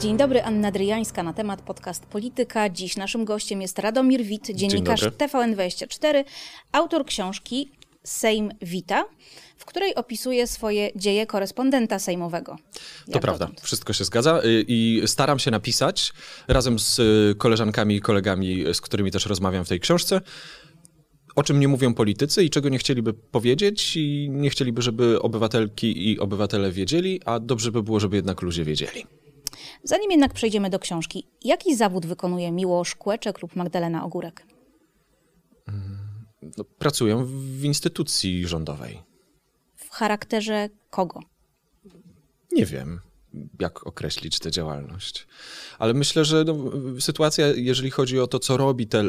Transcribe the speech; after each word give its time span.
Dzień 0.00 0.16
dobry, 0.16 0.42
Anna 0.42 0.70
Dryjańska 0.70 1.22
na 1.22 1.32
temat 1.32 1.62
podcast 1.62 2.06
Polityka. 2.06 2.70
Dziś 2.70 2.96
naszym 2.96 3.24
gościem 3.24 3.62
jest 3.62 3.78
Radomir 3.78 4.22
Wit, 4.22 4.50
dziennikarz 4.54 5.00
TVN24, 5.00 6.24
autor 6.72 7.04
książki 7.04 7.70
Sejm 8.04 8.50
Wita, 8.62 9.04
w 9.56 9.64
której 9.64 9.94
opisuje 9.94 10.46
swoje 10.46 10.90
dzieje 10.96 11.26
korespondenta 11.26 11.98
sejmowego. 11.98 12.56
To 13.12 13.20
prawda, 13.20 13.46
dotąd. 13.46 13.60
wszystko 13.60 13.92
się 13.92 14.04
zgadza 14.04 14.40
y, 14.44 14.64
i 14.68 15.02
staram 15.06 15.38
się 15.38 15.50
napisać 15.50 16.12
razem 16.48 16.78
z 16.78 16.98
y, 16.98 17.34
koleżankami 17.38 17.96
i 17.96 18.00
kolegami, 18.00 18.64
z 18.72 18.80
którymi 18.80 19.10
też 19.10 19.26
rozmawiam 19.26 19.64
w 19.64 19.68
tej 19.68 19.80
książce, 19.80 20.20
o 21.36 21.42
czym 21.42 21.60
nie 21.60 21.68
mówią 21.68 21.94
politycy 21.94 22.44
i 22.44 22.50
czego 22.50 22.68
nie 22.68 22.78
chcieliby 22.78 23.14
powiedzieć 23.14 23.96
i 23.96 24.28
nie 24.30 24.50
chcieliby, 24.50 24.82
żeby 24.82 25.22
obywatelki 25.22 26.10
i 26.10 26.18
obywatele 26.18 26.72
wiedzieli, 26.72 27.20
a 27.24 27.40
dobrze 27.40 27.72
by 27.72 27.82
było, 27.82 28.00
żeby 28.00 28.16
jednak 28.16 28.42
ludzie 28.42 28.64
wiedzieli. 28.64 29.04
Zanim 29.84 30.10
jednak 30.10 30.34
przejdziemy 30.34 30.70
do 30.70 30.78
książki, 30.78 31.26
jaki 31.44 31.76
zawód 31.76 32.06
wykonuje 32.06 32.52
Miłosz 32.52 32.94
Kłeczek 32.94 33.42
lub 33.42 33.56
Magdalena 33.56 34.04
Ogórek? 34.04 34.46
Mm, 35.68 35.98
no, 36.58 36.64
pracują 36.64 37.24
w 37.24 37.64
instytucji 37.64 38.46
rządowej. 38.46 39.02
W 39.76 39.90
charakterze 39.90 40.68
kogo? 40.90 41.20
Nie 42.52 42.66
wiem 42.66 43.00
jak 43.60 43.86
określić 43.86 44.38
tę 44.38 44.50
działalność. 44.50 45.26
Ale 45.78 45.94
myślę, 45.94 46.24
że 46.24 46.44
no, 46.44 46.56
sytuacja, 47.00 47.46
jeżeli 47.46 47.90
chodzi 47.90 48.20
o 48.20 48.26
to, 48.26 48.38
co 48.38 48.56
robi 48.56 48.86
te, 48.86 49.04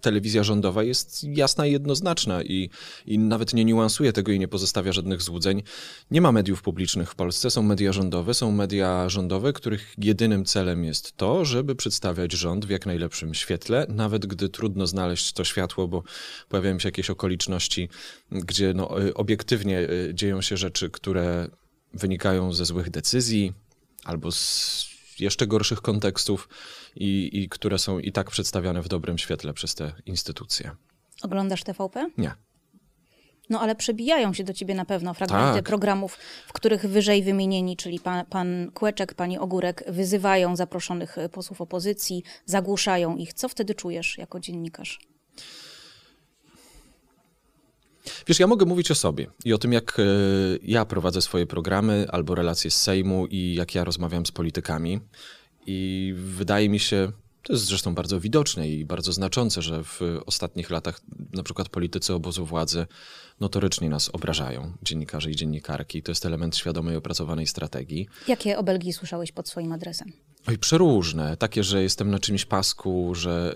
telewizja 0.00 0.44
rządowa, 0.44 0.82
jest 0.82 1.24
jasna 1.24 1.66
i 1.66 1.72
jednoznaczna 1.72 2.42
i, 2.42 2.70
i 3.06 3.18
nawet 3.18 3.54
nie 3.54 3.64
niuansuje 3.64 4.12
tego 4.12 4.32
i 4.32 4.38
nie 4.38 4.48
pozostawia 4.48 4.92
żadnych 4.92 5.22
złudzeń. 5.22 5.62
Nie 6.10 6.20
ma 6.20 6.32
mediów 6.32 6.62
publicznych 6.62 7.10
w 7.10 7.14
Polsce, 7.14 7.50
są 7.50 7.62
media 7.62 7.92
rządowe, 7.92 8.34
są 8.34 8.52
media 8.52 9.08
rządowe, 9.08 9.52
których 9.52 9.94
jedynym 9.98 10.44
celem 10.44 10.84
jest 10.84 11.16
to, 11.16 11.44
żeby 11.44 11.74
przedstawiać 11.74 12.32
rząd 12.32 12.66
w 12.66 12.70
jak 12.70 12.86
najlepszym 12.86 13.34
świetle, 13.34 13.86
nawet 13.88 14.26
gdy 14.26 14.48
trudno 14.48 14.86
znaleźć 14.86 15.32
to 15.32 15.44
światło, 15.44 15.88
bo 15.88 16.02
pojawiają 16.48 16.78
się 16.78 16.88
jakieś 16.88 17.10
okoliczności, 17.10 17.88
gdzie 18.30 18.74
no, 18.74 18.90
obiektywnie 19.14 19.80
y, 19.80 20.10
dzieją 20.14 20.42
się 20.42 20.56
rzeczy, 20.56 20.90
które 20.90 21.48
wynikają 21.96 22.52
ze 22.52 22.64
złych 22.64 22.90
decyzji 22.90 23.52
albo 24.04 24.32
z 24.32 24.86
jeszcze 25.18 25.46
gorszych 25.46 25.80
kontekstów 25.80 26.48
i, 26.96 27.30
i 27.32 27.48
które 27.48 27.78
są 27.78 27.98
i 27.98 28.12
tak 28.12 28.30
przedstawiane 28.30 28.82
w 28.82 28.88
dobrym 28.88 29.18
świetle 29.18 29.52
przez 29.52 29.74
te 29.74 29.92
instytucje. 30.06 30.70
Oglądasz 31.22 31.62
TVP? 31.64 32.10
Nie. 32.18 32.34
No 33.50 33.60
ale 33.60 33.74
przebijają 33.74 34.32
się 34.32 34.44
do 34.44 34.52
ciebie 34.52 34.74
na 34.74 34.84
pewno 34.84 35.14
fragmenty 35.14 35.54
tak. 35.54 35.64
programów, 35.64 36.18
w 36.46 36.52
których 36.52 36.86
wyżej 36.86 37.22
wymienieni, 37.22 37.76
czyli 37.76 38.00
pan, 38.00 38.26
pan 38.26 38.70
Kłeczek, 38.74 39.14
pani 39.14 39.38
Ogórek, 39.38 39.84
wyzywają 39.88 40.56
zaproszonych 40.56 41.16
posłów 41.32 41.60
opozycji, 41.60 42.22
zagłuszają 42.44 43.16
ich. 43.16 43.34
Co 43.34 43.48
wtedy 43.48 43.74
czujesz 43.74 44.18
jako 44.18 44.40
dziennikarz? 44.40 44.98
Wiesz, 48.26 48.40
ja 48.40 48.46
mogę 48.46 48.66
mówić 48.66 48.90
o 48.90 48.94
sobie 48.94 49.26
i 49.44 49.52
o 49.52 49.58
tym, 49.58 49.72
jak 49.72 50.00
e, 50.00 50.02
ja 50.62 50.84
prowadzę 50.84 51.22
swoje 51.22 51.46
programy 51.46 52.06
albo 52.10 52.34
relacje 52.34 52.70
z 52.70 52.82
Sejmu 52.82 53.26
i 53.26 53.54
jak 53.54 53.74
ja 53.74 53.84
rozmawiam 53.84 54.26
z 54.26 54.30
politykami. 54.30 55.00
I 55.66 56.14
wydaje 56.16 56.68
mi 56.68 56.78
się, 56.78 57.12
to 57.42 57.52
jest 57.52 57.64
zresztą 57.64 57.94
bardzo 57.94 58.20
widoczne 58.20 58.68
i 58.68 58.84
bardzo 58.84 59.12
znaczące, 59.12 59.62
że 59.62 59.84
w 59.84 60.00
ostatnich 60.26 60.70
latach 60.70 61.00
na 61.32 61.42
przykład 61.42 61.68
politycy 61.68 62.14
obozu 62.14 62.46
władzy 62.46 62.86
notorycznie 63.40 63.90
nas 63.90 64.10
obrażają, 64.12 64.72
dziennikarze 64.82 65.30
i 65.30 65.36
dziennikarki. 65.36 66.02
To 66.02 66.10
jest 66.10 66.26
element 66.26 66.56
świadomej, 66.56 66.96
opracowanej 66.96 67.46
strategii. 67.46 68.08
Jakie 68.28 68.58
obelgi 68.58 68.92
słyszałeś 68.92 69.32
pod 69.32 69.48
swoim 69.48 69.72
adresem? 69.72 70.12
Oj, 70.48 70.58
przeróżne. 70.58 71.36
Takie, 71.36 71.64
że 71.64 71.82
jestem 71.82 72.10
na 72.10 72.18
czymś 72.18 72.44
pasku, 72.44 73.14
że 73.14 73.54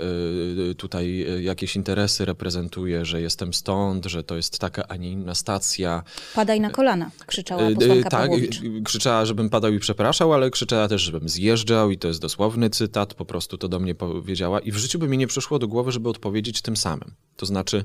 y, 0.70 0.74
tutaj 0.74 1.26
y, 1.36 1.42
jakieś 1.42 1.76
interesy 1.76 2.24
reprezentuję, 2.24 3.04
że 3.04 3.20
jestem 3.20 3.54
stąd, 3.54 4.06
że 4.06 4.24
to 4.24 4.36
jest 4.36 4.58
taka, 4.58 4.82
a 4.88 4.96
nie 4.96 5.10
inna 5.10 5.34
stacja. 5.34 6.02
Padaj 6.34 6.60
na 6.60 6.70
kolana, 6.70 7.10
krzyczała 7.26 7.68
y, 7.68 7.74
posłanka 7.74 8.10
Tak, 8.10 8.20
Pawłowicz. 8.20 8.60
krzyczała, 8.84 9.24
żebym 9.24 9.50
padał 9.50 9.72
i 9.72 9.78
przepraszał, 9.78 10.32
ale 10.32 10.50
krzyczała 10.50 10.88
też, 10.88 11.02
żebym 11.02 11.28
zjeżdżał 11.28 11.90
i 11.90 11.98
to 11.98 12.08
jest 12.08 12.20
dosłowny 12.20 12.70
cytat, 12.70 13.14
po 13.14 13.24
prostu 13.24 13.58
to 13.58 13.68
do 13.68 13.78
mnie 13.80 13.94
powiedziała 13.94 14.60
i 14.60 14.72
w 14.72 14.76
życiu 14.76 14.98
by 14.98 15.08
mi 15.08 15.18
nie 15.18 15.26
przyszło 15.26 15.58
do 15.58 15.68
głowy, 15.68 15.92
żeby 15.92 16.08
odpowiedzieć 16.08 16.62
tym 16.62 16.76
samym. 16.76 17.14
To 17.36 17.46
znaczy, 17.46 17.84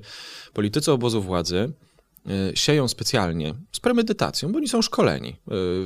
politycy 0.54 0.92
obozu 0.92 1.22
władzy 1.22 1.72
sieją 2.54 2.88
specjalnie, 2.88 3.54
z 3.72 3.80
premedytacją, 3.80 4.52
bo 4.52 4.58
oni 4.58 4.68
są 4.68 4.82
szkoleni 4.82 5.36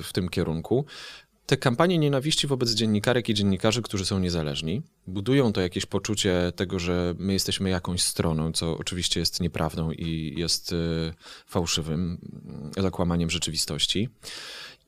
w 0.03 0.09
tym 0.13 0.29
kierunku, 0.29 0.85
te 1.49 1.57
kampanie 1.57 1.97
nienawiści 1.97 2.47
wobec 2.47 2.71
dziennikarek 2.71 3.29
i 3.29 3.33
dziennikarzy, 3.33 3.81
którzy 3.81 4.05
są 4.05 4.19
niezależni, 4.19 4.81
budują 5.07 5.53
to 5.53 5.61
jakieś 5.61 5.85
poczucie 5.85 6.51
tego, 6.55 6.79
że 6.79 7.15
my 7.17 7.33
jesteśmy 7.33 7.69
jakąś 7.69 8.03
stroną, 8.03 8.51
co 8.51 8.77
oczywiście 8.77 9.19
jest 9.19 9.41
nieprawdą 9.41 9.91
i 9.91 10.33
jest 10.37 10.73
e, 10.73 10.75
fałszywym 11.45 12.17
zakłamaniem 12.77 13.29
rzeczywistości. 13.29 14.09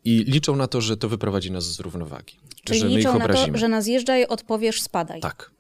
I 0.04 0.24
liczą 0.24 0.56
na 0.56 0.68
to, 0.68 0.82
że 0.82 0.98
to 0.98 1.10
wyprowadzi 1.10 1.52
nas 1.52 1.64
z 1.76 1.80
równowagi. 1.80 2.38
Czyli 2.64 2.80
że 2.80 2.88
liczą 2.88 3.20
na 3.20 3.28
to, 3.28 3.58
że 3.58 3.68
nas 3.68 3.84
zjeżdżaj, 3.84 4.26
odpowiesz, 4.26 4.82
spadaj. 4.82 5.22
Tak. 5.22 5.52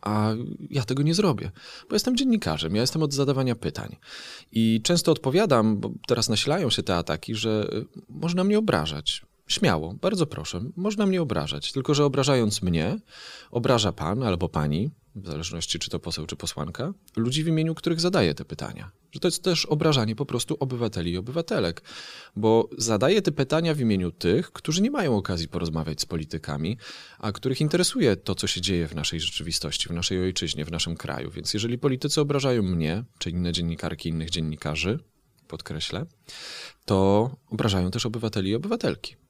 A 0.00 0.32
ja 0.70 0.82
tego 0.82 1.02
nie 1.02 1.14
zrobię, 1.14 1.50
bo 1.88 1.94
jestem 1.94 2.16
dziennikarzem, 2.16 2.74
ja 2.74 2.80
jestem 2.80 3.02
od 3.02 3.14
zadawania 3.14 3.54
pytań. 3.54 3.96
I 4.52 4.80
często 4.84 5.12
odpowiadam, 5.12 5.80
bo 5.80 5.90
teraz 6.06 6.28
nasilają 6.28 6.70
się 6.70 6.82
te 6.82 6.96
ataki, 6.96 7.34
że 7.34 7.68
e, 7.72 7.84
można 8.08 8.44
mnie 8.44 8.58
obrażać, 8.58 9.22
Śmiało, 9.46 9.94
bardzo 9.94 10.26
proszę, 10.26 10.60
można 10.76 11.06
mnie 11.06 11.22
obrażać, 11.22 11.72
tylko 11.72 11.94
że 11.94 12.04
obrażając 12.04 12.62
mnie, 12.62 12.98
obraża 13.50 13.92
pan 13.92 14.22
albo 14.22 14.48
pani, 14.48 14.90
w 15.14 15.26
zależności 15.26 15.78
czy 15.78 15.90
to 15.90 15.98
poseł, 15.98 16.26
czy 16.26 16.36
posłanka, 16.36 16.92
ludzi 17.16 17.44
w 17.44 17.48
imieniu 17.48 17.74
których 17.74 18.00
zadaje 18.00 18.34
te 18.34 18.44
pytania. 18.44 18.90
Że 19.12 19.20
to 19.20 19.28
jest 19.28 19.42
też 19.42 19.66
obrażanie 19.66 20.16
po 20.16 20.26
prostu 20.26 20.56
obywateli 20.60 21.12
i 21.12 21.16
obywatelek, 21.16 21.82
bo 22.36 22.68
zadaje 22.78 23.22
te 23.22 23.32
pytania 23.32 23.74
w 23.74 23.80
imieniu 23.80 24.10
tych, 24.10 24.52
którzy 24.52 24.82
nie 24.82 24.90
mają 24.90 25.16
okazji 25.16 25.48
porozmawiać 25.48 26.00
z 26.00 26.06
politykami, 26.06 26.78
a 27.18 27.32
których 27.32 27.60
interesuje 27.60 28.16
to, 28.16 28.34
co 28.34 28.46
się 28.46 28.60
dzieje 28.60 28.88
w 28.88 28.94
naszej 28.94 29.20
rzeczywistości, 29.20 29.88
w 29.88 29.92
naszej 29.92 30.20
ojczyźnie, 30.20 30.64
w 30.64 30.70
naszym 30.70 30.96
kraju. 30.96 31.30
Więc 31.30 31.54
jeżeli 31.54 31.78
politycy 31.78 32.20
obrażają 32.20 32.62
mnie, 32.62 33.04
czy 33.18 33.30
inne 33.30 33.52
dziennikarki, 33.52 34.08
innych 34.08 34.30
dziennikarzy, 34.30 34.98
podkreślę, 35.48 36.06
to 36.84 37.30
obrażają 37.50 37.90
też 37.90 38.06
obywateli 38.06 38.50
i 38.50 38.54
obywatelki. 38.54 39.23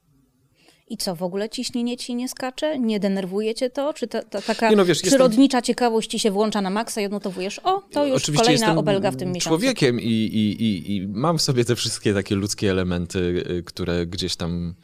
I 0.87 0.97
co, 0.97 1.15
w 1.15 1.23
ogóle 1.23 1.49
ciśnienie 1.49 1.97
ci 1.97 2.15
nie 2.15 2.29
skacze? 2.29 2.79
Nie 2.79 2.99
denerwuje 2.99 3.55
cię 3.55 3.69
to? 3.69 3.93
Czy 3.93 4.07
ta, 4.07 4.23
ta 4.23 4.41
taka 4.41 4.71
no, 4.71 4.85
wiesz, 4.85 5.01
przyrodnicza 5.01 5.57
jestem... 5.57 5.67
ciekawość 5.67 6.09
ci 6.09 6.19
się 6.19 6.31
włącza 6.31 6.61
na 6.61 6.69
maksa 6.69 7.01
i 7.01 7.05
odnotowujesz, 7.05 7.59
o, 7.63 7.81
to 7.91 8.05
już 8.05 8.17
Oczywiście 8.17 8.43
kolejna 8.43 8.77
obelga 8.77 9.11
w 9.11 9.15
tym 9.15 9.31
miesiącu. 9.31 9.49
człowiekiem 9.49 9.99
i, 9.99 10.03
i, 10.03 10.63
i, 10.63 10.95
i 10.95 11.07
mam 11.07 11.37
w 11.37 11.41
sobie 11.41 11.65
te 11.65 11.75
wszystkie 11.75 12.13
takie 12.13 12.35
ludzkie 12.35 12.71
elementy, 12.71 13.19
y, 13.49 13.63
które 13.63 14.05
gdzieś 14.05 14.35
tam 14.35 14.75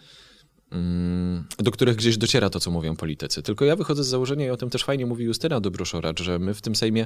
do 1.60 1.72
których 1.72 1.96
gdzieś 1.96 2.18
dociera 2.18 2.50
to, 2.50 2.60
co 2.60 2.72
mówią 2.72 2.96
politycy. 2.96 3.42
Tylko 3.42 3.66
ja 3.66 3.76
wychodzę 3.76 4.04
z 4.04 4.08
założenia 4.08 4.46
i 4.46 4.50
o 4.50 4.58
tym 4.58 4.70
też 4.70 4.84
fajnie 4.84 5.06
mówi 5.06 5.26
Justyna 5.26 5.60
Dobroszoracz, 5.60 6.22
że 6.22 6.40
my 6.40 6.54
w 6.54 6.62
tym 6.62 6.76
Sejmie 6.76 7.06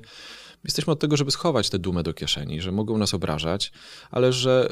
Jesteśmy 0.65 0.93
od 0.93 0.99
tego, 0.99 1.17
żeby 1.17 1.31
schować 1.31 1.69
tę 1.69 1.79
dumę 1.79 2.03
do 2.03 2.13
kieszeni, 2.13 2.61
że 2.61 2.71
mogą 2.71 2.97
nas 2.97 3.13
obrażać, 3.13 3.71
ale 4.11 4.33
że 4.33 4.69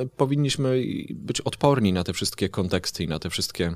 y, 0.00 0.08
powinniśmy 0.16 0.82
być 1.10 1.40
odporni 1.40 1.92
na 1.92 2.04
te 2.04 2.12
wszystkie 2.12 2.48
konteksty 2.48 3.04
i 3.04 3.08
na 3.08 3.18
te 3.18 3.30
wszystkie 3.30 3.74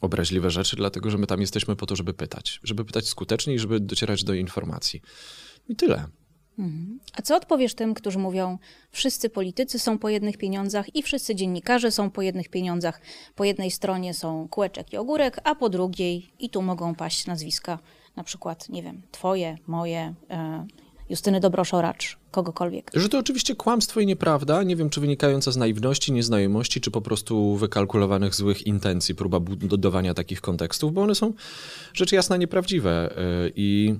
obraźliwe 0.00 0.50
rzeczy, 0.50 0.76
dlatego 0.76 1.10
że 1.10 1.18
my 1.18 1.26
tam 1.26 1.40
jesteśmy 1.40 1.76
po 1.76 1.86
to, 1.86 1.96
żeby 1.96 2.14
pytać. 2.14 2.60
Żeby 2.62 2.84
pytać 2.84 3.08
skutecznie 3.08 3.54
i 3.54 3.58
żeby 3.58 3.80
docierać 3.80 4.24
do 4.24 4.34
informacji. 4.34 5.02
I 5.68 5.76
tyle. 5.76 6.08
Mhm. 6.58 6.98
A 7.12 7.22
co 7.22 7.36
odpowiesz 7.36 7.74
tym, 7.74 7.94
którzy 7.94 8.18
mówią, 8.18 8.58
wszyscy 8.90 9.30
politycy 9.30 9.78
są 9.78 9.98
po 9.98 10.08
jednych 10.08 10.36
pieniądzach 10.36 10.96
i 10.96 11.02
wszyscy 11.02 11.34
dziennikarze 11.34 11.90
są 11.90 12.10
po 12.10 12.22
jednych 12.22 12.48
pieniądzach. 12.48 13.00
Po 13.34 13.44
jednej 13.44 13.70
stronie 13.70 14.14
są 14.14 14.48
kłeczek 14.48 14.92
i 14.92 14.96
ogórek, 14.96 15.40
a 15.44 15.54
po 15.54 15.68
drugiej 15.68 16.32
i 16.38 16.50
tu 16.50 16.62
mogą 16.62 16.94
paść 16.94 17.26
nazwiska 17.26 17.78
na 18.16 18.24
przykład, 18.24 18.68
nie 18.68 18.82
wiem, 18.82 19.02
twoje, 19.12 19.58
moje, 19.66 20.14
e, 20.30 20.66
Justyny 21.10 21.40
Dobroszoracz, 21.40 22.18
kogokolwiek. 22.30 22.90
Że 22.94 23.08
to 23.08 23.18
oczywiście 23.18 23.54
kłamstwo 23.54 24.00
i 24.00 24.06
nieprawda, 24.06 24.62
nie 24.62 24.76
wiem 24.76 24.90
czy 24.90 25.00
wynikająca 25.00 25.52
z 25.52 25.56
naiwności, 25.56 26.12
nieznajomości, 26.12 26.80
czy 26.80 26.90
po 26.90 27.00
prostu 27.00 27.56
wykalkulowanych 27.56 28.34
złych 28.34 28.66
intencji, 28.66 29.14
próba 29.14 29.40
budowania 29.40 30.14
takich 30.14 30.40
kontekstów, 30.40 30.92
bo 30.92 31.02
one 31.02 31.14
są 31.14 31.32
rzecz 31.92 32.12
jasna 32.12 32.36
nieprawdziwe 32.36 33.16
e, 33.16 33.50
i 33.56 33.94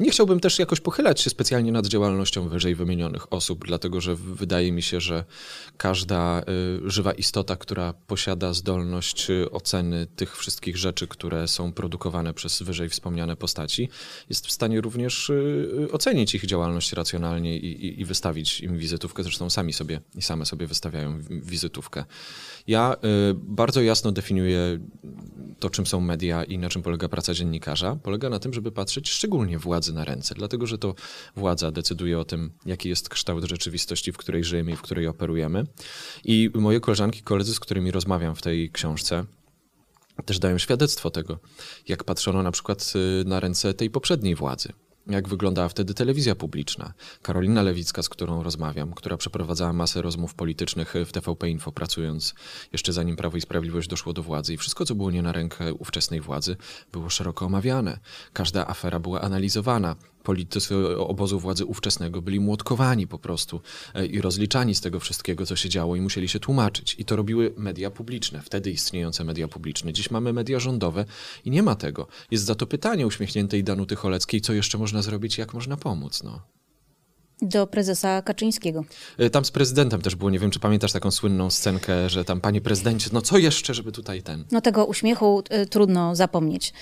nie 0.00 0.10
chciałbym 0.10 0.40
też 0.40 0.58
jakoś 0.58 0.80
pochylać 0.80 1.20
się 1.20 1.30
specjalnie 1.30 1.72
nad 1.72 1.86
działalnością 1.86 2.48
wyżej 2.48 2.74
wymienionych 2.74 3.32
osób, 3.32 3.66
dlatego 3.66 4.00
że 4.00 4.14
wydaje 4.16 4.72
mi 4.72 4.82
się, 4.82 5.00
że 5.00 5.24
każda 5.76 6.42
y, 6.86 6.90
żywa 6.90 7.12
istota, 7.12 7.56
która 7.56 7.92
posiada 7.92 8.54
zdolność 8.54 9.30
y, 9.30 9.50
oceny 9.50 10.06
tych 10.16 10.36
wszystkich 10.36 10.76
rzeczy, 10.76 11.06
które 11.06 11.48
są 11.48 11.72
produkowane 11.72 12.34
przez 12.34 12.62
wyżej 12.62 12.88
wspomniane 12.88 13.36
postaci, 13.36 13.88
jest 14.28 14.46
w 14.46 14.52
stanie 14.52 14.80
również 14.80 15.30
y, 15.30 15.88
ocenić 15.92 16.34
ich 16.34 16.46
działalność 16.46 16.92
racjonalnie 16.92 17.58
i, 17.58 17.86
i, 17.86 18.00
i 18.00 18.04
wystawić 18.04 18.60
im 18.60 18.78
wizytówkę. 18.78 19.22
Zresztą 19.22 19.50
sami 19.50 19.72
sobie 19.72 20.00
i 20.14 20.22
same 20.22 20.46
sobie 20.46 20.66
wystawiają 20.66 21.20
wizytówkę. 21.30 22.04
Ja 22.66 22.96
bardzo 23.34 23.82
jasno 23.82 24.12
definiuję 24.12 24.78
to, 25.60 25.70
czym 25.70 25.86
są 25.86 26.00
media 26.00 26.44
i 26.44 26.58
na 26.58 26.68
czym 26.68 26.82
polega 26.82 27.08
praca 27.08 27.34
dziennikarza. 27.34 27.96
Polega 28.02 28.28
na 28.28 28.38
tym, 28.38 28.54
żeby 28.54 28.72
patrzeć 28.72 29.13
szczególnie 29.14 29.58
władzy 29.58 29.92
na 29.92 30.04
ręce, 30.04 30.34
dlatego 30.34 30.66
że 30.66 30.78
to 30.78 30.94
władza 31.36 31.70
decyduje 31.70 32.18
o 32.18 32.24
tym, 32.24 32.52
jaki 32.66 32.88
jest 32.88 33.08
kształt 33.08 33.44
rzeczywistości, 33.44 34.12
w 34.12 34.16
której 34.16 34.44
żyjemy 34.44 34.72
i 34.72 34.76
w 34.76 34.82
której 34.82 35.06
operujemy. 35.06 35.66
I 36.24 36.50
moje 36.54 36.80
koleżanki, 36.80 37.22
koledzy, 37.22 37.54
z 37.54 37.60
którymi 37.60 37.90
rozmawiam 37.90 38.34
w 38.34 38.42
tej 38.42 38.70
książce, 38.70 39.24
też 40.26 40.38
dają 40.38 40.58
świadectwo 40.58 41.10
tego, 41.10 41.38
jak 41.88 42.04
patrzono 42.04 42.42
na 42.42 42.50
przykład 42.50 42.92
y, 43.20 43.24
na 43.24 43.40
ręce 43.40 43.74
tej 43.74 43.90
poprzedniej 43.90 44.34
władzy 44.34 44.72
jak 45.06 45.28
wyglądała 45.28 45.68
wtedy 45.68 45.94
telewizja 45.94 46.34
publiczna. 46.34 46.92
Karolina 47.22 47.62
Lewicka, 47.62 48.02
z 48.02 48.08
którą 48.08 48.42
rozmawiam, 48.42 48.92
która 48.92 49.16
przeprowadzała 49.16 49.72
masę 49.72 50.02
rozmów 50.02 50.34
politycznych 50.34 50.94
w 51.06 51.12
TVP 51.12 51.50
Info, 51.50 51.72
pracując 51.72 52.34
jeszcze 52.72 52.92
zanim 52.92 53.16
Prawo 53.16 53.36
i 53.36 53.40
Sprawiedliwość 53.40 53.88
doszło 53.88 54.12
do 54.12 54.22
władzy 54.22 54.54
i 54.54 54.56
wszystko, 54.56 54.84
co 54.84 54.94
było 54.94 55.10
nie 55.10 55.22
na 55.22 55.32
rękę 55.32 55.74
ówczesnej 55.74 56.20
władzy, 56.20 56.56
było 56.92 57.10
szeroko 57.10 57.46
omawiane. 57.46 57.98
Każda 58.32 58.66
afera 58.66 59.00
była 59.00 59.20
analizowana 59.20 59.96
politycy 60.24 60.98
obozu 60.98 61.40
władzy 61.40 61.64
ówczesnego 61.64 62.22
byli 62.22 62.40
młotkowani 62.40 63.06
po 63.06 63.18
prostu 63.18 63.60
e, 63.94 64.06
i 64.06 64.20
rozliczani 64.20 64.74
z 64.74 64.80
tego 64.80 65.00
wszystkiego, 65.00 65.46
co 65.46 65.56
się 65.56 65.68
działo 65.68 65.96
i 65.96 66.00
musieli 66.00 66.28
się 66.28 66.40
tłumaczyć. 66.40 66.96
I 66.98 67.04
to 67.04 67.16
robiły 67.16 67.54
media 67.56 67.90
publiczne, 67.90 68.42
wtedy 68.42 68.70
istniejące 68.70 69.24
media 69.24 69.48
publiczne. 69.48 69.92
Dziś 69.92 70.10
mamy 70.10 70.32
media 70.32 70.60
rządowe 70.60 71.04
i 71.44 71.50
nie 71.50 71.62
ma 71.62 71.74
tego. 71.74 72.06
Jest 72.30 72.44
za 72.44 72.54
to 72.54 72.66
pytanie 72.66 73.06
uśmiechniętej 73.06 73.64
Danuty 73.64 73.96
Choleckiej, 73.96 74.40
co 74.40 74.52
jeszcze 74.52 74.78
można 74.78 75.02
zrobić, 75.02 75.38
jak 75.38 75.54
można 75.54 75.76
pomóc. 75.76 76.22
No. 76.22 76.40
Do 77.42 77.66
prezesa 77.66 78.22
Kaczyńskiego. 78.22 78.84
E, 79.18 79.30
tam 79.30 79.44
z 79.44 79.50
prezydentem 79.50 80.02
też 80.02 80.14
było, 80.14 80.30
nie 80.30 80.38
wiem, 80.38 80.50
czy 80.50 80.60
pamiętasz 80.60 80.92
taką 80.92 81.10
słynną 81.10 81.50
scenkę, 81.50 82.10
że 82.10 82.24
tam, 82.24 82.40
panie 82.40 82.60
prezydencie, 82.60 83.10
no 83.12 83.22
co 83.22 83.38
jeszcze, 83.38 83.74
żeby 83.74 83.92
tutaj 83.92 84.22
ten... 84.22 84.44
No 84.52 84.60
tego 84.60 84.84
uśmiechu 84.84 85.42
y, 85.62 85.66
trudno 85.66 86.16
zapomnieć. 86.16 86.72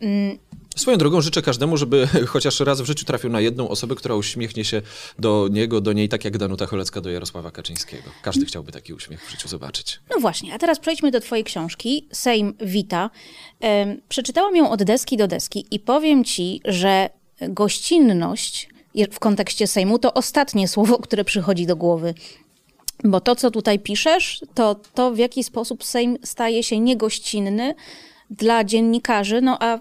Mm. 0.00 0.38
Swoją 0.76 0.98
drogą 0.98 1.20
życzę 1.20 1.42
każdemu, 1.42 1.76
żeby 1.76 2.08
chociaż 2.26 2.60
raz 2.60 2.80
w 2.80 2.84
życiu 2.84 3.04
trafił 3.04 3.30
na 3.30 3.40
jedną 3.40 3.68
osobę, 3.68 3.94
która 3.94 4.14
uśmiechnie 4.14 4.64
się 4.64 4.82
do 5.18 5.48
niego, 5.50 5.80
do 5.80 5.92
niej, 5.92 6.08
tak 6.08 6.24
jak 6.24 6.38
Danuta 6.38 6.66
Cholecka 6.66 7.00
do 7.00 7.10
Jarosława 7.10 7.50
Kaczyńskiego. 7.50 8.10
Każdy 8.22 8.46
chciałby 8.46 8.72
taki 8.72 8.94
uśmiech 8.94 9.26
w 9.26 9.30
życiu 9.30 9.48
zobaczyć. 9.48 10.00
No 10.10 10.20
właśnie, 10.20 10.54
a 10.54 10.58
teraz 10.58 10.78
przejdźmy 10.78 11.10
do 11.10 11.20
twojej 11.20 11.44
książki, 11.44 12.08
Sejm 12.12 12.54
Wita. 12.60 13.10
Przeczytałam 14.08 14.56
ją 14.56 14.70
od 14.70 14.82
deski 14.82 15.16
do 15.16 15.28
deski 15.28 15.66
i 15.70 15.80
powiem 15.80 16.24
ci, 16.24 16.60
że 16.64 17.10
gościnność 17.40 18.68
w 19.12 19.18
kontekście 19.18 19.66
Sejmu 19.66 19.98
to 19.98 20.14
ostatnie 20.14 20.68
słowo, 20.74 20.98
które 20.98 21.24
przychodzi 21.24 21.66
do 21.66 21.76
głowy. 21.76 22.14
Bo 23.04 23.20
to, 23.20 23.36
co 23.36 23.50
tutaj 23.50 23.78
piszesz, 23.78 24.40
to 24.54 24.74
to, 24.94 25.10
w 25.10 25.18
jaki 25.18 25.44
sposób 25.44 25.84
Sejm 25.84 26.18
staje 26.22 26.62
się 26.62 26.80
niegościnny 26.80 27.74
dla 28.30 28.64
dziennikarzy, 28.64 29.40
no 29.40 29.56
a 29.60 29.78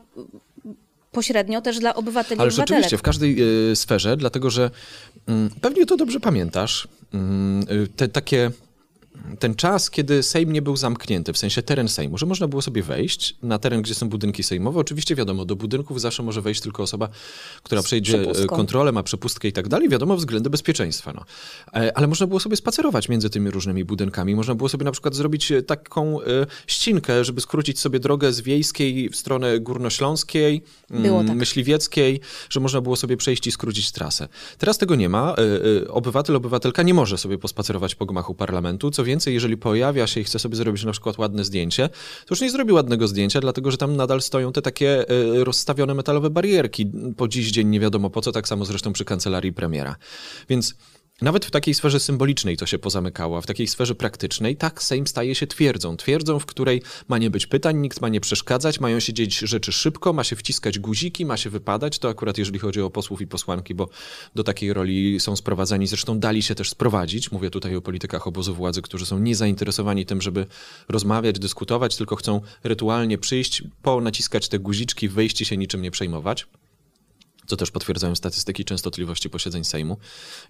pośrednio 1.15 1.61
też 1.61 1.79
dla 1.79 1.95
obywateli. 1.95 2.41
Ale 2.41 2.51
rzeczywiście, 2.51 2.97
w 2.97 3.01
każdej 3.01 3.35
y, 3.71 3.75
sferze, 3.75 4.17
dlatego 4.17 4.49
że 4.49 4.71
y, 5.29 5.31
pewnie 5.61 5.85
to 5.85 5.97
dobrze 5.97 6.19
pamiętasz, 6.19 6.87
y, 7.71 7.87
te 7.87 8.07
takie 8.07 8.51
ten 9.39 9.55
czas, 9.55 9.89
kiedy 9.89 10.23
Sejm 10.23 10.53
nie 10.53 10.61
był 10.61 10.77
zamknięty, 10.77 11.33
w 11.33 11.37
sensie 11.37 11.61
teren 11.61 11.87
Sejmu, 11.87 12.17
że 12.17 12.25
można 12.25 12.47
było 12.47 12.61
sobie 12.61 12.83
wejść 12.83 13.35
na 13.43 13.59
teren, 13.59 13.81
gdzie 13.81 13.95
są 13.95 14.09
budynki 14.09 14.43
sejmowe. 14.43 14.79
Oczywiście 14.79 15.15
wiadomo, 15.15 15.45
do 15.45 15.55
budynków 15.55 16.01
zawsze 16.01 16.23
może 16.23 16.41
wejść 16.41 16.61
tylko 16.61 16.83
osoba, 16.83 17.09
która 17.63 17.83
przejdzie 17.83 18.21
e, 18.21 18.45
kontrolę, 18.45 18.91
ma 18.91 19.03
przepustkę 19.03 19.47
i 19.47 19.51
tak 19.53 19.67
dalej. 19.67 19.89
Wiadomo, 19.89 20.17
względy 20.17 20.49
bezpieczeństwa. 20.49 21.13
No. 21.15 21.25
E, 21.81 21.97
ale 21.97 22.07
można 22.07 22.27
było 22.27 22.39
sobie 22.39 22.55
spacerować 22.55 23.09
między 23.09 23.29
tymi 23.29 23.51
różnymi 23.51 23.85
budynkami. 23.85 24.35
Można 24.35 24.55
było 24.55 24.69
sobie 24.69 24.85
na 24.85 24.91
przykład 24.91 25.15
zrobić 25.15 25.51
e, 25.51 25.63
taką 25.63 26.19
ścinkę, 26.67 27.23
żeby 27.23 27.41
skrócić 27.41 27.79
sobie 27.79 27.99
drogę 27.99 28.33
z 28.33 28.41
wiejskiej 28.41 29.09
w 29.09 29.15
stronę 29.15 29.59
górnośląskiej, 29.59 30.63
mm, 30.91 31.27
tak. 31.27 31.37
myśliwieckiej, 31.37 32.19
że 32.49 32.59
można 32.59 32.81
było 32.81 32.95
sobie 32.95 33.17
przejść 33.17 33.47
i 33.47 33.51
skrócić 33.51 33.91
trasę. 33.91 34.27
Teraz 34.57 34.77
tego 34.77 34.95
nie 34.95 35.09
ma. 35.09 35.35
Obywatel, 35.89 36.35
obywatelka 36.35 36.83
nie 36.83 36.93
może 36.93 37.17
sobie 37.17 37.37
pospacerować 37.37 37.95
po 37.95 38.05
gmachu 38.05 38.35
parlamentu, 38.35 38.91
co 38.91 39.03
więcej, 39.03 39.14
jeżeli 39.31 39.57
pojawia 39.57 40.07
się 40.07 40.21
i 40.21 40.23
chce 40.23 40.39
sobie 40.39 40.55
zrobić 40.55 40.83
na 40.83 40.91
przykład 40.91 41.17
ładne 41.17 41.43
zdjęcie, 41.43 41.89
to 42.25 42.27
już 42.29 42.41
nie 42.41 42.51
zrobi 42.51 42.71
ładnego 42.71 43.07
zdjęcia, 43.07 43.41
dlatego 43.41 43.71
że 43.71 43.77
tam 43.77 43.95
nadal 43.95 44.21
stoją 44.21 44.51
te 44.51 44.61
takie 44.61 45.09
e, 45.09 45.43
rozstawione 45.43 45.93
metalowe 45.93 46.29
barierki. 46.29 46.91
Po 47.17 47.27
dziś 47.27 47.51
dzień 47.51 47.67
nie 47.67 47.79
wiadomo 47.79 48.09
po 48.09 48.21
co, 48.21 48.31
tak 48.31 48.47
samo 48.47 48.65
zresztą 48.65 48.93
przy 48.93 49.05
kancelarii 49.05 49.53
premiera. 49.53 49.95
Więc 50.49 50.75
nawet 51.21 51.45
w 51.45 51.51
takiej 51.51 51.73
sferze 51.73 51.99
symbolicznej 51.99 52.57
to 52.57 52.65
się 52.65 52.79
pozamykało, 52.79 53.37
a 53.37 53.41
w 53.41 53.45
takiej 53.45 53.67
sferze 53.67 53.95
praktycznej 53.95 54.55
tak 54.55 54.83
Sejm 54.83 55.07
staje 55.07 55.35
się 55.35 55.47
twierdzą. 55.47 55.97
Twierdzą, 55.97 56.39
w 56.39 56.45
której 56.45 56.81
ma 57.07 57.17
nie 57.17 57.29
być 57.29 57.47
pytań, 57.47 57.77
nikt 57.77 58.01
ma 58.01 58.09
nie 58.09 58.21
przeszkadzać, 58.21 58.79
mają 58.79 58.99
się 58.99 59.13
dzieć 59.13 59.39
rzeczy 59.39 59.71
szybko, 59.71 60.13
ma 60.13 60.23
się 60.23 60.35
wciskać 60.35 60.79
guziki, 60.79 61.25
ma 61.25 61.37
się 61.37 61.49
wypadać. 61.49 61.99
To 61.99 62.09
akurat 62.09 62.37
jeżeli 62.37 62.59
chodzi 62.59 62.81
o 62.81 62.89
posłów 62.89 63.21
i 63.21 63.27
posłanki, 63.27 63.75
bo 63.75 63.89
do 64.35 64.43
takiej 64.43 64.73
roli 64.73 65.19
są 65.19 65.35
sprowadzani, 65.35 65.87
zresztą 65.87 66.19
dali 66.19 66.43
się 66.43 66.55
też 66.55 66.69
sprowadzić. 66.69 67.31
Mówię 67.31 67.49
tutaj 67.49 67.75
o 67.75 67.81
politykach 67.81 68.27
obozu 68.27 68.55
władzy, 68.55 68.81
którzy 68.81 69.05
są 69.05 69.19
niezainteresowani 69.19 70.05
tym, 70.05 70.21
żeby 70.21 70.45
rozmawiać, 70.89 71.39
dyskutować, 71.39 71.95
tylko 71.95 72.15
chcą 72.15 72.41
rytualnie 72.63 73.17
przyjść, 73.17 73.63
ponaciskać 73.81 74.49
te 74.49 74.59
guziczki, 74.59 75.09
wyjść 75.09 75.41
i 75.41 75.45
się 75.45 75.57
niczym 75.57 75.81
nie 75.81 75.91
przejmować 75.91 76.47
co 77.47 77.57
też 77.57 77.71
potwierdzają 77.71 78.15
statystyki 78.15 78.65
częstotliwości 78.65 79.29
posiedzeń 79.29 79.63
Sejmu 79.63 79.97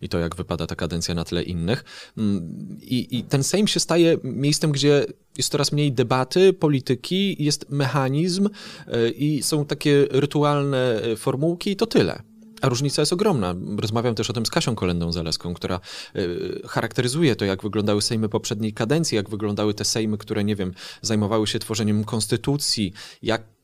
i 0.01 0.09
to, 0.09 0.19
jak 0.19 0.36
wypada 0.36 0.68
ta 0.68 0.75
kadencja 0.75 1.15
na 1.15 1.25
tle 1.25 1.44
innych. 1.44 1.83
Mm, 2.18 2.77
I, 2.81 3.18
I, 3.18 3.24
ten 3.24 3.44
Sejm 3.44 3.68
się 3.68 3.80
staje 3.80 4.18
miejscem, 4.24 4.71
gdzie 4.71 5.06
jest 5.38 5.51
coraz 5.51 5.71
mniej 5.71 5.92
debaty, 5.92 6.53
polityki, 6.53 7.44
jest 7.44 7.69
mechanizm 7.69 8.50
e, 8.88 9.09
i 9.09 9.44
są 9.44 9.65
takie 9.65 10.07
rytualne 10.12 11.01
e, 11.01 11.15
formułki 11.15 11.71
i 11.71 11.75
to 11.75 11.86
tyle. 11.86 12.24
A 12.62 12.69
różnica 12.69 13.01
jest 13.01 13.13
ogromna. 13.13 13.56
Rozmawiam 13.77 14.15
też 14.15 14.30
o 14.30 14.33
tym 14.33 14.45
z 14.45 14.50
Kasią 14.50 14.75
Kolendą 14.75 15.12
Zaleską, 15.12 15.53
która 15.53 15.80
e, 16.15 16.68
charakteryzuje 16.68 17.36
to, 17.36 17.45
jak 17.45 17.63
wyglądały 17.63 18.01
sejmy 18.01 18.30
poprzedniej 18.30 18.74
kadencji, 18.74 19.15
jak 19.15 19.30
wyglądały 19.30 19.74
te 19.74 19.86
sejmy, 19.86 20.18
które, 20.18 20.44
nie 20.44 20.56
wiem, 20.56 20.74
zajmowały 21.01 21.48
się 21.48 21.59
tworzeniem 21.59 22.03
konstytucji, 22.03 22.94
jak 23.21 23.55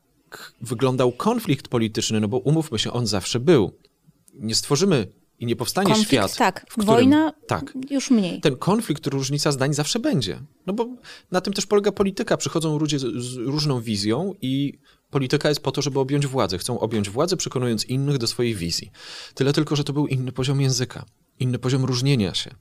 wyglądał 0.60 1.12
konflikt 1.12 1.68
polityczny, 1.68 2.20
no 2.20 2.28
bo 2.28 2.38
umówmy 2.38 2.78
się, 2.78 2.92
on 2.92 3.06
zawsze 3.06 3.40
był. 3.40 3.72
Nie 4.34 4.54
stworzymy 4.54 5.06
i 5.38 5.46
nie 5.46 5.56
powstanie 5.56 5.86
konflikt, 5.86 6.08
świat. 6.08 6.36
Tak, 6.36 6.66
w 6.68 6.72
którym, 6.72 6.86
wojna 6.86 7.32
tak, 7.46 7.72
już 7.90 8.10
mniej. 8.10 8.40
Ten 8.40 8.56
konflikt, 8.56 9.06
różnica 9.06 9.52
zdań 9.52 9.74
zawsze 9.74 9.98
będzie. 9.98 10.40
No 10.66 10.72
bo 10.72 10.88
na 11.30 11.40
tym 11.40 11.52
też 11.52 11.66
polega 11.66 11.92
polityka. 11.92 12.36
Przychodzą 12.36 12.78
ludzie 12.78 12.98
z, 12.98 13.02
z 13.02 13.36
różną 13.36 13.80
wizją 13.80 14.34
i 14.42 14.78
polityka 15.10 15.48
jest 15.48 15.62
po 15.62 15.72
to, 15.72 15.82
żeby 15.82 16.00
objąć 16.00 16.26
władzę. 16.26 16.58
Chcą 16.58 16.80
objąć 16.80 17.10
władzę, 17.10 17.36
przekonując 17.36 17.84
innych 17.84 18.18
do 18.18 18.26
swojej 18.26 18.54
wizji. 18.54 18.90
Tyle 19.34 19.52
tylko, 19.52 19.76
że 19.76 19.84
to 19.84 19.92
był 19.92 20.06
inny 20.06 20.32
poziom 20.32 20.60
języka 20.60 21.04
inny 21.42 21.58
poziom 21.58 21.84
różnienia 21.84 22.34
się. 22.34 22.54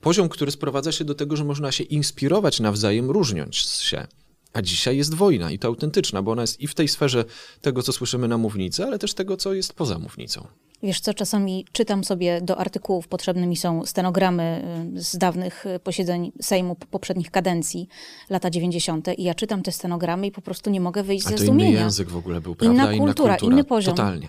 Poziom, 0.00 0.28
który 0.28 0.50
sprowadza 0.50 0.92
się 0.92 1.04
do 1.04 1.14
tego, 1.14 1.36
że 1.36 1.44
można 1.44 1.72
się 1.72 1.84
inspirować 1.84 2.60
nawzajem, 2.60 3.10
różniąc 3.10 3.56
się. 3.56 4.06
A 4.52 4.62
dzisiaj 4.62 4.96
jest 4.96 5.14
wojna 5.14 5.50
i 5.50 5.58
to 5.58 5.68
autentyczna, 5.68 6.22
bo 6.22 6.32
ona 6.32 6.42
jest 6.42 6.60
i 6.60 6.66
w 6.66 6.74
tej 6.74 6.88
sferze 6.88 7.24
tego, 7.60 7.82
co 7.82 7.92
słyszymy 7.92 8.28
na 8.28 8.38
mównicy, 8.38 8.84
ale 8.84 8.98
też 8.98 9.14
tego, 9.14 9.36
co 9.36 9.54
jest 9.54 9.72
poza 9.72 9.98
mównicą. 9.98 10.46
Wiesz 10.82 11.00
co, 11.00 11.14
czasami 11.14 11.66
czytam 11.72 12.04
sobie 12.04 12.40
do 12.40 12.58
artykułów, 12.58 13.08
potrzebne 13.08 13.46
mi 13.46 13.56
są 13.56 13.86
stenogramy 13.86 14.64
y, 14.96 15.02
z 15.02 15.16
dawnych 15.16 15.66
y, 15.66 15.78
posiedzeń 15.78 16.32
Sejmu 16.42 16.76
poprzednich 16.90 17.30
kadencji, 17.30 17.88
lata 18.30 18.50
90. 18.50 19.08
i 19.18 19.22
ja 19.22 19.34
czytam 19.34 19.62
te 19.62 19.72
stenogramy 19.72 20.26
i 20.26 20.30
po 20.30 20.42
prostu 20.42 20.70
nie 20.70 20.80
mogę 20.80 21.02
wyjść 21.02 21.28
ze 21.28 21.38
zdumienia. 21.38 21.70
inny 21.70 21.80
język 21.80 22.08
w 22.10 22.16
ogóle 22.16 22.40
był, 22.40 22.54
prawda? 22.54 22.74
Inna 22.74 23.04
kultura, 23.04 23.28
inna 23.28 23.36
kultura. 23.36 23.54
inny 23.54 23.64
poziom. 23.64 23.96
Totalnie. 23.96 24.28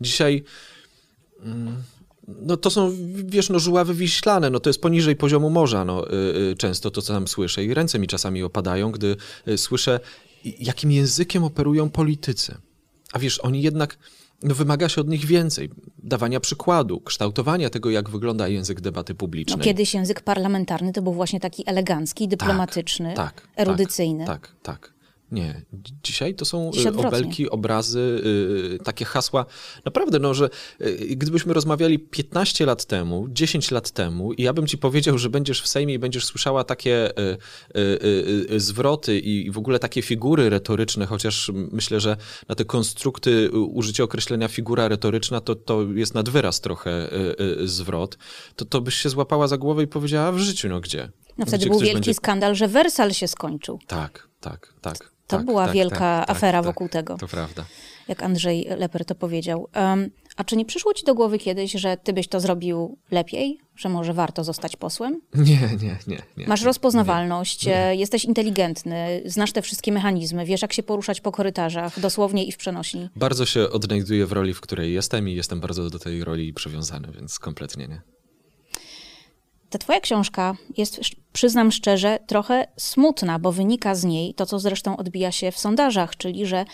Dzisiaj... 0.00 0.44
Mm, 1.42 1.82
no 2.28 2.56
to 2.56 2.70
są, 2.70 2.92
wiesz, 3.24 3.50
no 3.50 3.58
żuławy 3.58 3.94
wiślane, 3.94 4.50
no 4.50 4.60
to 4.60 4.70
jest 4.70 4.80
poniżej 4.80 5.16
poziomu 5.16 5.50
morza, 5.50 5.84
no 5.84 6.12
y, 6.50 6.56
często 6.56 6.90
to, 6.90 7.02
co 7.02 7.12
tam 7.12 7.28
słyszę 7.28 7.64
i 7.64 7.74
ręce 7.74 7.98
mi 7.98 8.06
czasami 8.06 8.42
opadają, 8.42 8.92
gdy 8.92 9.16
słyszę, 9.56 10.00
jakim 10.44 10.92
językiem 10.92 11.44
operują 11.44 11.90
politycy. 11.90 12.54
A 13.12 13.18
wiesz, 13.18 13.38
oni 13.38 13.62
jednak 13.62 13.98
no, 14.42 14.54
wymaga 14.54 14.88
się 14.88 15.00
od 15.00 15.08
nich 15.08 15.24
więcej. 15.24 15.70
Dawania 15.98 16.40
przykładu, 16.40 17.00
kształtowania 17.00 17.70
tego, 17.70 17.90
jak 17.90 18.10
wygląda 18.10 18.48
język 18.48 18.80
debaty 18.80 19.14
publicznej. 19.14 19.58
No, 19.58 19.64
kiedyś 19.64 19.94
język 19.94 20.20
parlamentarny 20.20 20.92
to 20.92 21.02
był 21.02 21.12
właśnie 21.12 21.40
taki 21.40 21.62
elegancki, 21.66 22.28
dyplomatyczny, 22.28 23.14
tak, 23.14 23.34
tak, 23.34 23.34
tak 23.34 23.48
erudycyjny. 23.56 24.26
Tak, 24.26 24.54
tak. 24.62 24.97
Nie. 25.30 25.62
Dzisiaj 26.02 26.34
to 26.34 26.44
są 26.44 26.70
y, 26.86 27.06
obelgi, 27.06 27.50
obrazy, 27.50 28.22
y, 28.74 28.84
takie 28.84 29.04
hasła. 29.04 29.46
Naprawdę, 29.84 30.18
no, 30.18 30.34
że 30.34 30.50
y, 30.80 30.96
gdybyśmy 31.16 31.54
rozmawiali 31.54 31.98
15 31.98 32.66
lat 32.66 32.84
temu, 32.84 33.26
10 33.28 33.70
lat 33.70 33.90
temu 33.90 34.32
i 34.32 34.42
ja 34.42 34.52
bym 34.52 34.66
ci 34.66 34.78
powiedział, 34.78 35.18
że 35.18 35.30
będziesz 35.30 35.62
w 35.62 35.68
Sejmie 35.68 35.94
i 35.94 35.98
będziesz 35.98 36.24
słyszała 36.24 36.64
takie 36.64 37.10
y, 37.10 37.22
y, 37.76 37.78
y, 37.80 38.46
y, 38.54 38.60
zwroty 38.60 39.18
i 39.18 39.38
i 39.38 39.50
w 39.50 39.58
ogóle 39.58 39.78
takie 39.78 40.02
figury 40.02 40.50
retoryczne, 40.50 41.06
chociaż 41.06 41.50
myślę, 41.54 42.00
że 42.00 42.16
na 42.48 42.54
te 42.54 42.64
konstrukty 42.64 43.30
y, 43.30 43.58
użycie 43.58 44.04
określenia 44.04 44.48
figura 44.48 44.88
retoryczna 44.88 45.40
to, 45.40 45.54
to 45.54 45.82
jest 45.94 46.14
nad 46.14 46.28
wyraz 46.28 46.60
trochę 46.60 47.12
y, 47.12 47.36
y, 47.62 47.68
zwrot, 47.68 48.18
to, 48.56 48.64
to 48.64 48.80
byś 48.80 48.94
się 48.94 49.08
złapała 49.08 49.48
za 49.48 49.58
głowę 49.58 49.82
i 49.82 49.86
powiedziała 49.86 50.32
w 50.32 50.38
życiu, 50.38 50.68
no 50.68 50.80
gdzie? 50.80 51.08
No 51.38 51.46
wtedy 51.46 51.58
Gdzie 51.58 51.70
był 51.70 51.78
wielki 51.80 51.94
będzie- 51.94 52.14
skandal, 52.14 52.54
że 52.54 52.68
Wersal 52.68 53.12
się 53.12 53.28
skończył. 53.28 53.78
Tak, 53.86 54.28
tak, 54.40 54.74
tak. 54.80 55.12
To 55.28 55.36
tak, 55.36 55.46
była 55.46 55.64
tak, 55.64 55.74
wielka 55.74 56.24
tak, 56.26 56.36
afera 56.36 56.58
tak, 56.58 56.66
wokół 56.66 56.88
tego. 56.88 57.16
To 57.16 57.28
prawda. 57.28 57.64
jak 58.08 58.22
Andrzej 58.22 58.66
Leper 58.78 59.04
to 59.04 59.14
powiedział. 59.14 59.68
Em, 59.72 60.10
a 60.36 60.44
czy 60.44 60.56
nie 60.56 60.64
przyszło 60.64 60.94
ci 60.94 61.04
do 61.04 61.14
głowy 61.14 61.38
kiedyś, 61.38 61.72
że 61.72 61.96
ty 61.96 62.12
byś 62.12 62.28
to 62.28 62.40
zrobił 62.40 62.98
lepiej? 63.10 63.58
Że 63.76 63.88
może 63.88 64.14
warto 64.14 64.44
zostać 64.44 64.76
posłem? 64.76 65.20
Nie, 65.34 65.60
nie, 65.82 65.96
nie. 66.06 66.22
nie 66.36 66.46
Masz 66.46 66.60
nie, 66.60 66.66
rozpoznawalność, 66.66 67.68
e, 67.68 67.96
jesteś 67.96 68.24
inteligentny, 68.24 69.22
znasz 69.24 69.52
te 69.52 69.62
wszystkie 69.62 69.92
mechanizmy, 69.92 70.44
wiesz 70.44 70.62
jak 70.62 70.72
się 70.72 70.82
poruszać 70.82 71.20
po 71.20 71.32
korytarzach, 71.32 72.00
dosłownie 72.00 72.44
i 72.44 72.52
w 72.52 72.56
przenośni. 72.56 73.08
Bardzo 73.16 73.46
się 73.46 73.70
odnajduję 73.70 74.26
w 74.26 74.32
roli, 74.32 74.54
w 74.54 74.60
której 74.60 74.94
jestem 74.94 75.28
i 75.28 75.34
jestem 75.34 75.60
bardzo 75.60 75.90
do 75.90 75.98
tej 75.98 76.24
roli 76.24 76.52
przywiązany, 76.54 77.08
więc 77.12 77.38
kompletnie 77.38 77.88
nie. 77.88 78.00
Ta 79.70 79.78
twoja 79.78 80.00
książka 80.00 80.54
jest, 80.76 81.00
przyznam 81.32 81.72
szczerze, 81.72 82.18
trochę 82.26 82.68
smutna, 82.76 83.38
bo 83.38 83.52
wynika 83.52 83.94
z 83.94 84.04
niej 84.04 84.34
to, 84.34 84.46
co 84.46 84.58
zresztą 84.58 84.96
odbija 84.96 85.32
się 85.32 85.52
w 85.52 85.58
sondażach, 85.58 86.16
czyli 86.16 86.46
że 86.46 86.64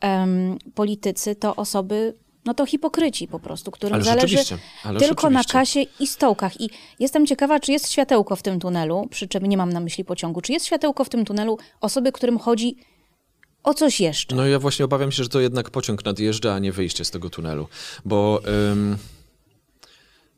em, 0.00 0.58
politycy 0.74 1.34
to 1.34 1.56
osoby, 1.56 2.14
no 2.44 2.54
to 2.54 2.66
hipokryci 2.66 3.28
po 3.28 3.40
prostu, 3.40 3.70
którym 3.70 3.94
Ale 3.94 4.04
zależy 4.04 4.38
ale 4.84 5.00
tylko 5.00 5.30
na 5.30 5.44
kasie 5.44 5.80
i 6.00 6.06
stołkach. 6.06 6.60
I 6.60 6.70
jestem 6.98 7.26
ciekawa, 7.26 7.60
czy 7.60 7.72
jest 7.72 7.92
światełko 7.92 8.36
w 8.36 8.42
tym 8.42 8.60
tunelu, 8.60 9.06
przy 9.10 9.28
czym 9.28 9.46
nie 9.46 9.56
mam 9.56 9.72
na 9.72 9.80
myśli 9.80 10.04
pociągu, 10.04 10.40
czy 10.40 10.52
jest 10.52 10.66
światełko 10.66 11.04
w 11.04 11.08
tym 11.08 11.24
tunelu 11.24 11.58
osoby, 11.80 12.12
którym 12.12 12.38
chodzi 12.38 12.76
o 13.62 13.74
coś 13.74 14.00
jeszcze. 14.00 14.36
No 14.36 14.46
ja 14.46 14.58
właśnie 14.58 14.84
obawiam 14.84 15.12
się, 15.12 15.22
że 15.22 15.28
to 15.28 15.40
jednak 15.40 15.70
pociąg 15.70 16.04
nadjeżdża, 16.04 16.54
a 16.54 16.58
nie 16.58 16.72
wyjście 16.72 17.04
z 17.04 17.10
tego 17.10 17.30
tunelu, 17.30 17.68
bo 18.04 18.40
ym, 18.72 18.98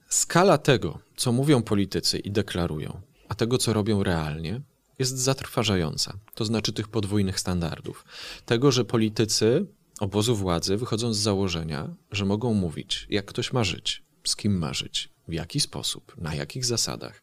skala 0.09 0.59
tego, 0.59 0.99
co 1.23 1.33
mówią 1.33 1.62
politycy 1.62 2.19
i 2.19 2.31
deklarują, 2.31 3.00
a 3.29 3.35
tego, 3.35 3.59
co 3.59 3.73
robią 3.73 4.02
realnie, 4.02 4.61
jest 4.99 5.19
zatrważająca. 5.19 6.19
To 6.35 6.45
znaczy 6.45 6.73
tych 6.73 6.88
podwójnych 6.88 7.41
standardów. 7.41 8.05
Tego, 8.47 8.73
że 8.73 8.85
politycy 8.85 9.67
obozu 10.00 10.37
władzy 10.37 10.76
wychodzą 10.76 11.14
z 11.14 11.19
założenia, 11.19 11.95
że 12.11 12.25
mogą 12.25 12.55
mówić, 12.55 13.07
jak 13.11 13.25
ktoś 13.25 13.52
ma 13.52 13.64
żyć, 13.64 14.02
z 14.25 14.37
kim 14.37 14.59
ma 14.59 14.75
żyć, 14.75 15.09
w 15.29 15.33
jaki 15.33 15.61
sposób, 15.61 16.17
na 16.19 16.35
jakich 16.35 16.64
zasadach, 16.64 17.23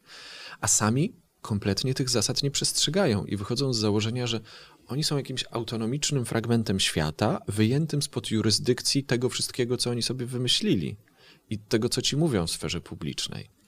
a 0.62 0.68
sami 0.68 1.14
kompletnie 1.42 1.94
tych 1.94 2.10
zasad 2.10 2.44
nie 2.44 2.52
przestrzegają 2.52 3.26
i 3.26 3.38
wychodzą 3.38 3.74
z 3.74 3.78
założenia, 3.78 4.28
że 4.28 4.40
oni 4.88 5.04
są 5.04 5.18
jakimś 5.18 5.46
autonomicznym 5.52 6.26
fragmentem 6.26 6.80
świata, 6.80 7.42
wyjętym 7.48 8.02
spod 8.02 8.32
jurysdykcji 8.32 9.04
tego 9.04 9.30
wszystkiego, 9.30 9.78
co 9.78 9.90
oni 9.90 10.02
sobie 10.02 10.26
wymyślili 10.26 10.98
i 11.50 11.60
tego, 11.60 11.90
co 11.90 12.02
ci 12.02 12.18
mówią 12.18 12.48
w 12.48 12.52
sferze 12.52 12.82
publicznej. 12.82 13.59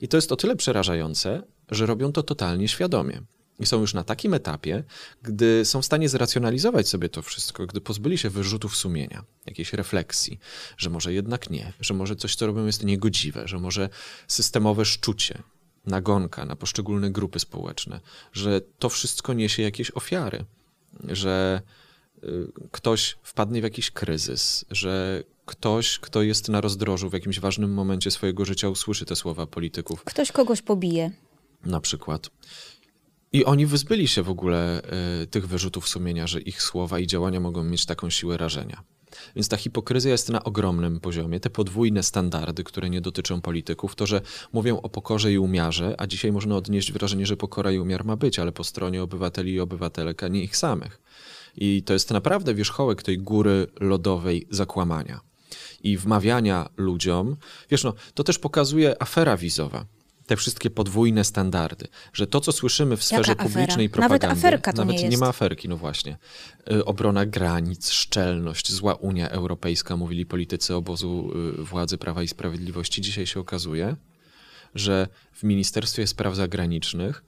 I 0.00 0.08
to 0.08 0.16
jest 0.16 0.32
o 0.32 0.36
tyle 0.36 0.56
przerażające, 0.56 1.42
że 1.70 1.86
robią 1.86 2.12
to 2.12 2.22
totalnie 2.22 2.68
świadomie. 2.68 3.22
I 3.60 3.66
są 3.66 3.80
już 3.80 3.94
na 3.94 4.04
takim 4.04 4.34
etapie, 4.34 4.84
gdy 5.22 5.64
są 5.64 5.82
w 5.82 5.86
stanie 5.86 6.08
zracjonalizować 6.08 6.88
sobie 6.88 7.08
to 7.08 7.22
wszystko, 7.22 7.66
gdy 7.66 7.80
pozbyli 7.80 8.18
się 8.18 8.30
wyrzutów 8.30 8.76
sumienia, 8.76 9.24
jakiejś 9.46 9.72
refleksji, 9.72 10.38
że 10.76 10.90
może 10.90 11.12
jednak 11.12 11.50
nie, 11.50 11.72
że 11.80 11.94
może 11.94 12.16
coś, 12.16 12.34
co 12.34 12.46
robią, 12.46 12.66
jest 12.66 12.84
niegodziwe, 12.84 13.48
że 13.48 13.58
może 13.58 13.88
systemowe 14.28 14.84
szczucie, 14.84 15.42
nagonka 15.86 16.44
na 16.44 16.56
poszczególne 16.56 17.10
grupy 17.10 17.38
społeczne, 17.38 18.00
że 18.32 18.60
to 18.78 18.88
wszystko 18.88 19.32
niesie 19.32 19.62
jakieś 19.62 19.90
ofiary, 19.90 20.44
że 21.08 21.62
y, 22.24 22.46
ktoś 22.70 23.16
wpadnie 23.22 23.60
w 23.60 23.64
jakiś 23.64 23.90
kryzys, 23.90 24.64
że 24.70 25.22
ktoś, 25.46 25.98
kto 25.98 26.22
jest 26.22 26.48
na 26.48 26.60
rozdrożu 26.60 27.10
w 27.10 27.12
jakimś 27.12 27.40
ważnym 27.40 27.74
momencie 27.74 28.10
swojego 28.10 28.44
życia, 28.44 28.68
usłyszy 28.68 29.04
te 29.04 29.16
słowa 29.16 29.46
polityków, 29.46 30.04
Ktoś 30.04 30.32
kogoś 30.32 30.62
pobije. 30.62 31.10
na 31.64 31.80
przykład. 31.80 32.30
I 33.32 33.44
oni 33.44 33.66
wyzbyli 33.66 34.08
się 34.08 34.22
w 34.22 34.30
ogóle 34.30 34.82
y, 35.22 35.26
tych 35.26 35.48
wyrzutów 35.48 35.88
sumienia, 35.88 36.26
że 36.26 36.40
ich 36.40 36.62
słowa 36.62 36.98
i 36.98 37.06
działania 37.06 37.40
mogą 37.40 37.62
mieć 37.64 37.86
taką 37.86 38.10
siłę 38.10 38.36
rażenia. 38.36 38.82
Więc 39.36 39.48
ta 39.48 39.56
hipokryzja 39.56 40.12
jest 40.12 40.28
na 40.28 40.44
ogromnym 40.44 41.00
poziomie. 41.00 41.40
Te 41.40 41.50
podwójne 41.50 42.02
standardy, 42.02 42.64
które 42.64 42.90
nie 42.90 43.00
dotyczą 43.00 43.40
polityków, 43.40 43.94
to, 43.94 44.06
że 44.06 44.20
mówią 44.52 44.80
o 44.80 44.88
pokorze 44.88 45.32
i 45.32 45.38
umiarze, 45.38 45.94
a 45.98 46.06
dzisiaj 46.06 46.32
można 46.32 46.56
odnieść 46.56 46.92
wrażenie, 46.92 47.26
że 47.26 47.36
pokora 47.36 47.72
i 47.72 47.78
umiar 47.78 48.04
ma 48.04 48.16
być, 48.16 48.38
ale 48.38 48.52
po 48.52 48.64
stronie 48.64 49.02
obywateli 49.02 49.52
i 49.52 49.60
obywatelek, 49.60 50.22
a 50.22 50.28
nie 50.28 50.42
ich 50.42 50.56
samych. 50.56 51.02
I 51.56 51.82
to 51.82 51.92
jest 51.92 52.10
naprawdę 52.10 52.54
wierzchołek 52.54 53.02
tej 53.02 53.18
góry 53.18 53.66
lodowej 53.80 54.46
zakłamania 54.50 55.20
i 55.82 55.96
wmawiania 55.96 56.68
ludziom. 56.76 57.36
Wiesz, 57.70 57.84
no, 57.84 57.94
to 58.14 58.24
też 58.24 58.38
pokazuje 58.38 59.02
afera 59.02 59.36
wizowa. 59.36 59.86
Te 60.26 60.36
wszystkie 60.36 60.70
podwójne 60.70 61.24
standardy, 61.24 61.88
że 62.12 62.26
to, 62.26 62.40
co 62.40 62.52
słyszymy 62.52 62.96
w 62.96 63.04
sferze 63.04 63.32
afera? 63.32 63.44
publicznej 63.48 63.86
Nawet 63.88 63.92
propagandy, 63.92 64.40
aferka 64.40 64.72
to 64.72 64.84
nawet 64.84 65.02
nie 65.02 65.08
jest. 65.08 65.20
ma 65.20 65.28
aferki, 65.28 65.68
no 65.68 65.76
właśnie. 65.76 66.18
Y, 66.72 66.84
Obrona 66.84 67.26
granic, 67.26 67.90
szczelność, 67.90 68.72
zła 68.72 68.94
Unia 68.94 69.28
Europejska, 69.28 69.96
mówili 69.96 70.26
politycy 70.26 70.74
obozu 70.74 71.32
y, 71.60 71.64
władzy 71.64 71.98
Prawa 71.98 72.22
i 72.22 72.28
Sprawiedliwości. 72.28 73.00
Dzisiaj 73.00 73.26
się 73.26 73.40
okazuje, 73.40 73.96
że 74.74 75.08
w 75.32 75.42
Ministerstwie 75.42 76.06
Spraw 76.06 76.36
Zagranicznych 76.36 77.24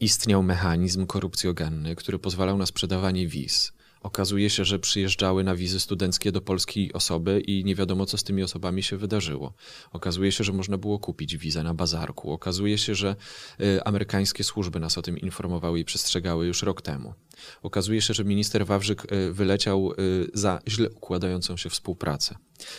istniał 0.00 0.42
mechanizm 0.42 1.06
korupcjogenny, 1.06 1.96
który 1.96 2.18
pozwalał 2.18 2.58
na 2.58 2.66
sprzedawanie 2.66 3.26
wiz. 3.26 3.72
Okazuje 4.02 4.50
się, 4.50 4.64
że 4.64 4.78
przyjeżdżały 4.78 5.44
na 5.44 5.54
wizy 5.54 5.80
studenckie 5.80 6.32
do 6.32 6.40
Polski 6.40 6.92
osoby 6.92 7.40
i 7.40 7.64
nie 7.64 7.74
wiadomo, 7.74 8.06
co 8.06 8.18
z 8.18 8.24
tymi 8.24 8.42
osobami 8.42 8.82
się 8.82 8.96
wydarzyło. 8.96 9.52
Okazuje 9.92 10.32
się, 10.32 10.44
że 10.44 10.52
można 10.52 10.78
było 10.78 10.98
kupić 10.98 11.36
wizę 11.36 11.62
na 11.62 11.74
bazarku. 11.74 12.32
Okazuje 12.32 12.78
się, 12.78 12.94
że 12.94 13.16
y, 13.60 13.84
amerykańskie 13.84 14.44
służby 14.44 14.80
nas 14.80 14.98
o 14.98 15.02
tym 15.02 15.18
informowały 15.18 15.80
i 15.80 15.84
przestrzegały 15.84 16.46
już 16.46 16.62
rok 16.62 16.82
temu. 16.82 17.14
Okazuje 17.62 18.02
się, 18.02 18.14
że 18.14 18.24
minister 18.24 18.66
Wawrzyk 18.66 19.12
y, 19.12 19.32
wyleciał 19.32 19.92
y, 19.92 20.30
za 20.34 20.60
źle 20.68 20.90
układającą 20.90 21.56
się 21.56 21.70
współpracę. 21.70 22.34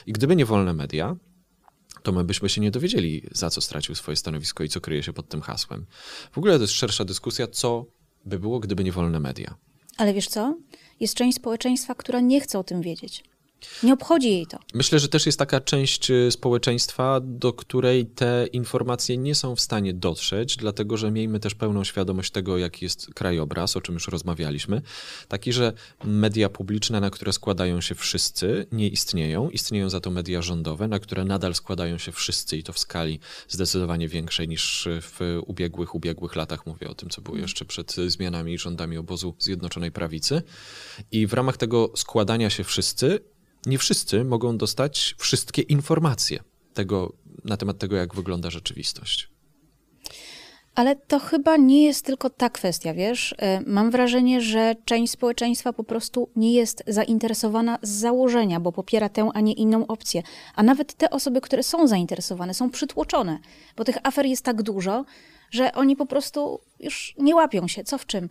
I 0.06 0.14
gdyby 0.14 0.36
nie 0.36 0.46
wolne 0.46 0.74
media, 0.74 1.16
to 2.04 2.12
my 2.12 2.24
byśmy 2.24 2.50
się 2.50 2.62
nie 2.62 2.72
dowiedzieli, 2.72 3.28
za 3.32 3.50
co 3.50 3.62
stracił 3.62 3.96
swoje 3.96 4.16
stanowisko 4.16 4.64
i 4.64 4.70
co 4.70 4.82
kryje 4.82 5.04
się 5.04 5.14
pod 5.14 5.30
tym 5.30 5.42
hasłem. 5.42 5.86
W 6.32 6.38
ogóle 6.38 6.56
to 6.56 6.62
jest 6.62 6.74
szersza 6.74 7.06
dyskusja, 7.06 7.48
co 7.48 7.86
by 8.26 8.40
było, 8.40 8.60
gdyby 8.60 8.84
nie 8.84 8.92
wolne 8.92 9.20
media. 9.20 9.56
Ale 9.98 10.14
wiesz 10.14 10.28
co? 10.28 10.58
Jest 11.02 11.16
część 11.16 11.38
społeczeństwa, 11.38 11.96
która 11.96 12.20
nie 12.20 12.42
chce 12.42 12.60
o 12.60 12.64
tym 12.64 12.82
wiedzieć. 12.82 13.24
Nie 13.84 13.94
obchodzi 13.94 14.30
jej 14.30 14.48
to. 14.48 14.58
Myślę, 14.74 15.00
że 15.00 15.08
też 15.08 15.26
jest 15.26 15.40
taka 15.40 15.62
część 15.62 16.12
y, 16.12 16.32
społeczeństwa, 16.32 17.20
do 17.24 17.54
której 17.54 18.06
te 18.06 18.48
informacje 18.54 19.18
nie 19.18 19.36
są 19.36 19.56
w 19.56 19.62
stanie 19.62 19.94
dotrzeć, 19.94 20.58
dlatego 20.58 20.98
że 20.98 21.12
miejmy 21.12 21.40
też 21.40 21.56
pełną 21.56 21.84
świadomość 21.84 22.32
tego, 22.32 22.58
jaki 22.58 22.86
jest 22.86 23.14
krajobraz, 23.14 23.78
o 23.78 23.82
czym 23.82 23.94
już 23.94 24.08
rozmawialiśmy. 24.08 24.82
Taki, 25.28 25.54
że 25.54 25.74
media 26.04 26.50
publiczne, 26.50 27.00
na 27.00 27.10
które 27.10 27.34
składają 27.34 27.82
się 27.82 27.96
wszyscy, 27.96 28.68
nie 28.72 28.88
istnieją. 28.88 29.50
Istnieją 29.50 29.90
za 29.90 30.00
to 30.00 30.12
media 30.12 30.42
rządowe, 30.42 30.88
na 30.88 31.00
które 31.00 31.26
nadal 31.26 31.56
składają 31.56 31.98
się 31.98 32.12
wszyscy 32.12 32.58
i 32.58 32.64
to 32.64 32.74
w 32.74 32.80
skali 32.80 33.20
zdecydowanie 33.48 34.08
większej 34.08 34.48
niż 34.48 34.88
w 35.02 35.42
ubiegłych, 35.46 35.96
ubiegłych 35.96 36.36
latach. 36.36 36.66
Mówię 36.66 36.90
o 36.90 36.96
tym, 36.96 37.10
co 37.10 37.22
było 37.22 37.38
jeszcze 37.38 37.66
przed 37.66 37.96
zmianami 38.08 38.58
rządami 38.58 38.98
obozu 38.98 39.36
Zjednoczonej 39.40 39.92
Prawicy. 39.92 40.42
I 41.12 41.28
w 41.28 41.34
ramach 41.34 41.58
tego 41.58 41.92
składania 41.96 42.50
się 42.50 42.64
wszyscy, 42.64 43.20
nie 43.66 43.78
wszyscy 43.78 44.24
mogą 44.24 44.58
dostać 44.58 45.16
wszystkie 45.18 45.62
informacje 45.62 46.40
tego, 46.74 47.14
na 47.46 47.58
temat 47.58 47.78
tego, 47.78 47.96
jak 47.96 48.16
wygląda 48.16 48.50
rzeczywistość. 48.50 49.32
Ale 50.76 50.96
to 50.96 51.20
chyba 51.20 51.58
nie 51.58 51.84
jest 51.84 52.06
tylko 52.06 52.30
ta 52.30 52.50
kwestia, 52.50 52.94
wiesz? 52.94 53.36
E, 53.38 53.62
Mam 53.68 53.92
wrażenie, 53.92 54.42
że 54.42 54.76
część 54.86 55.14
społeczeństwa 55.14 55.74
po 55.74 55.84
prostu 55.84 56.30
nie 56.36 56.54
jest 56.54 56.84
zainteresowana 56.88 57.80
z 57.82 57.90
założenia, 57.90 58.60
bo 58.60 58.72
popiera 58.72 59.10
tę, 59.10 59.30
a 59.34 59.42
nie 59.42 59.54
inną 59.54 59.88
opcję. 59.88 60.24
A 60.56 60.64
nawet 60.64 60.94
te 60.94 61.10
osoby, 61.10 61.42
które 61.42 61.64
są 61.64 61.88
zainteresowane, 61.88 62.54
są 62.54 62.70
przytłoczone, 62.70 63.40
bo 63.78 63.84
tych 63.84 63.98
afer 64.04 64.26
jest 64.26 64.46
tak 64.46 64.62
dużo, 64.62 65.06
że 65.52 65.72
oni 65.74 65.96
po 65.96 66.06
prostu 66.06 66.60
już 66.80 67.16
nie 67.18 67.36
łapią 67.36 67.68
się, 67.68 67.84
co 67.84 67.98
w 67.98 68.06
czym. 68.06 68.30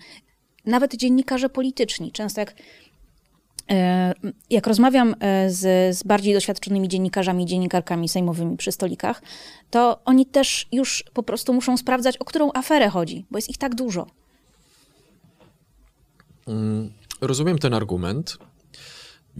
Nawet 0.64 0.96
dziennikarze 0.96 1.49
polityczni, 1.49 2.12
często 2.12 2.40
jak 2.40 2.54
Jak 4.50 4.66
rozmawiam 4.66 5.14
e, 5.20 5.50
z, 5.50 5.96
z 5.96 6.02
bardziej 6.02 6.34
doświadczonymi 6.34 6.88
dziennikarzami, 6.88 7.46
dziennikarkami 7.46 8.08
sejmowymi 8.08 8.56
przy 8.56 8.72
stolikach, 8.72 9.22
to 9.70 10.00
oni 10.04 10.26
też 10.26 10.68
już 10.72 11.04
po 11.14 11.22
prostu 11.22 11.52
muszą 11.52 11.76
sprawdzać, 11.76 12.16
o 12.16 12.24
którą 12.24 12.50
aferę 12.54 12.88
chodzi, 12.88 13.26
bo 13.30 13.38
jest 13.38 13.50
ich 13.50 13.58
tak 13.58 13.74
dużo. 13.74 14.06
Mm, 16.48 16.92
rozumiem 17.20 17.58
ten 17.58 17.74
argument. 17.74 18.38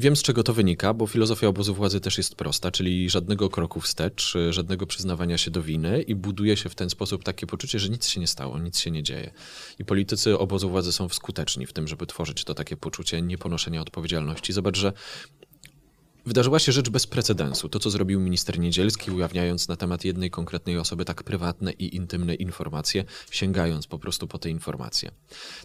Wiem, 0.01 0.17
z 0.17 0.23
czego 0.23 0.43
to 0.43 0.55
wynika, 0.55 0.95
bo 0.95 1.07
filozofia 1.07 1.47
obozu 1.47 1.75
władzy 1.75 2.01
też 2.01 2.19
jest 2.19 2.35
prosta, 2.35 2.71
czyli 2.71 3.11
żadnego 3.11 3.51
kroku 3.51 3.81
wstecz, 3.81 4.35
żadnego 4.51 4.87
przyznawania 4.87 5.39
się 5.39 5.51
do 5.51 5.63
winy 5.63 6.03
i 6.03 6.15
buduje 6.15 6.57
się 6.57 6.69
w 6.69 6.75
ten 6.75 6.91
sposób 6.91 7.25
takie 7.25 7.47
poczucie, 7.47 7.79
że 7.79 7.89
nic 7.89 8.09
się 8.09 8.21
nie 8.21 8.27
stało, 8.27 8.59
nic 8.59 8.79
się 8.79 8.91
nie 8.91 9.03
dzieje. 9.03 9.31
I 9.79 9.85
politycy 9.85 10.39
obozu 10.39 10.71
władzy 10.71 10.93
są 10.93 11.09
skuteczni 11.09 11.67
w 11.67 11.73
tym, 11.73 11.89
żeby 11.89 12.07
tworzyć 12.07 12.45
to 12.45 12.55
takie 12.55 12.77
poczucie 12.77 13.23
nieponoszenia 13.23 13.81
odpowiedzialności. 13.81 14.53
Zobacz, 14.53 14.79
że 14.79 14.93
Wydarzyła 16.27 16.59
się 16.59 16.73
rzecz 16.73 16.91
bez 16.91 17.07
precedensu. 17.07 17.69
To, 17.69 17.79
co 17.79 17.91
zrobił 17.91 18.21
minister 18.21 18.59
Niedzielski, 18.59 19.11
ujawniając 19.11 19.69
na 19.69 19.77
temat 19.77 20.05
jednej 20.05 20.31
konkretnej 20.31 20.79
osoby 20.79 21.05
tak 21.05 21.23
prywatne 21.23 21.73
i 21.73 21.97
intymne 21.97 22.35
informacje, 22.35 23.05
sięgając 23.31 23.87
po 23.87 23.99
prostu 23.99 24.29
po 24.29 24.39
te 24.39 24.51
informacje. 24.51 25.11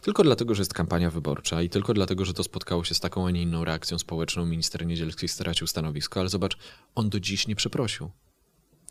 Tylko 0.01 0.23
dlatego, 0.23 0.55
że 0.55 0.61
jest 0.61 0.73
kampania 0.73 1.11
wyborcza 1.11 1.61
i 1.61 1.69
tylko 1.69 1.93
dlatego, 1.93 2.25
że 2.25 2.33
to 2.33 2.43
spotkało 2.43 2.83
się 2.83 2.95
z 2.95 2.99
taką, 2.99 3.27
a 3.27 3.31
nie 3.31 3.41
inną 3.41 3.65
reakcją 3.65 3.99
społeczną, 3.99 4.45
minister 4.45 4.85
Niedzielski 4.85 5.27
stracił 5.27 5.67
stanowisko, 5.67 6.19
ale 6.19 6.29
zobacz, 6.29 6.57
on 6.95 7.09
do 7.09 7.19
dziś 7.19 7.47
nie 7.47 7.55
przeprosił. 7.55 8.11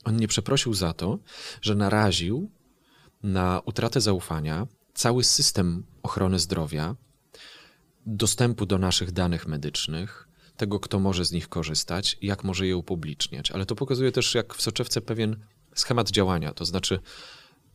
On 0.05 0.17
nie 0.17 0.29
przeprosił 0.29 0.75
za 0.75 0.93
to, 0.93 1.19
że 1.63 1.75
naraził 1.75 2.51
na 3.23 3.61
utratę 3.65 4.01
zaufania 4.01 4.67
cały 4.95 5.25
system 5.25 5.85
ochrony 6.03 6.39
zdrowia, 6.39 6.97
dostępu 8.07 8.67
do 8.67 8.79
naszych 8.79 9.13
danych 9.13 9.47
medycznych, 9.47 10.29
tego, 10.57 10.81
kto 10.81 10.99
może 10.99 11.25
z 11.25 11.33
nich 11.33 11.49
korzystać 11.49 12.17
i 12.21 12.27
jak 12.27 12.45
może 12.45 12.67
je 12.67 12.77
upubliczniać. 12.77 13.51
Ale 13.51 13.67
to 13.67 13.75
pokazuje 13.75 14.13
też, 14.13 14.35
jak 14.35 14.55
w 14.55 14.63
soczewce 14.63 15.01
pewien 15.01 15.37
schemat 15.75 16.11
działania, 16.11 16.53
to 16.53 16.65
znaczy 16.65 16.99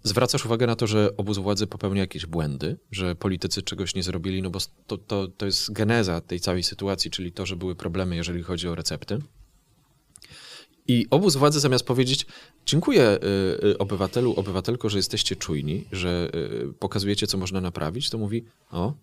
zwracasz 0.04 0.46
uwagę 0.46 0.68
na 0.68 0.76
to, 0.76 0.88
że 0.88 1.18
obóz 1.18 1.38
władzy 1.38 1.68
popełnia 1.68 2.02
jakieś 2.02 2.26
błędy, 2.26 2.78
że 2.92 3.16
politycy 3.16 3.62
czegoś 3.62 3.96
nie 3.96 4.04
zrobili, 4.04 4.42
no 4.42 4.50
bo 4.50 4.60
to, 4.88 4.98
to, 4.98 5.28
to 5.28 5.46
jest 5.46 5.72
geneza 5.72 6.22
tej 6.22 6.40
całej 6.40 6.64
sytuacji, 6.64 7.12
czyli 7.12 7.32
to, 7.32 7.46
że 7.46 7.56
były 7.56 7.76
problemy, 7.76 8.16
jeżeli 8.16 8.44
chodzi 8.44 8.68
o 8.68 8.76
recepty. 8.76 9.20
I 10.88 11.08
obóz 11.10 11.36
władzy 11.36 11.60
zamiast 11.60 11.86
powiedzieć, 11.86 12.26
dziękuję 12.66 13.20
y, 13.64 13.68
y, 13.68 13.78
obywatelu, 13.78 14.34
obywatelko, 14.34 14.90
że 14.90 14.98
jesteście 14.98 15.36
czujni, 15.36 15.86
że 15.92 16.30
y, 16.70 16.74
pokazujecie, 16.80 17.28
co 17.28 17.38
można 17.38 17.62
naprawić, 17.62 18.10
to 18.10 18.18
mówi, 18.18 18.46
o, 18.72 18.94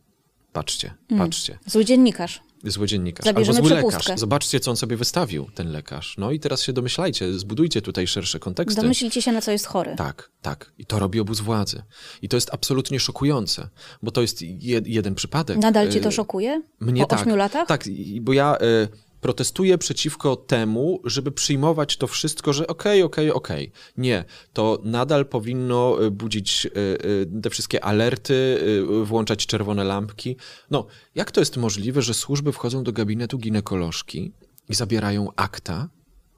patrzcie, 0.53 0.95
mm. 1.11 1.27
patrzcie. 1.27 1.59
Zły 1.67 1.85
dziennikarz 1.85 2.46
zły 2.65 2.87
dziennikarz 2.87 3.25
Zabierzemy 3.25 3.59
albo 3.59 3.69
zły 3.69 3.77
przepustkę. 3.77 4.03
lekarz. 4.03 4.21
Zobaczcie, 4.21 4.61
co 4.61 4.71
on 4.71 4.77
sobie 4.77 4.97
wystawił, 4.97 5.51
ten 5.55 5.73
lekarz. 5.73 6.15
No 6.19 6.31
i 6.31 6.41
teraz 6.41 6.63
się 6.63 6.73
domyślajcie, 6.73 7.33
zbudujcie 7.39 7.83
tutaj 7.83 8.07
szersze 8.07 8.39
konteksty. 8.39 8.83
Domyślcie 8.83 9.23
się, 9.23 9.33
na 9.33 9.41
co 9.41 9.51
jest 9.51 9.67
chory. 9.67 9.95
Tak, 9.97 10.31
tak. 10.43 10.73
I 10.79 10.87
to 10.87 10.99
robi 10.99 11.21
obóz 11.21 11.41
władzy. 11.41 11.83
I 12.23 12.29
to 12.29 12.37
jest 12.37 12.51
absolutnie 12.53 13.01
szokujące, 13.01 13.69
bo 14.03 14.11
to 14.11 14.23
jest 14.23 14.43
jeden 14.85 15.15
przypadek. 15.15 15.59
Nadal 15.59 15.93
cię 15.93 16.01
to 16.01 16.09
y, 16.09 16.13
szokuje? 16.13 16.63
Mnie 16.81 17.03
po 17.03 17.09
tak. 17.09 17.21
ośmiu 17.21 17.37
latach? 17.37 17.69
Tak, 17.69 17.85
bo 18.21 18.33
ja 18.33 18.57
y, 18.57 18.89
protestuję 19.21 19.79
przeciwko 19.79 20.37
temu, 20.37 21.01
żeby 21.05 21.33
przyjmować 21.33 21.97
to 21.97 22.07
wszystko, 22.07 22.53
że 22.53 22.67
okej, 22.67 23.03
okay, 23.03 23.05
okej, 23.05 23.31
okay, 23.31 23.37
okej. 23.37 23.69
Okay. 23.69 23.93
Nie, 23.97 24.25
to 24.53 24.81
nadal 24.85 25.27
powinno 25.27 26.05
y, 26.05 26.11
budzić 26.11 26.67
y, 26.67 26.71
y, 27.05 27.41
te 27.43 27.51
wszystkie 27.51 27.85
alerty, 27.85 28.61
włączać 29.05 29.47
czerwone 29.47 29.85
lampki. 29.85 30.37
No, 30.71 30.87
jak 31.15 31.31
to 31.31 31.41
jest 31.41 31.57
możliwe, 31.57 32.03
że 32.03 32.15
służby 32.15 32.53
wchodzą 32.53 32.85
do 32.85 32.93
gabinetu 32.93 33.39
ginekolożki 33.39 34.33
i 34.69 34.75
zabierają 34.75 35.29
akta 35.37 35.89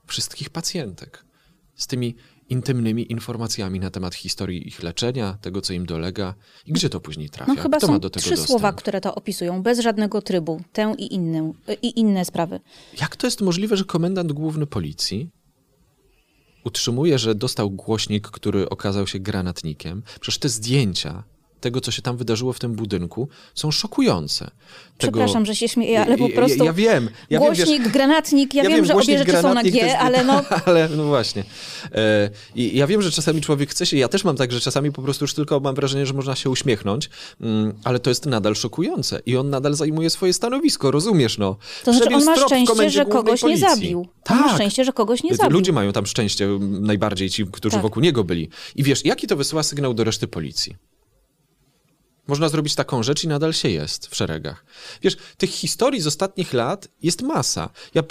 wszystkich 0.07 0.51
pacjentek 0.51 1.25
z 1.75 1.87
tymi 1.87 2.17
intymnymi 2.49 3.13
informacjami 3.13 3.81
na 3.81 3.91
temat 3.91 4.15
historii 4.15 4.69
ich 4.69 4.83
leczenia, 4.83 5.39
tego, 5.41 5.61
co 5.61 5.73
im 5.73 5.87
dolega 5.87 6.35
i 6.67 6.73
gdzie 6.73 6.91
to 6.91 7.01
później 7.01 7.31
trafia. 7.31 7.55
No 7.55 7.63
chyba 7.63 7.77
Kto 7.79 7.87
są 7.87 7.93
ma 7.93 7.99
do 7.99 8.11
tego 8.11 8.21
trzy 8.21 8.31
dostęp? 8.31 8.49
słowa, 8.49 8.73
które 8.73 9.01
to 9.01 9.15
opisują, 9.15 9.63
bez 9.63 9.79
żadnego 9.79 10.23
trybu, 10.23 10.61
tę 10.73 10.95
i, 10.99 11.15
inną, 11.15 11.55
i 11.83 12.01
inne 12.01 12.25
sprawy. 12.25 12.61
Jak 13.01 13.17
to 13.17 13.27
jest 13.27 13.41
możliwe, 13.41 13.77
że 13.77 13.85
komendant 13.85 14.33
główny 14.33 14.67
policji 14.67 15.31
utrzymuje, 16.65 17.19
że 17.19 17.35
dostał 17.35 17.71
głośnik, 17.71 18.29
który 18.29 18.69
okazał 18.69 19.07
się 19.07 19.19
granatnikiem? 19.19 20.03
Przecież 20.21 20.39
te 20.39 20.49
zdjęcia 20.49 21.25
tego, 21.61 21.81
co 21.81 21.91
się 21.91 22.03
tam 22.03 22.17
wydarzyło 22.17 22.53
w 22.53 22.59
tym 22.59 22.73
budynku, 22.75 23.29
są 23.55 23.71
szokujące. 23.71 24.51
Tego... 24.99 25.13
Przepraszam, 25.13 25.47
że 25.47 25.55
się 25.57 25.69
śmieję, 25.69 26.01
ale 26.01 26.19
po 26.19 26.29
prostu. 26.29 26.59
Ja, 26.59 26.65
ja 26.65 26.73
wiem. 26.73 27.09
Ja 27.31 27.39
głośnik, 27.39 27.69
wiem, 27.69 27.83
wiesz, 27.83 27.93
granatnik, 27.93 28.55
ja, 28.55 28.63
ja 28.63 28.69
wiem, 28.69 28.85
że 28.85 28.95
obie 28.95 29.19
rzeczy 29.19 29.43
są 29.43 29.55
na 29.55 29.63
G, 29.63 29.71
jest, 29.71 29.97
ale 29.97 30.25
no. 30.25 30.43
ale 30.67 30.89
no 30.89 31.05
właśnie. 31.05 31.45
E, 31.95 32.31
I 32.55 32.77
ja 32.77 32.87
wiem, 32.87 33.03
że 33.03 33.11
czasami 33.11 33.41
człowiek 33.41 33.71
chce 33.71 33.87
się, 33.87 33.97
ja 33.97 34.09
też 34.09 34.25
mam 34.25 34.37
tak, 34.37 34.53
że 34.53 34.61
czasami 34.61 34.93
po 34.93 35.03
prostu 35.03 35.25
już 35.25 35.35
tylko 35.35 35.61
mam 35.61 35.75
wrażenie, 35.75 36.07
że 36.07 36.15
można 36.15 36.37
się 36.37 36.51
uśmiechnąć, 36.51 37.11
mm, 37.41 37.75
ale 37.85 37.99
to 37.99 38.11
jest 38.11 38.27
nadal 38.27 38.55
szokujące 38.55 39.21
i 39.27 39.37
on 39.37 39.51
nadal 39.51 39.75
zajmuje 39.75 40.11
swoje 40.11 40.33
stanowisko, 40.33 40.91
rozumiesz, 40.91 41.39
no. 41.39 41.57
To 41.85 41.93
znaczy 41.93 42.15
on 42.15 42.25
ma 42.25 42.37
szczęście, 42.37 42.91
że 42.91 43.07
kogoś 43.07 43.41
policji. 43.41 43.65
nie 43.65 43.71
zabił. 43.71 44.09
Tak. 44.23 44.37
On 44.37 44.43
ma 44.43 44.55
szczęście, 44.55 44.85
że 44.85 44.93
kogoś 44.93 45.23
nie 45.23 45.37
zabił. 45.37 45.53
Ludzie 45.53 45.73
mają 45.73 45.93
tam 45.93 46.07
szczęście, 46.07 46.49
najbardziej 46.61 47.31
ci, 47.31 47.47
którzy 47.47 47.75
tak. 47.75 47.83
wokół 47.83 48.03
niego 48.03 48.25
byli. 48.25 48.49
I 48.77 48.83
wiesz, 48.83 49.05
jaki 49.05 49.27
to 49.27 49.37
wysyła 49.37 49.63
sygnał 49.63 49.95
do 49.95 50.05
reszty 50.05 50.29
policji? 50.29 50.77
Można 52.29 52.49
zrobić 52.49 52.75
taką 52.75 53.03
rzecz 53.03 53.25
i 53.25 53.29
nadal 53.29 53.53
się 53.53 53.69
jest 53.69 54.07
w 54.07 54.17
szeregach. 54.17 54.65
Wiesz, 55.03 55.17
tych 55.37 55.51
historii 55.51 56.01
z 56.01 56.07
ostatnich 56.07 56.53
lat 56.53 56.89
jest 57.03 57.23
masa. 57.23 57.71
Ja 57.95 58.03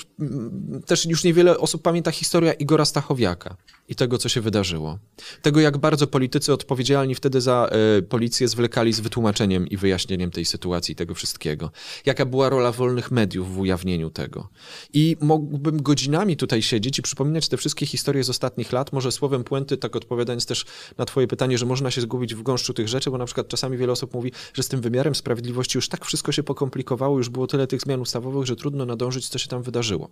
też 0.86 1.06
już 1.06 1.24
niewiele 1.24 1.58
osób 1.58 1.82
pamięta 1.82 2.12
historia 2.12 2.54
Igora 2.54 2.86
Stachowiaka 2.86 3.58
i 3.90 3.96
tego, 3.96 4.18
co 4.18 4.30
się 4.30 4.42
wydarzyło. 4.42 5.00
Tego, 5.42 5.60
jak 5.60 5.78
bardzo 5.78 6.08
politycy 6.08 6.54
odpowiedzialni 6.54 7.16
wtedy 7.16 7.42
za 7.42 7.70
y, 7.98 8.02
policję 8.02 8.48
zwlekali 8.48 8.94
z 8.94 9.00
wytłumaczeniem 9.00 9.68
i 9.68 9.78
wyjaśnieniem 9.78 10.32
tej 10.32 10.46
sytuacji, 10.46 10.96
tego 10.96 11.16
wszystkiego. 11.16 11.72
Jaka 12.06 12.26
była 12.26 12.50
rola 12.50 12.72
wolnych 12.72 13.12
mediów 13.12 13.56
w 13.56 13.60
ujawnieniu 13.60 14.10
tego. 14.10 14.50
I 14.94 15.18
mógłbym 15.22 15.82
godzinami 15.82 16.38
tutaj 16.38 16.62
siedzieć 16.62 17.00
i 17.00 17.02
przypominać 17.02 17.48
te 17.50 17.58
wszystkie 17.58 17.86
historie 17.86 18.24
z 18.24 18.30
ostatnich 18.30 18.72
lat, 18.72 18.94
może 18.94 19.12
słowem 19.12 19.44
puenty, 19.44 19.78
tak 19.78 19.96
odpowiadając 19.96 20.46
też 20.46 20.66
na 20.98 21.06
twoje 21.06 21.28
pytanie, 21.28 21.58
że 21.58 21.66
można 21.66 21.92
się 21.92 22.02
zgubić 22.02 22.36
w 22.36 22.44
gąszczu 22.44 22.74
tych 22.74 22.88
rzeczy, 22.88 23.12
bo 23.12 23.18
na 23.18 23.26
przykład 23.26 23.48
czasami 23.48 23.78
wiele 23.78 23.92
osób 23.92 24.07
mówi, 24.14 24.32
że 24.54 24.64
z 24.64 24.68
tym 24.68 24.82
wymiarem 24.82 25.16
sprawiedliwości 25.16 25.78
już 25.78 25.90
tak 25.90 26.06
wszystko 26.06 26.32
się 26.32 26.44
pokomplikowało, 26.44 27.18
już 27.18 27.30
było 27.30 27.48
tyle 27.48 27.68
tych 27.68 27.82
zmian 27.82 28.02
ustawowych, 28.02 28.46
że 28.46 28.56
trudno 28.56 28.86
nadążyć, 28.86 29.30
co 29.30 29.38
się 29.38 29.48
tam 29.48 29.64
wydarzyło. 29.64 30.10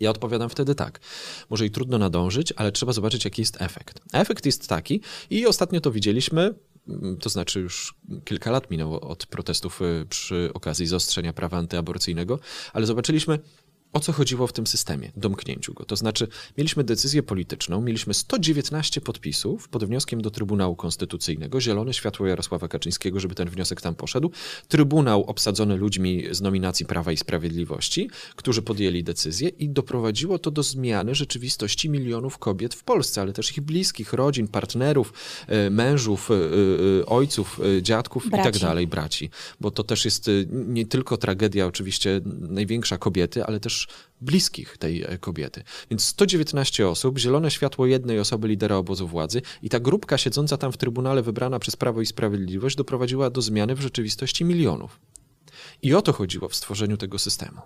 Ja 0.00 0.10
odpowiadam 0.10 0.48
wtedy 0.48 0.74
tak. 0.74 1.00
Może 1.50 1.66
i 1.66 1.70
trudno 1.70 1.98
nadążyć, 1.98 2.52
ale 2.56 2.72
trzeba 2.72 2.92
zobaczyć, 2.92 3.24
jaki 3.24 3.42
jest 3.42 3.62
efekt. 3.62 4.00
Efekt 4.12 4.46
jest 4.46 4.68
taki, 4.68 5.00
i 5.30 5.46
ostatnio 5.46 5.80
to 5.80 5.90
widzieliśmy, 5.90 6.54
mm, 6.88 7.16
to 7.16 7.28
znaczy 7.28 7.60
już 7.60 7.94
kilka 8.24 8.50
lat 8.50 8.70
minęło 8.70 9.00
od 9.00 9.26
protestów 9.26 9.82
y, 9.82 10.06
przy 10.08 10.50
okazji 10.54 10.86
zaostrzenia 10.86 11.32
prawa 11.32 11.58
antyaborcyjnego, 11.58 12.38
ale 12.72 12.86
zobaczyliśmy, 12.86 13.38
o 13.94 14.00
co 14.00 14.12
chodziło 14.12 14.46
w 14.46 14.52
tym 14.52 14.66
systemie, 14.66 15.12
domknięciu 15.16 15.74
go. 15.74 15.84
To 15.84 15.96
znaczy, 15.96 16.28
mieliśmy 16.58 16.84
decyzję 16.84 17.22
polityczną, 17.22 17.80
mieliśmy 17.80 18.14
119 18.14 19.00
podpisów 19.00 19.68
pod 19.68 19.84
wnioskiem 19.84 20.22
do 20.22 20.30
Trybunału 20.30 20.76
Konstytucyjnego, 20.76 21.60
zielone 21.60 21.94
światło 21.94 22.26
Jarosława 22.26 22.68
Kaczyńskiego, 22.68 23.20
żeby 23.20 23.34
ten 23.34 23.48
wniosek 23.48 23.80
tam 23.80 23.94
poszedł. 23.94 24.30
Trybunał 24.68 25.24
obsadzony 25.24 25.76
ludźmi 25.76 26.24
z 26.30 26.40
nominacji 26.40 26.86
Prawa 26.86 27.12
i 27.12 27.16
Sprawiedliwości, 27.16 28.10
którzy 28.36 28.62
podjęli 28.62 29.04
decyzję 29.04 29.48
i 29.48 29.68
doprowadziło 29.68 30.38
to 30.38 30.50
do 30.50 30.62
zmiany 30.62 31.14
rzeczywistości 31.14 31.90
milionów 31.90 32.38
kobiet 32.38 32.74
w 32.74 32.84
Polsce, 32.84 33.20
ale 33.20 33.32
też 33.32 33.50
ich 33.50 33.60
bliskich, 33.60 34.12
rodzin, 34.12 34.48
partnerów, 34.48 35.12
e, 35.46 35.70
mężów, 35.70 36.30
e, 36.30 36.34
e, 36.34 37.06
ojców, 37.06 37.60
dziadków 37.82 38.30
braci. 38.30 38.48
i 38.48 38.52
tak 38.52 38.62
dalej, 38.62 38.86
braci. 38.86 39.30
Bo 39.60 39.70
to 39.70 39.84
też 39.84 40.04
jest 40.04 40.30
nie 40.52 40.86
tylko 40.86 41.16
tragedia 41.16 41.66
oczywiście 41.66 42.20
największa 42.40 42.98
kobiety, 42.98 43.44
ale 43.44 43.60
też 43.60 43.83
bliskich 44.20 44.78
tej 44.78 45.02
e, 45.02 45.18
kobiety. 45.18 45.62
Więc 45.90 46.04
119 46.04 46.88
osób, 46.88 47.18
zielone 47.18 47.50
światło 47.50 47.86
jednej 47.86 48.20
osoby 48.20 48.48
lidera 48.48 48.76
obozu 48.76 49.08
władzy 49.08 49.42
i 49.62 49.68
ta 49.68 49.80
grupka 49.80 50.18
siedząca 50.18 50.56
tam 50.56 50.72
w 50.72 50.76
trybunale 50.76 51.22
wybrana 51.22 51.58
przez 51.58 51.76
Prawo 51.76 52.00
i 52.00 52.06
Sprawiedliwość 52.06 52.76
doprowadziła 52.76 53.30
do 53.30 53.42
zmiany 53.42 53.74
w 53.74 53.80
rzeczywistości 53.80 54.44
milionów. 54.44 55.00
I 55.82 55.94
o 55.94 56.02
to 56.02 56.12
chodziło 56.12 56.48
w 56.48 56.54
stworzeniu 56.54 56.96
tego 56.96 57.18
systemu. 57.18 57.60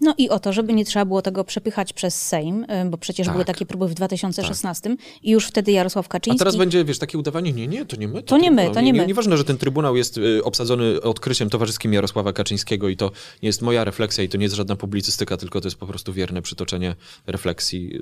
No 0.00 0.14
i 0.18 0.28
o 0.28 0.38
to, 0.38 0.52
żeby 0.52 0.72
nie 0.72 0.84
trzeba 0.84 1.04
było 1.04 1.22
tego 1.22 1.44
przepychać 1.44 1.92
przez 1.92 2.22
Sejm, 2.22 2.64
y, 2.64 2.90
bo 2.90 2.98
przecież 2.98 3.26
tak. 3.26 3.34
były 3.34 3.44
takie 3.44 3.66
próby 3.66 3.88
w 3.88 3.94
2016 3.94 4.90
tak. 4.90 4.98
i 5.22 5.30
już 5.30 5.46
wtedy 5.46 5.72
Jarosław 5.72 6.08
Kaczyński... 6.08 6.38
A 6.38 6.38
teraz 6.38 6.56
będzie, 6.56 6.84
wiesz, 6.84 6.98
takie 6.98 7.18
udawanie, 7.18 7.52
nie, 7.52 7.66
nie, 7.66 7.86
to 7.86 7.96
nie 7.96 8.08
my. 8.08 8.14
To, 8.14 8.22
to 8.22 8.38
nie 8.38 8.50
my, 8.50 8.70
to 8.70 8.80
nie, 8.80 8.92
nie 8.92 9.00
my. 9.00 9.06
Nieważne, 9.06 9.36
że 9.36 9.44
ten 9.44 9.58
Trybunał 9.58 9.96
jest 9.96 10.18
y, 10.18 10.44
obsadzony 10.44 11.00
odkryciem 11.02 11.50
towarzyskim 11.50 11.92
Jarosława 11.92 12.32
Kaczyńskiego 12.32 12.88
i 12.88 12.96
to 12.96 13.10
nie 13.42 13.46
jest 13.46 13.62
moja 13.62 13.84
refleksja 13.84 14.24
i 14.24 14.28
to 14.28 14.38
nie 14.38 14.44
jest 14.44 14.54
żadna 14.54 14.76
publicystyka, 14.76 15.36
tylko 15.36 15.60
to 15.60 15.66
jest 15.66 15.78
po 15.78 15.86
prostu 15.86 16.12
wierne 16.12 16.42
przytoczenie 16.42 16.94
refleksji 17.26 18.00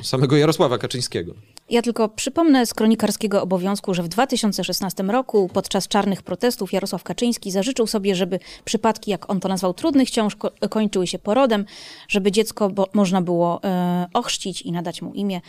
y, 0.00 0.04
samego 0.04 0.36
Jarosława 0.36 0.78
Kaczyńskiego. 0.78 1.34
Ja 1.70 1.82
tylko 1.82 2.08
przypomnę 2.08 2.66
z 2.66 2.74
kronikarskiego 2.74 3.42
obowiązku, 3.42 3.94
że 3.94 4.02
w 4.02 4.08
2016 4.08 5.02
roku 5.02 5.50
podczas 5.52 5.88
czarnych 5.88 6.22
protestów 6.22 6.72
Jarosław 6.72 7.02
Kaczyński 7.02 7.50
zażyczył 7.50 7.86
sobie, 7.86 8.14
żeby 8.14 8.40
przypadki, 8.64 9.10
jak 9.10 9.30
on 9.30 9.40
to 9.40 9.48
nazwał, 9.48 9.74
trudnych 9.74 10.10
ciąż 10.10 10.36
ko- 10.36 10.50
kończyły 10.70 11.06
się 11.06 11.18
porodem, 11.18 11.64
żeby 12.08 12.32
dziecko 12.32 12.70
bo- 12.70 12.86
można 12.92 13.22
było 13.22 13.60
e, 13.64 14.06
ochrzcić 14.14 14.62
i 14.62 14.72
nadać 14.72 15.02
mu 15.02 15.14
imię. 15.14 15.40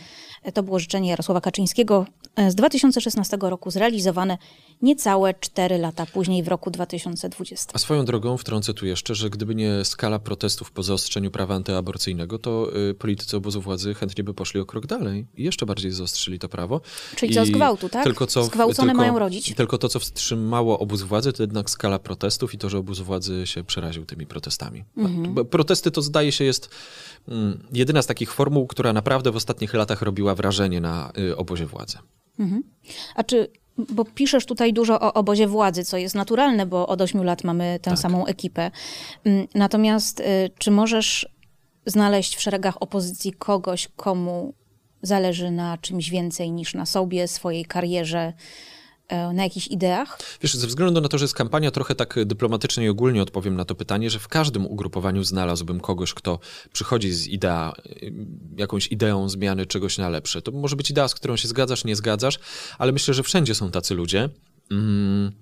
E, 0.42 0.52
To 0.52 0.62
było 0.62 0.78
życzenie 0.78 1.10
Jarosława 1.10 1.40
Kaczyńskiego 1.40 2.06
z 2.48 2.54
2016 2.54 3.38
roku 3.40 3.70
zrealizowane 3.70 4.38
niecałe 4.82 5.34
4 5.34 5.78
lata 5.78 6.06
później 6.06 6.42
w 6.42 6.48
roku 6.48 6.70
2020. 6.70 7.72
A 7.74 7.78
swoją 7.78 8.04
drogą 8.04 8.36
wtrącę 8.36 8.74
tu 8.74 8.86
jeszcze, 8.86 9.14
że 9.14 9.30
gdyby 9.30 9.54
nie 9.54 9.84
skala 9.84 10.18
protestów 10.18 10.72
po 10.72 10.82
zaostrzeniu 10.82 11.30
prawa 11.30 11.54
antyaborcyjnego, 11.54 12.38
to 12.38 12.76
y, 12.90 12.94
politycy 12.94 13.36
obozu 13.36 13.60
władzy 13.60 13.94
chętnie 13.94 14.24
by 14.24 14.34
poszli 14.34 14.60
o 14.60 14.66
krok 14.66 14.86
dalej 14.86 15.26
i 15.34 15.44
jeszcze 15.44 15.66
bardziej 15.66 15.90
zaostrzyli 15.90 16.38
to 16.38 16.48
prawo. 16.48 16.80
Czyli 17.16 17.34
co, 17.34 17.46
z 17.46 17.50
gwałtu, 17.50 17.88
tak? 17.88 18.04
Tylko 18.04 18.26
co, 18.26 18.44
Zgwałcone 18.44 18.88
tylko, 18.88 19.02
mają 19.02 19.18
rodzić. 19.18 19.54
Tylko 19.54 19.78
to, 19.78 19.88
co 19.88 19.98
wstrzymało 19.98 20.78
obóz 20.78 21.02
władzy, 21.02 21.32
to 21.32 21.42
jednak 21.42 21.70
skala 21.70 21.98
protestów 21.98 22.54
i 22.54 22.58
to, 22.58 22.70
że 22.70 22.78
obóz 22.78 23.00
władzy 23.00 23.46
się 23.46 23.64
przeraził 23.64 24.06
tymi 24.06 24.26
protestami. 24.26 24.84
Mhm. 24.96 25.46
Protesty 25.46 25.90
to 25.90 26.02
zdaje 26.02 26.32
się 26.32 26.44
jest 26.44 26.70
mm, 27.28 27.68
jedyna 27.72 28.02
z 28.02 28.06
takich 28.06 28.32
formuł, 28.32 28.66
która 28.66 28.92
naprawdę 28.92 29.30
w 29.30 29.36
ostatnich 29.36 29.74
latach 29.74 30.02
robiła 30.02 30.34
wrażenie 30.34 30.80
na 30.80 31.12
y, 31.18 31.36
obozie 31.36 31.66
władzy. 31.66 31.98
A 33.14 33.24
czy, 33.24 33.48
bo 33.78 34.04
piszesz 34.04 34.46
tutaj 34.46 34.72
dużo 34.72 35.00
o 35.00 35.14
obozie 35.14 35.46
władzy, 35.46 35.84
co 35.84 35.96
jest 35.96 36.14
naturalne, 36.14 36.66
bo 36.66 36.86
od 36.86 37.00
8 37.00 37.24
lat 37.24 37.44
mamy 37.44 37.78
tę 37.82 37.96
samą 37.96 38.26
ekipę. 38.26 38.70
Mm, 39.24 39.46
Natomiast 39.54 40.20
y, 40.20 40.24
czy 40.58 40.70
możesz 40.70 41.28
znaleźć 41.86 42.36
w 42.36 42.40
szeregach 42.40 42.82
opozycji 42.82 43.32
kogoś, 43.32 43.88
komu 43.96 44.54
zależy 45.02 45.50
na 45.50 45.78
czymś 45.78 46.10
więcej 46.10 46.52
niż 46.52 46.74
na 46.74 46.86
sobie, 46.86 47.28
swojej 47.28 47.64
karierze, 47.64 48.32
na 49.34 49.44
jakichś 49.44 49.66
ideach? 49.66 50.18
Wiesz, 50.42 50.54
ze 50.54 50.66
względu 50.66 51.00
na 51.00 51.08
to, 51.08 51.18
że 51.18 51.24
jest 51.24 51.34
kampania, 51.34 51.70
trochę 51.70 51.94
tak 51.94 52.14
dyplomatycznie 52.24 52.84
i 52.84 52.88
ogólnie 52.88 53.22
odpowiem 53.22 53.56
na 53.56 53.64
to 53.64 53.74
pytanie, 53.74 54.10
że 54.10 54.18
w 54.18 54.28
każdym 54.28 54.66
ugrupowaniu 54.66 55.24
znalazłbym 55.24 55.80
kogoś, 55.80 56.14
kto 56.14 56.38
przychodzi 56.72 57.12
z 57.12 57.26
idea, 57.26 57.72
jakąś 58.56 58.86
ideą 58.92 59.28
zmiany 59.28 59.66
czegoś 59.66 59.98
na 59.98 60.08
lepsze. 60.08 60.42
To 60.42 60.52
może 60.52 60.76
być 60.76 60.90
idea, 60.90 61.08
z 61.08 61.14
którą 61.14 61.36
się 61.36 61.48
zgadzasz, 61.48 61.84
nie 61.84 61.96
zgadzasz, 61.96 62.38
ale 62.78 62.92
myślę, 62.92 63.14
że 63.14 63.22
wszędzie 63.22 63.54
są 63.54 63.70
tacy 63.70 63.94
ludzie. 63.94 64.28
Mm, 64.70 65.32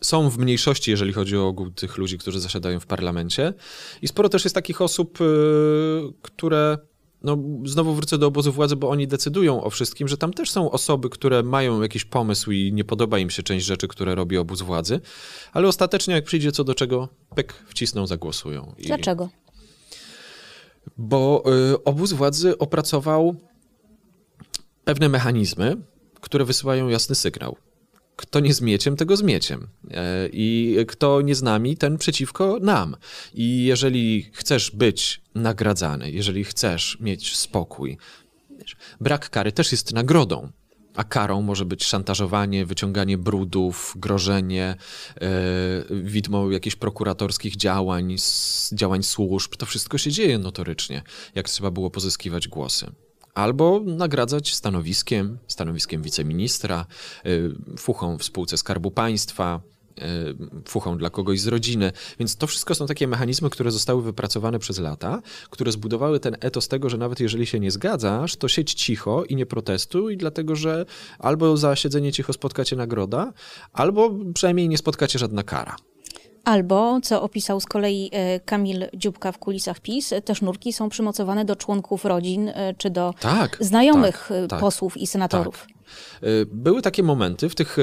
Są 0.00 0.30
w 0.30 0.38
mniejszości, 0.38 0.90
jeżeli 0.90 1.12
chodzi 1.12 1.36
o 1.36 1.46
ogół 1.46 1.70
tych 1.70 1.96
ludzi, 1.98 2.18
którzy 2.18 2.40
zasiadają 2.40 2.80
w 2.80 2.86
parlamencie. 2.86 3.52
I 4.02 4.08
sporo 4.08 4.28
też 4.28 4.44
jest 4.44 4.54
takich 4.54 4.80
osób, 4.82 5.20
y, 5.20 5.24
które 6.22 6.78
no, 7.26 7.38
znowu 7.64 7.94
wrócę 7.94 8.18
do 8.18 8.26
obozu 8.26 8.52
władzy, 8.52 8.76
bo 8.76 8.88
oni 8.88 9.06
decydują 9.06 9.64
o 9.64 9.70
wszystkim, 9.70 10.08
że 10.08 10.16
tam 10.16 10.32
też 10.32 10.50
są 10.50 10.70
osoby, 10.70 11.10
które 11.10 11.42
mają 11.42 11.82
jakiś 11.82 12.04
pomysł 12.04 12.50
i 12.50 12.72
nie 12.72 12.84
podoba 12.84 13.18
im 13.18 13.30
się 13.30 13.42
część 13.42 13.66
rzeczy, 13.66 13.88
które 13.88 14.14
robi 14.14 14.38
obóz 14.38 14.62
władzy, 14.62 15.00
ale 15.52 15.68
ostatecznie 15.68 16.14
jak 16.14 16.24
przyjdzie 16.24 16.52
co 16.52 16.64
do 16.64 16.74
czego, 16.74 17.08
pyk, 17.34 17.52
wcisną, 17.68 18.06
zagłosują. 18.06 18.74
I, 18.78 18.86
Dlaczego? 18.86 19.28
Bo 20.96 21.44
y, 21.72 21.84
obóz 21.84 22.12
władzy 22.12 22.58
opracował 22.58 23.36
pewne 24.84 25.08
mechanizmy, 25.08 25.76
które 26.20 26.44
wysyłają 26.44 26.88
jasny 26.88 27.14
sygnał. 27.14 27.56
Kto 28.16 28.40
nie 28.40 28.54
z 28.54 28.60
mieciem, 28.60 28.96
tego 28.96 29.16
z 29.16 29.22
mieciem. 29.22 29.68
E, 29.90 30.28
I 30.32 30.76
kto 30.88 31.20
nie 31.20 31.34
z 31.34 31.42
nami, 31.42 31.76
ten 31.76 31.98
przeciwko 31.98 32.58
nam. 32.60 32.96
I 33.34 33.64
jeżeli 33.64 34.30
chcesz 34.32 34.70
być 34.70 35.20
nagradzany, 35.34 36.10
jeżeli 36.10 36.44
chcesz 36.44 36.98
mieć 37.00 37.36
spokój, 37.36 37.98
brak 39.00 39.30
kary 39.30 39.52
też 39.52 39.72
jest 39.72 39.92
nagrodą. 39.92 40.48
A 40.94 41.04
karą 41.04 41.42
może 41.42 41.64
być 41.64 41.84
szantażowanie, 41.84 42.66
wyciąganie 42.66 43.18
brudów, 43.18 43.94
grożenie, 43.96 44.74
e, 45.20 45.28
widmo 45.90 46.50
jakichś 46.50 46.76
prokuratorskich 46.76 47.56
działań, 47.56 48.16
działań 48.72 49.02
służb. 49.02 49.56
To 49.56 49.66
wszystko 49.66 49.98
się 49.98 50.10
dzieje 50.10 50.38
notorycznie, 50.38 51.02
jak 51.34 51.48
trzeba 51.48 51.70
było 51.70 51.90
pozyskiwać 51.90 52.48
głosy. 52.48 52.86
Albo 53.36 53.80
nagradzać 53.86 54.54
stanowiskiem, 54.54 55.38
stanowiskiem 55.48 56.02
wiceministra, 56.02 56.86
y, 57.26 57.54
fuchą 57.78 58.18
w 58.18 58.24
spółce 58.24 58.56
Skarbu 58.56 58.90
Państwa, 58.90 59.60
y, 59.98 60.02
fuchą 60.68 60.98
dla 60.98 61.10
kogoś 61.10 61.40
z 61.40 61.46
rodziny. 61.46 61.92
Więc 62.18 62.36
to 62.36 62.46
wszystko 62.46 62.74
są 62.74 62.86
takie 62.86 63.08
mechanizmy, 63.08 63.50
które 63.50 63.70
zostały 63.70 64.02
wypracowane 64.02 64.58
przez 64.58 64.78
lata, 64.78 65.22
które 65.50 65.72
zbudowały 65.72 66.20
ten 66.20 66.36
etos 66.40 66.68
tego, 66.68 66.90
że 66.90 66.96
nawet 66.98 67.20
jeżeli 67.20 67.46
się 67.46 67.60
nie 67.60 67.70
zgadzasz, 67.70 68.36
to 68.36 68.48
siedź 68.48 68.74
cicho 68.74 69.24
i 69.24 69.36
nie 69.36 69.46
protestuj, 69.46 70.16
dlatego 70.16 70.56
że 70.56 70.86
albo 71.18 71.56
za 71.56 71.76
siedzenie 71.76 72.12
cicho 72.12 72.32
spotka 72.32 72.64
cię 72.64 72.76
nagroda, 72.76 73.32
albo 73.72 74.10
przynajmniej 74.34 74.68
nie 74.68 74.78
spotka 74.78 75.06
cię 75.06 75.18
żadna 75.18 75.42
kara. 75.42 75.76
Albo, 76.46 77.00
co 77.02 77.22
opisał 77.22 77.60
z 77.60 77.66
kolei 77.66 78.10
e, 78.12 78.40
Kamil 78.40 78.86
Dziubka 78.94 79.32
w 79.32 79.38
kulisach 79.38 79.80
PiS, 79.80 80.14
te 80.24 80.34
sznurki 80.34 80.72
są 80.72 80.88
przymocowane 80.88 81.44
do 81.44 81.56
członków 81.56 82.04
rodzin 82.04 82.48
e, 82.48 82.74
czy 82.78 82.90
do 82.90 83.14
Tak, 83.20 83.56
znajomych 83.60 84.26
tak, 84.28 84.38
e, 84.38 84.48
tak. 84.48 84.60
posłów 84.60 84.96
i 84.96 85.06
senatorów. 85.06 85.66
Y, 86.22 86.46
Były 86.52 86.82
takie 86.82 87.02
momenty, 87.02 87.48
w 87.48 87.54
tych 87.54 87.76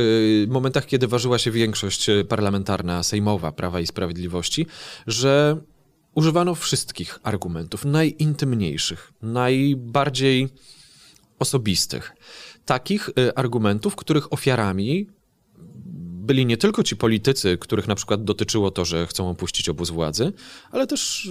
momentach, 0.48 0.86
kiedy 0.86 1.08
ważyła 1.08 1.38
się 1.38 1.52
większość 1.52 2.08
parlamentarna, 2.30 3.04
sejmowa 3.04 3.52
Prawa 3.52 3.80
i 3.80 3.88
Sprawiedliwości, 3.88 4.66
że 5.08 5.58
używano 6.16 6.56
wszystkich 6.56 7.20
argumentów, 7.24 7.86
najintymniejszych, 7.86 9.14
najbardziej 9.22 10.50
osobistych. 11.40 12.16
Takich 12.66 13.10
argumentów, 13.36 13.96
których 13.96 14.34
ofiarami 14.34 15.08
byli 16.24 16.46
nie 16.46 16.58
tylko 16.58 16.84
ci 16.84 16.96
politycy, 16.96 17.58
których 17.58 17.88
na 17.88 17.96
przykład 17.96 18.24
dotyczyło 18.24 18.72
to, 18.72 18.86
że 18.86 19.08
chcą 19.08 19.30
opuścić 19.30 19.70
obóz 19.70 19.90
władzy, 19.90 20.34
ale 20.72 20.88
też 20.88 21.30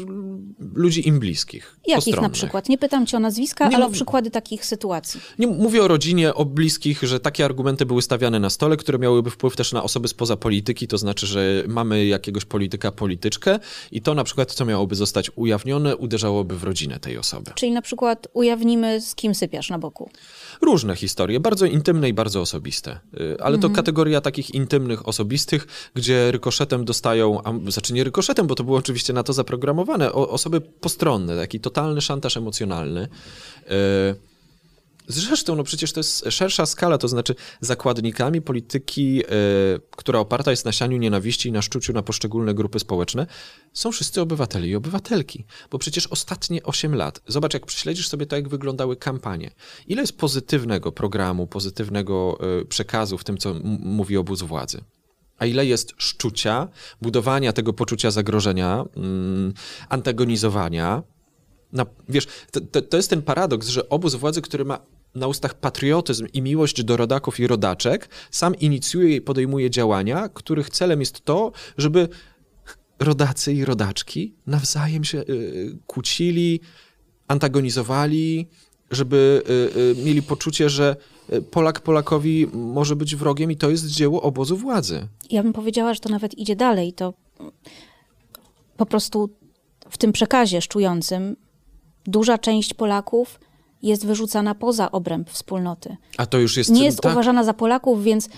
ludzi 0.74 1.08
im 1.08 1.18
bliskich. 1.18 1.76
Jakich 1.86 2.20
na 2.20 2.30
przykład? 2.30 2.68
Nie 2.68 2.78
pytam 2.78 3.06
cię 3.06 3.16
o 3.16 3.20
nazwiska, 3.20 3.68
Nie 3.68 3.76
ale 3.76 3.86
o 3.86 3.90
przykłady 3.90 4.30
takich 4.30 4.64
sytuacji. 4.64 5.20
Nie 5.38 5.46
mówię 5.46 5.82
o 5.82 5.88
rodzinie, 5.88 6.34
o 6.34 6.44
bliskich, 6.44 7.02
że 7.02 7.20
takie 7.20 7.44
argumenty 7.44 7.86
były 7.86 8.02
stawiane 8.02 8.40
na 8.40 8.50
stole, 8.50 8.76
które 8.76 8.98
miałyby 8.98 9.30
wpływ 9.30 9.56
też 9.56 9.72
na 9.72 9.82
osoby 9.82 10.08
spoza 10.08 10.36
polityki, 10.36 10.88
to 10.88 10.98
znaczy, 10.98 11.26
że 11.26 11.64
mamy 11.68 12.06
jakiegoś 12.06 12.44
polityka, 12.44 12.92
polityczkę 12.92 13.58
i 13.92 14.02
to 14.02 14.14
na 14.14 14.24
przykład, 14.24 14.52
co 14.52 14.64
miałoby 14.64 14.94
zostać 14.94 15.30
ujawnione, 15.36 15.96
uderzałoby 15.96 16.58
w 16.58 16.64
rodzinę 16.64 17.00
tej 17.00 17.18
osoby. 17.18 17.50
Czyli 17.54 17.72
na 17.72 17.82
przykład 17.82 18.28
ujawnimy, 18.32 19.00
z 19.00 19.14
kim 19.14 19.34
sypiasz 19.34 19.70
na 19.70 19.78
boku. 19.78 20.10
Różne 20.62 20.96
historie, 20.96 21.40
bardzo 21.40 21.66
intymne 21.66 22.08
i 22.08 22.12
bardzo 22.12 22.40
osobiste. 22.40 23.00
Y, 23.20 23.36
Ale 23.40 23.58
to 23.58 23.70
kategoria 23.70 24.20
takich 24.20 24.54
intymnych, 24.54 25.08
osobistych, 25.08 25.90
gdzie 25.94 26.32
rykoszetem 26.32 26.84
dostają, 26.84 27.42
a 27.44 27.70
znaczy 27.70 27.94
nie 27.94 28.04
rykoszetem, 28.04 28.46
bo 28.46 28.54
to 28.54 28.64
było 28.64 28.78
oczywiście 28.78 29.12
na 29.12 29.22
to 29.22 29.32
zaprogramowane, 29.32 30.12
o, 30.12 30.28
osoby 30.28 30.60
postronne, 30.60 31.36
taki 31.36 31.60
totalny 31.60 32.00
szantaż 32.00 32.36
emocjonalny. 32.36 33.08
Y, 33.70 34.31
Zresztą, 35.08 35.56
no 35.56 35.64
przecież 35.64 35.92
to 35.92 36.00
jest 36.00 36.24
szersza 36.30 36.66
skala, 36.66 36.98
to 36.98 37.08
znaczy 37.08 37.34
zakładnikami 37.60 38.42
polityki, 38.42 39.22
y, 39.24 39.26
która 39.96 40.18
oparta 40.18 40.50
jest 40.50 40.64
na 40.64 40.72
sianiu 40.72 40.98
nienawiści 40.98 41.48
i 41.48 41.52
na 41.52 41.62
szczuciu 41.62 41.92
na 41.92 42.02
poszczególne 42.02 42.54
grupy 42.54 42.78
społeczne, 42.78 43.26
są 43.72 43.92
wszyscy 43.92 44.20
obywatele 44.20 44.68
i 44.68 44.74
obywatelki. 44.74 45.44
Bo 45.70 45.78
przecież 45.78 46.06
ostatnie 46.06 46.62
8 46.62 46.94
lat, 46.94 47.20
zobacz, 47.26 47.54
jak 47.54 47.66
prześledzisz 47.66 48.08
sobie 48.08 48.26
to, 48.26 48.36
jak 48.36 48.48
wyglądały 48.48 48.96
kampanie. 48.96 49.50
Ile 49.86 50.02
jest 50.02 50.18
pozytywnego 50.18 50.92
programu, 50.92 51.46
pozytywnego 51.46 52.38
y, 52.60 52.64
przekazu 52.64 53.18
w 53.18 53.24
tym, 53.24 53.38
co 53.38 53.54
mówi 53.80 54.16
obóz 54.16 54.42
władzy? 54.42 54.84
A 55.38 55.46
ile 55.46 55.66
jest 55.66 55.92
szczucia, 55.96 56.68
budowania 57.00 57.52
tego 57.52 57.72
poczucia 57.72 58.10
zagrożenia, 58.10 58.84
mm, 58.96 59.54
antagonizowania, 59.88 61.02
na, 61.72 61.86
wiesz, 62.08 62.26
to, 62.50 62.60
to, 62.60 62.82
to 62.82 62.96
jest 62.96 63.10
ten 63.10 63.22
paradoks, 63.22 63.68
że 63.68 63.88
obóz 63.88 64.14
władzy, 64.14 64.42
który 64.42 64.64
ma 64.64 64.78
na 65.14 65.26
ustach 65.26 65.54
patriotyzm 65.54 66.26
i 66.32 66.42
miłość 66.42 66.84
do 66.84 66.96
rodaków 66.96 67.40
i 67.40 67.46
rodaczek, 67.46 68.08
sam 68.30 68.54
inicjuje 68.54 69.16
i 69.16 69.20
podejmuje 69.20 69.70
działania, 69.70 70.28
których 70.28 70.70
celem 70.70 71.00
jest 71.00 71.24
to, 71.24 71.52
żeby 71.78 72.08
rodacy 72.98 73.52
i 73.52 73.64
rodaczki 73.64 74.34
nawzajem 74.46 75.04
się 75.04 75.18
y, 75.18 75.78
kłócili, 75.86 76.60
antagonizowali, 77.28 78.48
żeby 78.90 79.42
y, 79.76 80.00
y, 80.00 80.04
mieli 80.04 80.22
poczucie, 80.22 80.70
że 80.70 80.96
y, 81.32 81.42
Polak 81.42 81.80
Polakowi 81.80 82.46
może 82.52 82.96
być 82.96 83.16
wrogiem 83.16 83.50
i 83.50 83.56
to 83.56 83.70
jest 83.70 83.86
dzieło 83.86 84.22
obozu 84.22 84.56
władzy. 84.56 85.08
Ja 85.30 85.42
bym 85.42 85.52
powiedziała, 85.52 85.94
że 85.94 86.00
to 86.00 86.08
nawet 86.08 86.38
idzie 86.38 86.56
dalej. 86.56 86.92
To 86.92 87.14
po 88.76 88.86
prostu 88.86 89.30
w 89.90 89.98
tym 89.98 90.12
przekazie 90.12 90.62
szczującym 90.62 91.36
duża 92.06 92.38
część 92.38 92.74
Polaków 92.74 93.40
jest 93.82 94.06
wyrzucana 94.06 94.54
poza 94.54 94.92
obręb 94.92 95.30
wspólnoty. 95.30 95.96
A 96.18 96.26
to 96.26 96.38
już 96.38 96.56
jest... 96.56 96.70
Nie 96.70 96.84
jest 96.84 97.00
tak, 97.00 97.12
uważana 97.12 97.44
za 97.44 97.54
Polaków, 97.54 98.02
więc 98.02 98.28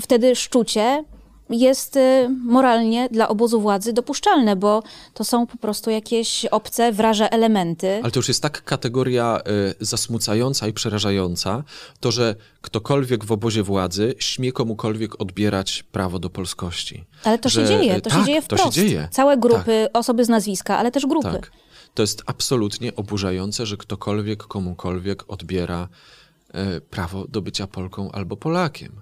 wtedy 0.00 0.36
szczucie 0.36 1.04
jest 1.50 1.96
y, 1.96 2.28
moralnie 2.44 3.08
dla 3.08 3.28
obozu 3.28 3.60
władzy 3.60 3.92
dopuszczalne, 3.92 4.56
bo 4.56 4.82
to 5.14 5.24
są 5.24 5.46
po 5.46 5.56
prostu 5.56 5.90
jakieś 5.90 6.46
obce, 6.46 6.92
wraże 6.92 7.32
elementy. 7.32 8.00
Ale 8.02 8.10
to 8.10 8.18
już 8.18 8.28
jest 8.28 8.42
tak 8.42 8.64
kategoria 8.64 9.40
y, 9.80 9.84
zasmucająca 9.84 10.68
i 10.68 10.72
przerażająca, 10.72 11.62
to 12.00 12.10
że 12.10 12.34
ktokolwiek 12.60 13.24
w 13.24 13.32
obozie 13.32 13.62
władzy 13.62 14.14
śmie 14.18 14.52
komukolwiek 14.52 15.20
odbierać 15.20 15.82
prawo 15.82 16.18
do 16.18 16.30
polskości. 16.30 17.04
Ale 17.24 17.38
to 17.38 17.48
że, 17.48 17.60
się 17.60 17.68
dzieje, 17.68 18.00
to 18.00 18.10
tak, 18.10 18.18
się 18.18 18.26
dzieje 18.26 18.42
to 18.42 18.44
wprost. 18.44 18.64
się 18.64 18.70
dzieje. 18.70 19.08
Całe 19.10 19.36
grupy, 19.36 19.88
osoby 19.92 20.24
z 20.24 20.28
nazwiska, 20.28 20.78
ale 20.78 20.90
też 20.90 21.06
grupy. 21.06 21.32
Tak. 21.32 21.50
To 21.94 22.02
jest 22.02 22.22
absolutnie 22.26 22.96
oburzające, 22.96 23.66
że 23.66 23.76
ktokolwiek 23.76 24.42
komukolwiek 24.42 25.30
odbiera 25.30 25.88
y, 26.76 26.80
prawo 26.80 27.26
do 27.28 27.42
bycia 27.42 27.66
Polką 27.66 28.12
albo 28.12 28.36
Polakiem. 28.36 29.00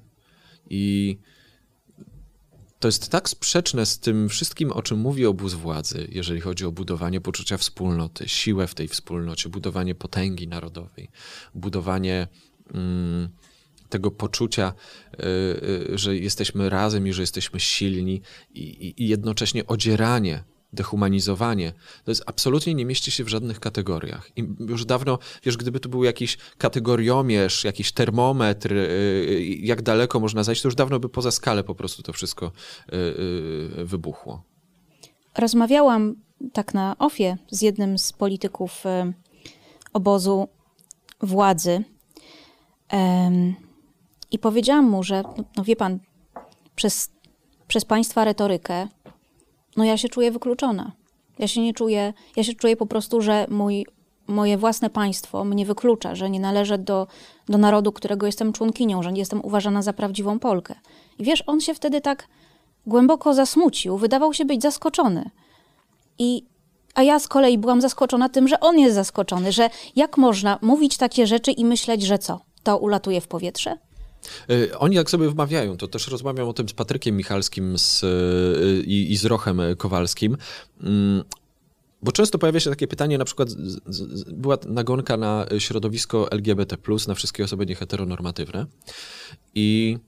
I 0.71 1.19
to 2.79 2.89
jest 2.89 3.09
tak 3.09 3.29
sprzeczne 3.29 3.87
z 3.87 3.99
tym 3.99 4.29
wszystkim, 4.29 4.73
o 4.73 4.83
czym 4.83 4.99
mówi 4.99 5.27
obóz 5.27 5.55
władzy, 5.55 6.09
jeżeli 6.11 6.41
chodzi 6.41 6.65
o 6.65 6.73
budowanie 6.73 7.21
poczucia 7.21 7.57
wspólnoty, 7.57 8.29
siłę 8.29 8.67
w 8.67 8.75
tej 8.75 8.89
wspólnocie, 8.89 9.49
budowanie 9.49 9.95
potęgi 9.95 10.49
narodowej, 10.49 11.11
budowanie 11.55 12.29
mm, 12.75 13.29
tego 13.89 14.11
poczucia, 14.11 14.73
y, 15.15 15.25
y, 15.95 15.99
że 15.99 16.17
jesteśmy 16.17 16.71
razem 16.71 17.07
i 17.07 17.13
że 17.13 17.23
jesteśmy 17.23 17.61
silni, 17.61 18.23
i, 18.55 18.95
i 18.97 19.09
jednocześnie 19.09 19.67
odzieranie 19.67 20.45
dehumanizowanie, 20.73 21.73
to 22.05 22.11
jest 22.11 22.23
absolutnie 22.27 22.75
nie 22.75 22.85
mieści 22.85 23.11
się 23.11 23.25
w 23.25 23.29
żadnych 23.29 23.61
kategoriach. 23.61 24.31
I 24.37 24.49
już 24.69 24.85
dawno, 24.85 25.19
wiesz, 25.43 25.57
gdyby 25.57 25.81
tu 25.81 25.89
był 25.89 26.05
jakiś 26.05 26.39
kategoriomierz, 26.59 27.65
jakiś 27.65 27.93
termometr, 27.93 28.73
yy, 28.73 29.45
jak 29.45 29.83
daleko 29.83 30.21
można 30.21 30.45
zajść, 30.45 30.63
to 30.63 30.69
już 30.69 30.75
dawno 30.75 31.01
by 31.01 31.09
poza 31.09 31.31
skalę 31.31 31.65
po 31.65 31.75
prostu 31.75 32.03
to 32.03 32.13
wszystko 32.13 32.53
yy, 32.93 33.85
wybuchło. 33.85 34.43
Rozmawiałam 35.39 36.15
tak 36.53 36.75
na 36.75 36.97
ofie 36.99 37.37
z 37.51 37.63
jednym 37.63 37.99
z 37.99 38.13
polityków 38.13 38.87
y, 38.87 39.13
obozu 39.93 40.49
władzy 41.21 41.85
i 44.31 44.39
powiedziałam 44.39 44.91
mu, 44.91 45.03
że 45.03 45.23
no, 45.23 45.45
no 45.57 45.65
wie 45.65 45.77
pan, 45.77 45.99
przez, 46.77 47.11
przez 47.69 47.85
państwa 47.85 48.25
retorykę 48.25 48.89
no 49.77 49.85
ja 49.85 49.97
się 49.97 50.09
czuję 50.09 50.31
wykluczona. 50.31 50.93
Ja 51.39 51.49
się 51.49 51.61
nie 51.61 51.75
czuję, 51.75 52.13
ja 52.37 52.45
się 52.45 52.55
czuję 52.55 52.77
po 52.77 52.87
prostu, 52.87 53.21
że 53.21 53.47
mój, 53.51 53.87
moje 54.27 54.59
własne 54.59 54.91
państwo 54.91 55.45
mnie 55.45 55.67
wyklucza, 55.67 56.15
że 56.15 56.31
nie 56.31 56.41
należę 56.41 56.79
do, 56.79 57.07
do 57.49 57.59
narodu, 57.59 57.93
którego 57.93 58.27
jestem 58.27 58.53
członkinią, 58.53 59.03
że 59.03 59.13
nie 59.13 59.21
jestem 59.21 59.45
uważana 59.45 59.83
za 59.83 59.93
prawdziwą 59.93 60.39
Polkę. 60.39 60.75
I 61.19 61.25
wiesz, 61.25 61.45
on 61.47 61.61
się 61.61 61.75
wtedy 61.75 62.01
tak 62.01 62.29
głęboko 62.87 63.35
zasmucił, 63.35 63.97
wydawał 63.97 64.35
się 64.35 64.45
być 64.45 64.63
zaskoczony. 64.63 65.31
I, 66.19 66.45
a 66.95 67.03
ja 67.03 67.19
z 67.19 67.29
kolei 67.29 67.59
byłam 67.59 67.81
zaskoczona 67.81 68.29
tym, 68.29 68.49
że 68.49 68.61
on 68.61 68.79
jest 68.79 68.95
zaskoczony, 68.95 69.53
że 69.53 69.71
jak 69.97 70.17
można 70.17 70.59
mówić 70.63 70.97
takie 70.97 71.27
rzeczy 71.27 71.53
i 71.53 71.65
myśleć, 71.65 72.03
że 72.03 72.19
co? 72.19 72.41
To 72.63 72.79
ulatuje 72.79 73.21
w 73.21 73.29
powietrze? 73.29 73.79
Y, 74.51 74.79
oni 74.79 74.97
jak 74.97 75.11
sobie 75.11 75.29
wmawiają, 75.29 75.77
to 75.77 75.89
też 75.89 76.09
rozmawiam 76.09 76.49
o 76.49 76.53
tym 76.53 76.69
z 76.69 76.73
Patrykiem 76.73 77.17
Michalskim 77.17 77.79
z, 77.79 78.03
y, 78.03 78.83
i, 78.87 79.13
i 79.13 79.17
z 79.17 79.25
Rochem 79.25 79.61
Kowalskim. 79.79 80.37
Mm, 80.83 81.25
bo 82.03 82.13
często 82.13 82.39
pojawia 82.39 82.61
się 82.61 82.71
takie 82.71 82.87
pytanie, 82.87 83.19
na 83.19 83.25
przykład 83.25 83.49
była 84.27 84.59
nagonka 84.67 85.17
na 85.17 85.47
środowisko 85.59 86.31
LGBT, 86.31 86.77
na 87.09 87.15
wszystkie 87.15 87.45
osoby 87.45 87.67
nieheteronormatywne. 87.67 88.67
I 89.55 89.99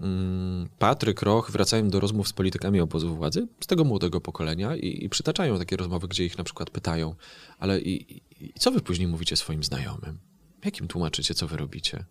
mm, 0.00 0.68
Patryk, 0.78 1.22
Roch 1.22 1.50
wracają 1.50 1.88
do 1.88 2.00
rozmów 2.00 2.28
z 2.28 2.32
politykami 2.32 2.80
obozu 2.80 3.16
władzy, 3.16 3.46
z 3.60 3.66
tego 3.66 3.84
młodego 3.84 4.20
pokolenia 4.20 4.76
i, 4.76 5.04
i 5.04 5.08
przytaczają 5.08 5.58
takie 5.58 5.76
rozmowy, 5.76 6.08
gdzie 6.08 6.24
ich 6.24 6.38
na 6.38 6.44
przykład 6.44 6.70
pytają, 6.70 7.14
ale 7.58 7.80
i, 7.80 8.22
i 8.40 8.52
co 8.58 8.70
wy 8.70 8.80
później 8.80 9.08
mówicie 9.08 9.36
swoim 9.36 9.64
znajomym? 9.64 10.18
Jakim 10.64 10.88
tłumaczycie, 10.88 11.34
co 11.34 11.46
wy 11.46 11.56
robicie? 11.56 12.04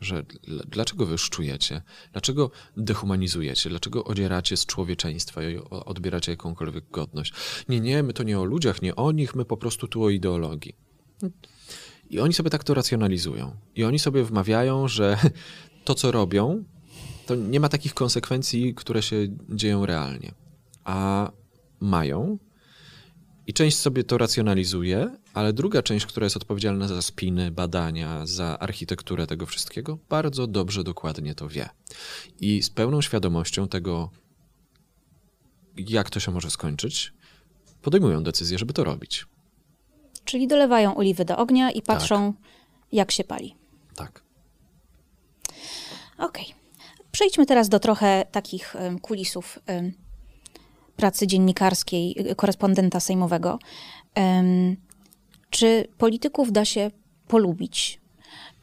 Że 0.00 0.24
dlaczego 0.68 1.06
wy 1.06 1.18
szczujecie? 1.18 1.82
Dlaczego 2.12 2.50
dehumanizujecie? 2.76 3.70
Dlaczego 3.70 4.04
odzieracie 4.04 4.56
z 4.56 4.66
człowieczeństwa 4.66 5.42
i 5.42 5.56
odbieracie 5.70 6.32
jakąkolwiek 6.32 6.90
godność? 6.90 7.32
Nie, 7.68 7.80
nie, 7.80 8.02
my 8.02 8.12
to 8.12 8.22
nie 8.22 8.40
o 8.40 8.44
ludziach, 8.44 8.82
nie 8.82 8.96
o 8.96 9.12
nich, 9.12 9.34
my 9.34 9.44
po 9.44 9.56
prostu 9.56 9.88
tu 9.88 10.02
o 10.04 10.10
ideologii. 10.10 10.74
I 12.10 12.20
oni 12.20 12.32
sobie 12.32 12.50
tak 12.50 12.64
to 12.64 12.74
racjonalizują. 12.74 13.56
I 13.74 13.84
oni 13.84 13.98
sobie 13.98 14.24
wmawiają, 14.24 14.88
że 14.88 15.18
to, 15.84 15.94
co 15.94 16.12
robią, 16.12 16.64
to 17.26 17.34
nie 17.34 17.60
ma 17.60 17.68
takich 17.68 17.94
konsekwencji, 17.94 18.74
które 18.74 19.02
się 19.02 19.16
dzieją 19.48 19.86
realnie. 19.86 20.34
A 20.84 21.30
mają, 21.80 22.38
i 23.50 23.52
część 23.52 23.76
sobie 23.76 24.04
to 24.04 24.18
racjonalizuje, 24.18 25.16
ale 25.34 25.52
druga 25.52 25.82
część, 25.82 26.06
która 26.06 26.24
jest 26.24 26.36
odpowiedzialna 26.36 26.88
za 26.88 27.02
spiny, 27.02 27.50
badania, 27.50 28.26
za 28.26 28.58
architekturę 28.58 29.26
tego 29.26 29.46
wszystkiego, 29.46 29.98
bardzo 30.08 30.46
dobrze, 30.46 30.84
dokładnie 30.84 31.34
to 31.34 31.48
wie. 31.48 31.68
I 32.40 32.62
z 32.62 32.70
pełną 32.70 33.02
świadomością 33.02 33.68
tego, 33.68 34.10
jak 35.76 36.10
to 36.10 36.20
się 36.20 36.32
może 36.32 36.50
skończyć, 36.50 37.12
podejmują 37.82 38.22
decyzję, 38.22 38.58
żeby 38.58 38.72
to 38.72 38.84
robić. 38.84 39.26
Czyli 40.24 40.48
dolewają 40.48 40.96
oliwy 40.96 41.24
do 41.24 41.36
ognia 41.36 41.70
i 41.70 41.82
patrzą, 41.82 42.32
tak. 42.32 42.42
jak 42.92 43.12
się 43.12 43.24
pali. 43.24 43.56
Tak. 43.96 44.22
Okej. 46.18 46.44
Okay. 46.44 46.54
Przejdźmy 47.12 47.46
teraz 47.46 47.68
do 47.68 47.80
trochę 47.80 48.26
takich 48.32 48.74
kulisów 49.02 49.58
pracy 51.00 51.26
dziennikarskiej 51.26 52.30
y, 52.30 52.34
korespondenta 52.34 53.00
sejmowego. 53.00 53.58
Czy 55.50 55.88
polityków 55.98 56.52
da 56.52 56.64
się 56.64 56.90
polubić? 57.28 58.00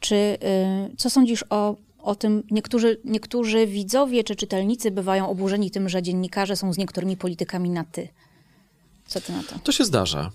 Czy 0.00 0.14
y, 0.14 0.96
co 0.96 1.10
sądzisz 1.10 1.44
o, 1.50 1.76
o 1.98 2.14
tym? 2.14 2.42
Niektórzy, 2.50 3.00
niektórzy 3.04 3.66
widzowie 3.66 4.24
czy 4.24 4.36
czytelnicy 4.36 4.90
bywają 4.90 5.28
oburzeni 5.28 5.70
tym, 5.70 5.88
że 5.88 6.02
dziennikarze 6.02 6.56
są 6.56 6.72
z 6.72 6.78
niektórymi 6.78 7.16
politykami 7.16 7.70
na 7.70 7.84
ty. 7.84 8.08
Co 9.06 9.20
ty 9.20 9.32
na 9.32 9.42
to? 9.42 9.58
To 9.58 9.72
się 9.72 9.84
zdarza. 9.84 10.30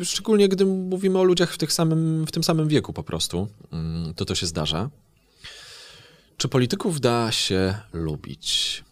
Y, 0.00 0.04
szczególnie 0.04 0.48
gdy 0.48 0.66
mówimy 0.66 1.18
o 1.18 1.24
ludziach 1.24 1.52
w, 1.52 1.58
tych 1.58 1.72
samym, 1.72 2.26
w 2.26 2.32
tym 2.32 2.44
samym 2.44 2.68
wieku 2.68 2.92
po 2.92 3.02
prostu, 3.02 3.48
mm, 3.72 4.14
to 4.14 4.24
to 4.24 4.34
się 4.34 4.46
zdarza. 4.46 4.90
Czy 6.36 6.48
polityków 6.48 7.00
da 7.00 7.32
się 7.32 7.74
lubić? 7.92 8.84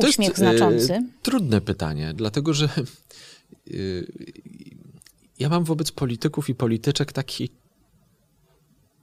To 0.00 0.08
Uśmiech 0.08 0.28
jest, 0.28 0.38
znaczący. 0.38 1.06
Trudne 1.22 1.60
pytanie, 1.60 2.12
dlatego 2.16 2.54
że 2.54 2.68
y, 3.70 4.12
ja 5.38 5.48
mam 5.48 5.64
wobec 5.64 5.92
polityków 5.92 6.48
i 6.48 6.54
polityczek 6.54 7.12
taki 7.12 7.50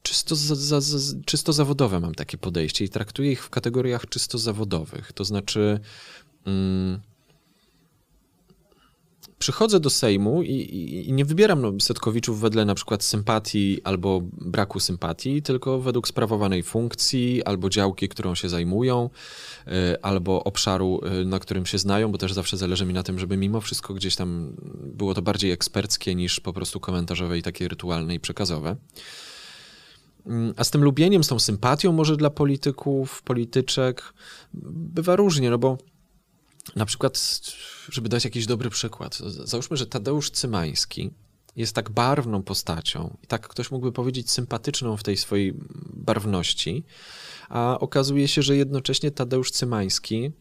czysto, 0.03 0.35
za, 0.35 0.81
za, 0.81 1.15
czysto 1.25 1.53
zawodowe 1.53 1.99
mam 1.99 2.15
takie 2.15 2.37
podejście 2.37 2.85
i 2.85 2.89
traktuję 2.89 3.31
ich 3.31 3.43
w 3.43 3.49
kategoriach 3.49 4.09
czysto 4.09 4.37
zawodowych. 4.37 5.13
To 5.13 5.25
znaczy, 5.25 5.79
mm, 6.45 7.01
przychodzę 9.41 9.79
do 9.79 9.89
Sejmu 9.89 10.43
i, 10.43 10.51
i, 10.51 11.09
i 11.09 11.13
nie 11.13 11.25
wybieram 11.25 11.61
no, 11.61 11.73
setkowiczów 11.81 12.39
wedle 12.39 12.65
na 12.65 12.75
przykład 12.75 13.03
sympatii 13.03 13.81
albo 13.83 14.21
braku 14.23 14.79
sympatii, 14.79 15.41
tylko 15.41 15.79
według 15.79 16.07
sprawowanej 16.07 16.63
funkcji 16.63 17.43
albo 17.43 17.69
działki, 17.69 18.09
którą 18.09 18.35
się 18.35 18.49
zajmują, 18.49 19.09
y, 19.67 20.01
albo 20.01 20.43
obszaru, 20.43 21.01
y, 21.21 21.25
na 21.25 21.39
którym 21.39 21.65
się 21.65 21.77
znają, 21.77 22.11
bo 22.11 22.17
też 22.17 22.33
zawsze 22.33 22.57
zależy 22.57 22.85
mi 22.85 22.93
na 22.93 23.03
tym, 23.03 23.19
żeby 23.19 23.37
mimo 23.37 23.61
wszystko 23.61 23.93
gdzieś 23.93 24.15
tam 24.15 24.53
było 24.83 25.13
to 25.13 25.21
bardziej 25.21 25.51
eksperckie 25.51 26.15
niż 26.15 26.39
po 26.39 26.53
prostu 26.53 26.79
komentarzowe 26.79 27.37
i 27.37 27.41
takie 27.41 27.67
rytualne 27.67 28.15
i 28.15 28.19
przekazowe. 28.19 28.75
Mm, 30.25 30.53
a 30.57 30.63
z 30.63 30.71
tym 30.71 30.83
lubieniem, 30.83 31.23
z 31.23 31.27
tą 31.27 31.39
sympatią 31.39 31.91
może 31.91 32.17
dla 32.17 32.29
polityków, 32.29 33.21
polityczek, 33.21 34.13
bywa 34.53 35.15
różnie, 35.15 35.49
no 35.49 35.57
bo 35.57 35.77
na 36.75 36.85
przykład, 36.85 37.41
żeby 37.89 38.09
dać 38.09 38.23
jakiś 38.23 38.45
dobry 38.45 38.69
przykład, 38.69 39.17
załóżmy, 39.43 39.77
że 39.77 39.85
Tadeusz 39.85 40.31
Cymański 40.31 41.11
jest 41.55 41.75
tak 41.75 41.89
barwną 41.89 42.43
postacią 42.43 43.17
i 43.23 43.27
tak 43.27 43.47
ktoś 43.47 43.71
mógłby 43.71 43.91
powiedzieć 43.91 44.31
sympatyczną 44.31 44.97
w 44.97 45.03
tej 45.03 45.17
swojej 45.17 45.53
barwności, 45.93 46.83
a 47.49 47.79
okazuje 47.79 48.27
się, 48.27 48.41
że 48.41 48.55
jednocześnie 48.55 49.11
Tadeusz 49.11 49.51
Cymański 49.51 50.31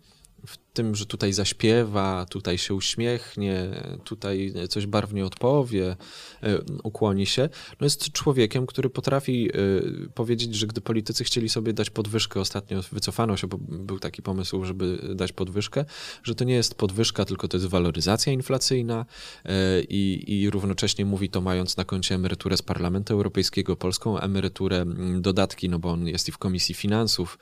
w 0.46 0.57
tym, 0.72 0.94
że 0.94 1.07
tutaj 1.07 1.33
zaśpiewa, 1.33 2.26
tutaj 2.31 2.59
się 2.59 2.74
uśmiechnie, 2.74 3.68
tutaj 4.05 4.53
coś 4.68 4.87
barwnie 4.87 5.26
odpowie, 5.26 5.96
e, 6.42 6.59
ukłoni 6.83 7.26
się, 7.26 7.48
no 7.81 7.85
jest 7.87 8.12
człowiekiem, 8.12 8.66
który 8.66 8.90
potrafi 8.90 9.48
e, 9.48 9.53
powiedzieć, 10.14 10.55
że 10.55 10.66
gdy 10.66 10.81
politycy 10.81 11.24
chcieli 11.24 11.48
sobie 11.48 11.72
dać 11.72 11.90
podwyżkę, 11.90 12.40
ostatnio 12.40 12.81
wycofano 12.92 13.37
się, 13.37 13.46
bo 13.46 13.59
był 13.59 13.98
taki 13.98 14.22
pomysł, 14.22 14.64
żeby 14.64 15.14
dać 15.14 15.33
podwyżkę, 15.33 15.85
że 16.22 16.35
to 16.35 16.44
nie 16.44 16.55
jest 16.55 16.74
podwyżka, 16.74 17.24
tylko 17.24 17.48
to 17.48 17.57
jest 17.57 17.66
waloryzacja 17.66 18.33
inflacyjna 18.33 19.07
e, 19.44 19.83
i, 19.83 20.24
i 20.40 20.50
równocześnie 20.50 21.05
mówi 21.05 21.31
to 21.31 21.40
mając 21.40 21.76
na 21.76 21.85
koncie 21.85 22.14
emeryturę 22.14 22.57
z 22.57 22.62
Parlamentu 22.62 23.14
Europejskiego, 23.14 23.76
polską 23.76 24.18
emeryturę, 24.18 24.85
dodatki, 25.20 25.68
no 25.68 25.79
bo 25.79 25.90
on 25.90 26.07
jest 26.07 26.29
i 26.29 26.33
w 26.33 26.38
Komisji 26.38 26.74
Finansów 26.74 27.38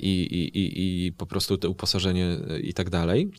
i, 0.00 0.22
i, 0.30 0.58
i, 0.58 1.06
i 1.06 1.12
po 1.12 1.26
prostu 1.26 1.58
to 1.58 1.70
uposażenie 1.70 2.01
i 2.60 2.72
tak 2.74 2.90
dalej. 2.90 3.30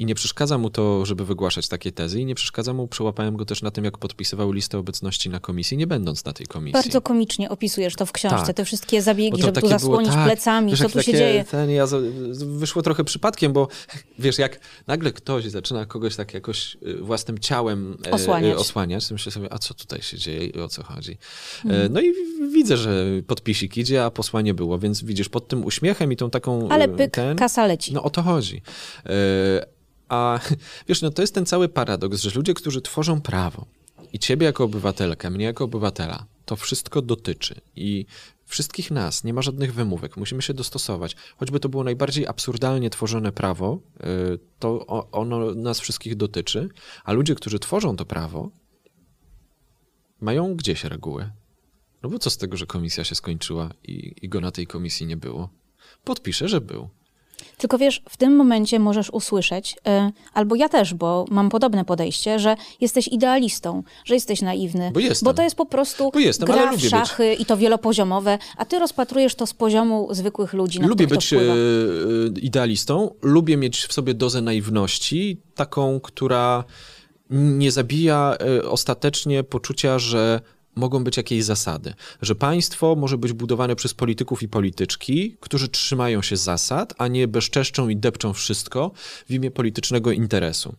I 0.00 0.06
nie 0.06 0.14
przeszkadza 0.14 0.58
mu 0.58 0.70
to, 0.70 1.06
żeby 1.06 1.24
wygłaszać 1.24 1.68
takie 1.68 1.92
tezy, 1.92 2.20
i 2.20 2.24
nie 2.24 2.34
przeszkadza 2.34 2.72
mu, 2.72 2.88
przełapałem 2.88 3.36
go 3.36 3.44
też 3.44 3.62
na 3.62 3.70
tym, 3.70 3.84
jak 3.84 3.98
podpisywał 3.98 4.52
listę 4.52 4.78
obecności 4.78 5.30
na 5.30 5.40
komisji, 5.40 5.76
nie 5.76 5.86
będąc 5.86 6.24
na 6.24 6.32
tej 6.32 6.46
komisji. 6.46 6.72
Bardzo 6.72 7.00
komicznie 7.00 7.48
opisujesz 7.50 7.96
to 7.96 8.06
w 8.06 8.12
książce, 8.12 8.46
tak. 8.46 8.56
te 8.56 8.64
wszystkie 8.64 9.02
zabiegi, 9.02 9.42
żeby 9.42 9.60
tu 9.60 9.68
zasłonić 9.68 10.08
było, 10.08 10.22
tak, 10.22 10.26
plecami, 10.26 10.70
wiesz, 10.70 10.80
co 10.80 10.88
tu 10.88 10.98
takie, 10.98 11.12
się 11.12 11.18
dzieje. 11.18 11.44
Ten, 11.44 11.70
ja 11.70 11.86
wyszło 12.32 12.82
trochę 12.82 13.04
przypadkiem, 13.04 13.52
bo 13.52 13.68
wiesz, 14.18 14.38
jak 14.38 14.60
nagle 14.86 15.12
ktoś 15.12 15.44
zaczyna 15.44 15.86
kogoś 15.86 16.16
tak 16.16 16.34
jakoś 16.34 16.76
y, 16.86 16.94
własnym 16.94 17.38
ciałem 17.38 17.96
e, 18.06 18.10
osłaniać, 18.10 18.56
osłaniać 18.56 19.08
to 19.08 19.14
myślę 19.14 19.32
sobie, 19.32 19.52
a 19.52 19.58
co 19.58 19.74
tutaj 19.74 20.02
się 20.02 20.18
dzieje 20.18 20.46
i 20.46 20.60
o 20.60 20.68
co 20.68 20.82
chodzi. 20.82 21.18
Hmm. 21.62 21.92
No 21.92 22.00
i 22.00 22.12
widzę, 22.52 22.76
że 22.76 23.06
podpisik 23.26 23.76
idzie, 23.76 24.04
a 24.04 24.10
posłanie 24.10 24.54
było, 24.54 24.78
więc 24.78 25.02
widzisz, 25.02 25.28
pod 25.28 25.48
tym 25.48 25.64
uśmiechem 25.64 26.12
i 26.12 26.16
tą 26.16 26.30
taką... 26.30 26.68
Ale 26.68 26.88
pyk, 26.88 27.14
ten, 27.14 27.36
kasa 27.36 27.66
leci. 27.66 27.92
No 27.92 28.02
o 28.02 28.10
to 28.10 28.22
chodzi. 28.22 28.62
A 30.10 30.40
wiesz, 30.88 31.02
no 31.02 31.10
to 31.10 31.22
jest 31.22 31.34
ten 31.34 31.46
cały 31.46 31.68
paradoks, 31.68 32.20
że 32.20 32.30
ludzie, 32.34 32.54
którzy 32.54 32.82
tworzą 32.82 33.20
prawo 33.20 33.66
i 34.12 34.18
ciebie 34.18 34.46
jako 34.46 34.64
obywatelkę, 34.64 35.30
mnie 35.30 35.44
jako 35.44 35.64
obywatela, 35.64 36.26
to 36.44 36.56
wszystko 36.56 37.02
dotyczy 37.02 37.60
i 37.76 38.06
wszystkich 38.46 38.90
nas, 38.90 39.24
nie 39.24 39.34
ma 39.34 39.42
żadnych 39.42 39.74
wymówek, 39.74 40.16
musimy 40.16 40.42
się 40.42 40.54
dostosować. 40.54 41.16
Choćby 41.36 41.60
to 41.60 41.68
było 41.68 41.84
najbardziej 41.84 42.26
absurdalnie 42.26 42.90
tworzone 42.90 43.32
prawo, 43.32 43.80
y, 44.34 44.38
to 44.58 44.86
ono 45.12 45.54
nas 45.54 45.80
wszystkich 45.80 46.16
dotyczy, 46.16 46.68
a 47.04 47.12
ludzie, 47.12 47.34
którzy 47.34 47.58
tworzą 47.58 47.96
to 47.96 48.04
prawo, 48.04 48.50
mają 50.20 50.56
gdzieś 50.56 50.84
reguły. 50.84 51.30
No 52.02 52.10
bo 52.10 52.18
co 52.18 52.30
z 52.30 52.36
tego, 52.36 52.56
że 52.56 52.66
komisja 52.66 53.04
się 53.04 53.14
skończyła 53.14 53.70
i, 53.84 54.14
i 54.22 54.28
go 54.28 54.40
na 54.40 54.50
tej 54.50 54.66
komisji 54.66 55.06
nie 55.06 55.16
było? 55.16 55.50
Podpiszę, 56.04 56.48
że 56.48 56.60
był. 56.60 56.88
Tylko 57.58 57.78
wiesz, 57.78 58.02
w 58.08 58.16
tym 58.16 58.36
momencie 58.36 58.78
możesz 58.78 59.10
usłyszeć, 59.10 59.76
yy, 59.86 60.12
albo 60.34 60.54
ja 60.54 60.68
też, 60.68 60.94
bo 60.94 61.24
mam 61.30 61.48
podobne 61.48 61.84
podejście, 61.84 62.38
że 62.38 62.56
jesteś 62.80 63.08
idealistą, 63.08 63.82
że 64.04 64.14
jesteś 64.14 64.42
naiwny. 64.42 64.90
Bo 64.94 65.00
jestem. 65.00 65.24
Bo 65.24 65.34
to 65.34 65.42
jest 65.42 65.56
po 65.56 65.66
prostu 65.66 66.10
bo 66.14 66.18
jestem, 66.18 66.46
gra 66.46 66.72
w 66.76 66.80
szachy 66.80 67.30
być. 67.30 67.40
i 67.40 67.44
to 67.44 67.56
wielopoziomowe, 67.56 68.38
a 68.56 68.64
ty 68.64 68.78
rozpatrujesz 68.78 69.34
to 69.34 69.46
z 69.46 69.54
poziomu 69.54 70.08
zwykłych 70.10 70.52
ludzi. 70.52 70.80
Na 70.80 70.86
lubię 70.86 71.06
być 71.06 71.32
yy, 71.32 71.40
idealistą, 72.42 73.14
lubię 73.22 73.56
mieć 73.56 73.86
w 73.86 73.92
sobie 73.92 74.14
dozę 74.14 74.42
naiwności, 74.42 75.40
taką, 75.54 76.00
która 76.00 76.64
nie 77.30 77.72
zabija 77.72 78.36
ostatecznie 78.64 79.44
poczucia, 79.44 79.98
że 79.98 80.40
mogą 80.80 81.04
być 81.04 81.16
jakieś 81.16 81.44
zasady, 81.44 81.94
że 82.22 82.34
państwo 82.34 82.96
może 82.96 83.18
być 83.18 83.32
budowane 83.32 83.76
przez 83.76 83.94
polityków 83.94 84.42
i 84.42 84.48
polityczki, 84.48 85.36
którzy 85.40 85.68
trzymają 85.68 86.22
się 86.22 86.36
zasad, 86.36 86.94
a 86.98 87.08
nie 87.08 87.28
bezczeszczą 87.28 87.88
i 87.88 87.96
depczą 87.96 88.32
wszystko 88.32 88.90
w 89.28 89.30
imię 89.30 89.50
politycznego 89.50 90.12
interesu. 90.12 90.74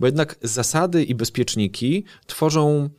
Bo 0.00 0.06
jednak 0.06 0.36
zasady 0.42 1.04
i 1.04 1.14
bezpieczniki 1.14 2.04
tworzą 2.26 2.90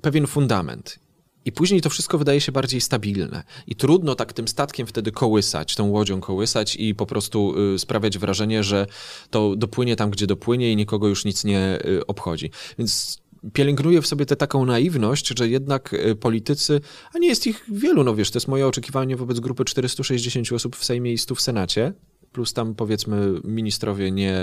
pewien 0.00 0.26
fundament. 0.26 0.98
I 1.44 1.52
później 1.52 1.80
to 1.80 1.90
wszystko 1.90 2.18
wydaje 2.18 2.40
się 2.40 2.52
bardziej 2.52 2.80
stabilne. 2.80 3.42
I 3.66 3.76
trudno 3.76 4.14
tak 4.14 4.32
tym 4.32 4.48
statkiem 4.48 4.86
wtedy 4.86 5.12
kołysać, 5.12 5.74
tą 5.74 5.90
łodzią 5.90 6.20
kołysać 6.20 6.76
i 6.76 6.94
po 6.94 7.06
prostu 7.06 7.54
y, 7.74 7.78
sprawiać 7.78 8.18
wrażenie, 8.18 8.64
że 8.64 8.86
to 9.30 9.56
dopłynie 9.56 9.96
tam, 9.96 10.10
gdzie 10.10 10.26
dopłynie 10.26 10.72
i 10.72 10.76
nikogo 10.76 11.08
już 11.08 11.24
nic 11.24 11.44
nie 11.44 11.78
y, 11.86 12.06
obchodzi. 12.06 12.50
Więc 12.78 13.21
pielęgnuje 13.52 14.02
w 14.02 14.06
sobie 14.06 14.26
tę 14.26 14.36
taką 14.36 14.66
naiwność, 14.66 15.38
że 15.38 15.48
jednak 15.48 15.94
e, 15.94 16.14
politycy, 16.14 16.80
a 17.14 17.18
nie 17.18 17.28
jest 17.28 17.46
ich 17.46 17.64
wielu, 17.68 18.04
no 18.04 18.14
wiesz, 18.14 18.30
to 18.30 18.36
jest 18.36 18.48
moje 18.48 18.66
oczekiwanie 18.66 19.16
wobec 19.16 19.40
grupy 19.40 19.64
460 19.64 20.52
osób 20.52 20.76
w 20.76 20.84
Sejmie 20.84 21.12
i 21.12 21.18
100 21.18 21.34
w 21.34 21.40
Senacie, 21.40 21.92
plus 22.32 22.52
tam 22.52 22.74
powiedzmy 22.74 23.40
ministrowie 23.44 24.10
nie, 24.10 24.34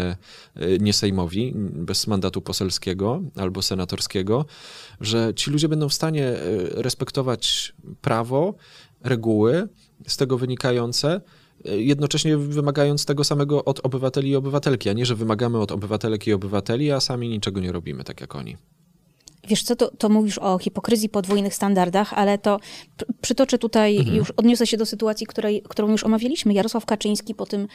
e, 0.55 0.77
nie 0.79 0.93
sejmowi, 0.93 1.53
bez 1.55 2.07
mandatu 2.07 2.41
poselskiego 2.41 3.21
albo 3.35 3.61
senatorskiego, 3.61 4.45
że 5.01 5.33
ci 5.35 5.51
ludzie 5.51 5.69
będą 5.69 5.89
w 5.89 5.93
stanie 5.93 6.27
e, 6.27 6.37
respektować 6.75 7.73
prawo, 8.01 8.55
reguły 9.03 9.67
z 10.07 10.17
tego 10.17 10.37
wynikające, 10.37 11.21
jednocześnie 11.65 12.37
wymagając 12.37 13.05
tego 13.05 13.23
samego 13.23 13.65
od 13.65 13.79
obywateli 13.79 14.29
i 14.29 14.35
obywatelki, 14.35 14.89
a 14.89 14.93
nie, 14.93 15.05
że 15.05 15.15
wymagamy 15.15 15.57
od 15.57 15.71
obywatelek 15.71 16.27
i 16.27 16.33
obywateli, 16.33 16.91
a 16.91 16.99
sami 16.99 17.29
niczego 17.29 17.59
nie 17.59 17.71
robimy 17.71 18.03
tak 18.03 18.21
jak 18.21 18.35
oni. 18.35 18.57
Wiesz 19.49 19.63
co, 19.63 19.75
to, 19.75 19.91
to 19.97 20.09
mówisz 20.09 20.37
o 20.37 20.57
hipokryzji, 20.57 21.09
podwójnych 21.09 21.55
standardach, 21.55 22.13
ale 22.13 22.37
to 22.37 22.59
przytoczę 23.21 23.57
tutaj, 23.57 23.97
mhm. 23.97 24.17
już 24.17 24.31
odniosę 24.31 24.67
się 24.67 24.77
do 24.77 24.85
sytuacji, 24.85 25.27
której, 25.27 25.61
którą 25.61 25.91
już 25.91 26.03
omawialiśmy. 26.03 26.53
Jarosław 26.53 26.85
Kaczyński 26.85 27.35
po 27.35 27.45
tym 27.45 27.67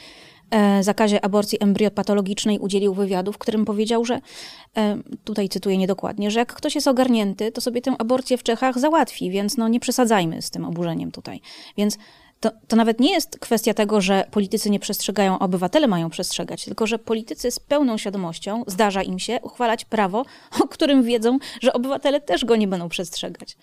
e, 0.51 0.83
zakazie 0.83 1.25
aborcji 1.25 1.57
embryopatologicznej 1.61 2.59
udzielił 2.59 2.93
wywiadu, 2.93 3.33
w 3.33 3.37
którym 3.37 3.65
powiedział, 3.65 4.05
że, 4.05 4.21
e, 4.77 4.97
tutaj 5.23 5.49
cytuję 5.49 5.77
niedokładnie, 5.77 6.31
że 6.31 6.39
jak 6.39 6.53
ktoś 6.53 6.75
jest 6.75 6.87
ogarnięty, 6.87 7.51
to 7.51 7.61
sobie 7.61 7.81
tę 7.81 7.95
aborcję 7.99 8.37
w 8.37 8.43
Czechach 8.43 8.79
załatwi, 8.79 9.31
więc 9.31 9.57
no 9.57 9.67
nie 9.67 9.79
przesadzajmy 9.79 10.41
z 10.41 10.49
tym 10.49 10.65
oburzeniem 10.65 11.11
tutaj. 11.11 11.41
Więc 11.77 11.97
to, 12.39 12.51
to 12.67 12.75
nawet 12.75 12.99
nie 12.99 13.11
jest 13.11 13.39
kwestia 13.39 13.73
tego, 13.73 14.01
że 14.01 14.27
politycy 14.31 14.69
nie 14.69 14.79
przestrzegają, 14.79 15.39
a 15.39 15.45
obywatele 15.45 15.87
mają 15.87 16.09
przestrzegać, 16.09 16.65
tylko 16.65 16.87
że 16.87 16.99
politycy 16.99 17.51
z 17.51 17.59
pełną 17.59 17.97
świadomością 17.97 18.63
zdarza 18.67 19.03
im 19.03 19.19
się 19.19 19.39
uchwalać 19.41 19.85
prawo, 19.85 20.25
o 20.63 20.67
którym 20.67 21.03
wiedzą, 21.03 21.39
że 21.61 21.73
obywatele 21.73 22.21
też 22.21 22.45
go 22.45 22.55
nie 22.55 22.67
będą 22.67 22.89
przestrzegać. 22.89 23.57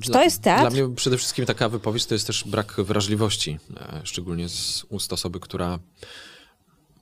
Czy 0.00 0.10
to 0.10 0.22
jest 0.22 0.42
teatr? 0.42 0.60
Dla 0.60 0.70
mnie 0.70 0.94
przede 0.96 1.18
wszystkim 1.18 1.46
taka 1.46 1.68
wypowiedź 1.68 2.06
to 2.06 2.14
jest 2.14 2.26
też 2.26 2.44
brak 2.44 2.80
wrażliwości, 2.80 3.58
e, 3.76 4.00
szczególnie 4.04 4.48
z 4.48 4.84
ust 4.88 5.12
osoby, 5.12 5.40
która 5.40 5.78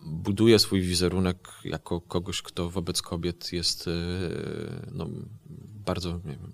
buduje 0.01 0.59
swój 0.59 0.81
wizerunek 0.81 1.49
jako 1.65 2.01
kogoś, 2.01 2.43
kto 2.43 2.71
wobec 2.71 3.03
kobiet 3.03 3.53
jest 3.53 3.89
e, 3.89 3.91
no, 4.93 5.07
bardzo 5.85 6.13
nie 6.13 6.37
wiem, 6.37 6.53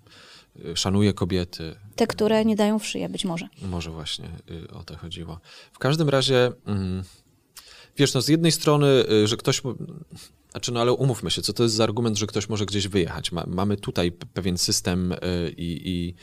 szanuje 0.75 1.12
kobiety. 1.12 1.77
Te, 1.97 2.07
które 2.07 2.45
nie 2.45 2.57
dają 2.57 2.79
w 2.79 2.87
szyję, 2.87 3.09
być 3.09 3.25
może. 3.25 3.49
Może 3.62 3.90
właśnie 3.90 4.29
y, 4.51 4.71
o 4.71 4.83
to 4.83 4.97
chodziło. 4.97 5.40
W 5.73 5.79
każdym 5.79 6.09
razie, 6.09 6.53
mm, 6.67 7.05
wiesz, 7.97 8.14
no 8.14 8.23
z 8.23 8.29
jednej 8.29 8.53
strony, 8.53 8.87
y, 8.87 9.27
że 9.27 9.37
ktoś, 9.37 9.62
znaczy 10.51 10.73
no 10.73 10.81
ale 10.81 10.93
umówmy 10.93 11.31
się, 11.31 11.43
co 11.43 11.53
to 11.53 11.62
jest 11.62 11.75
za 11.75 11.85
argument, 11.85 12.19
że 12.19 12.27
ktoś 12.27 12.49
może 12.49 12.67
gdzieś 12.67 12.88
wyjechać. 12.88 13.33
mamy 13.47 13.77
tutaj 13.77 14.12
pewien 14.12 14.59
system 14.59 15.12
y, 15.12 15.19
i, 15.57 15.88
i, 15.88 16.14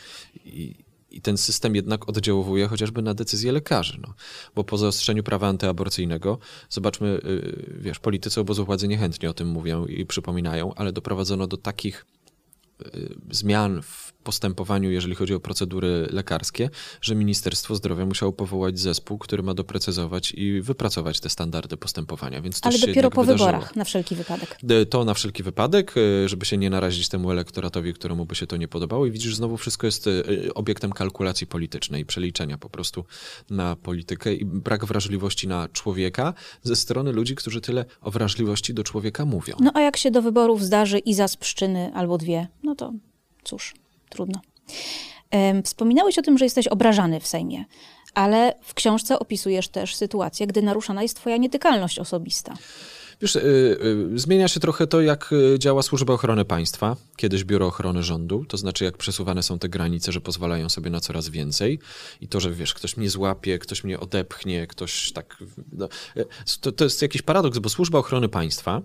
i 0.46 0.91
i 1.12 1.22
ten 1.22 1.38
system 1.38 1.76
jednak 1.76 2.10
oddziałuje 2.10 2.67
chociażby 2.67 3.02
na 3.02 3.13
decyzje 3.13 3.52
lekarzy. 3.52 4.00
No. 4.02 4.13
Bo 4.56 4.63
po 4.63 4.78
zaostrzeniu 4.78 5.24
prawa 5.24 5.48
antyaborcyjnego, 5.48 6.39
zobaczmy, 6.70 7.22
wiesz, 7.80 8.00
politycy 8.00 8.39
obozu 8.39 8.65
władzy 8.65 8.88
niechętnie 8.88 9.30
o 9.30 9.34
tym 9.34 9.48
mówią 9.48 9.86
i 9.86 10.06
przypominają, 10.06 10.74
ale 10.74 10.91
doprowadzono 10.91 11.48
do 11.48 11.58
takich 11.58 12.06
zmian 13.32 13.82
w 13.82 14.12
postępowaniu, 14.24 14.91
jeżeli 14.91 15.15
chodzi 15.15 15.34
o 15.34 15.39
procedury 15.39 16.08
lekarskie, 16.12 16.70
że 17.02 17.15
Ministerstwo 17.15 17.76
Zdrowia 17.76 18.06
musiało 18.06 18.32
powołać 18.32 18.80
zespół, 18.80 19.17
który 19.17 19.44
ma 19.44 19.54
doprecyzować 19.54 20.34
i 20.38 20.62
wypracować 20.62 21.20
te 21.20 21.30
standardy 21.30 21.78
postępowania. 21.78 22.41
Więc 22.41 22.60
Ale 22.63 22.80
dopiero 22.80 23.10
po 23.10 23.22
wydarzyło. 23.22 23.48
wyborach, 23.48 23.76
na 23.76 23.84
wszelki 23.84 24.15
wypadek. 24.15 24.58
To 24.89 25.06
na 25.06 25.13
wszelki 25.13 25.44
wypadek, 25.44 25.94
e, 25.98 26.30
żeby 26.30 26.46
się 26.46 26.58
nie 26.58 26.70
narazić 26.70 27.10
temu 27.10 27.32
elektoratowi, 27.32 27.94
któremu 27.94 28.26
by 28.26 28.36
się 28.36 28.48
to 28.48 28.58
nie 28.58 28.67
podobało. 28.67 29.06
I 29.06 29.12
widzisz, 29.12 29.36
znowu 29.36 29.58
wszystko 29.58 29.88
jest 29.88 30.08
e, 30.08 30.12
obiektem 30.54 30.91
kalkulacji 30.91 31.48
politycznej, 31.48 32.06
przeliczenia 32.06 32.58
po 32.58 32.70
prostu 32.70 33.06
na 33.50 33.76
politykę 33.76 34.34
i 34.34 34.46
brak 34.46 34.86
wrażliwości 34.86 35.48
na 35.48 35.67
człowieka 35.67 36.34
ze 36.63 36.76
strony 36.76 37.12
ludzi, 37.12 37.36
którzy 37.36 37.62
tyle 37.62 37.86
o 38.02 38.12
wrażliwości 38.12 38.74
do 38.74 38.84
człowieka 38.84 39.26
mówią. 39.26 39.56
No 39.60 39.72
a 39.74 39.82
jak 39.82 39.98
się 39.98 40.12
do 40.12 40.22
wyborów 40.22 40.63
zdarzy 40.63 41.00
i 41.00 41.13
za 41.13 41.28
sprzczyny 41.28 41.91
albo 41.94 42.17
dwie, 42.17 42.48
no 42.63 42.70
to 42.75 42.93
cóż 43.43 43.73
trudno. 44.10 44.39
Wspominałeś 45.63 46.17
o 46.17 46.21
tym, 46.21 46.38
że 46.38 46.45
jesteś 46.45 46.67
obrażany 46.67 47.19
w 47.19 47.27
Sejmie, 47.27 47.65
ale 48.13 48.53
w 48.63 48.73
książce 48.73 49.19
opisujesz 49.19 49.69
też 49.69 49.95
sytuację, 49.95 50.47
gdy 50.47 50.62
naruszana 50.62 51.01
jest 51.01 51.15
twoja 51.15 51.38
nietykalność 51.38 51.99
osobista. 51.99 52.53
Wiesz, 53.21 53.36
y, 53.36 53.39
y, 54.13 54.19
zmienia 54.19 54.47
się 54.47 54.60
trochę 54.60 54.88
to, 54.88 55.01
jak 55.01 55.34
y, 55.34 55.60
działa 55.60 55.81
Służba 55.81 56.13
Ochrony 56.13 56.45
Państwa, 56.45 56.95
kiedyś 57.15 57.43
Biuro 57.43 57.67
Ochrony 57.67 58.03
Rządu, 58.03 58.45
to 58.47 58.57
znaczy 58.57 58.84
jak 58.84 58.97
przesuwane 58.97 59.43
są 59.43 59.60
te 59.60 59.69
granice, 59.69 60.12
że 60.12 60.21
pozwalają 60.21 60.69
sobie 60.69 60.89
na 60.89 60.99
coraz 60.99 61.29
więcej 61.29 61.79
i 62.21 62.27
to, 62.27 62.39
że 62.39 62.51
wiesz, 62.51 62.73
ktoś 62.73 62.97
mnie 62.97 63.10
złapie, 63.10 63.60
ktoś 63.60 63.84
mnie 63.84 63.99
odepchnie, 63.99 64.67
ktoś 64.67 65.12
tak... 65.12 65.38
No, 65.73 65.88
to, 66.62 66.71
to 66.71 66.84
jest 66.84 67.01
jakiś 67.01 67.21
paradoks, 67.21 67.60
bo 67.60 67.69
Służba 67.69 67.99
Ochrony 67.99 68.29
Państwa 68.29 68.81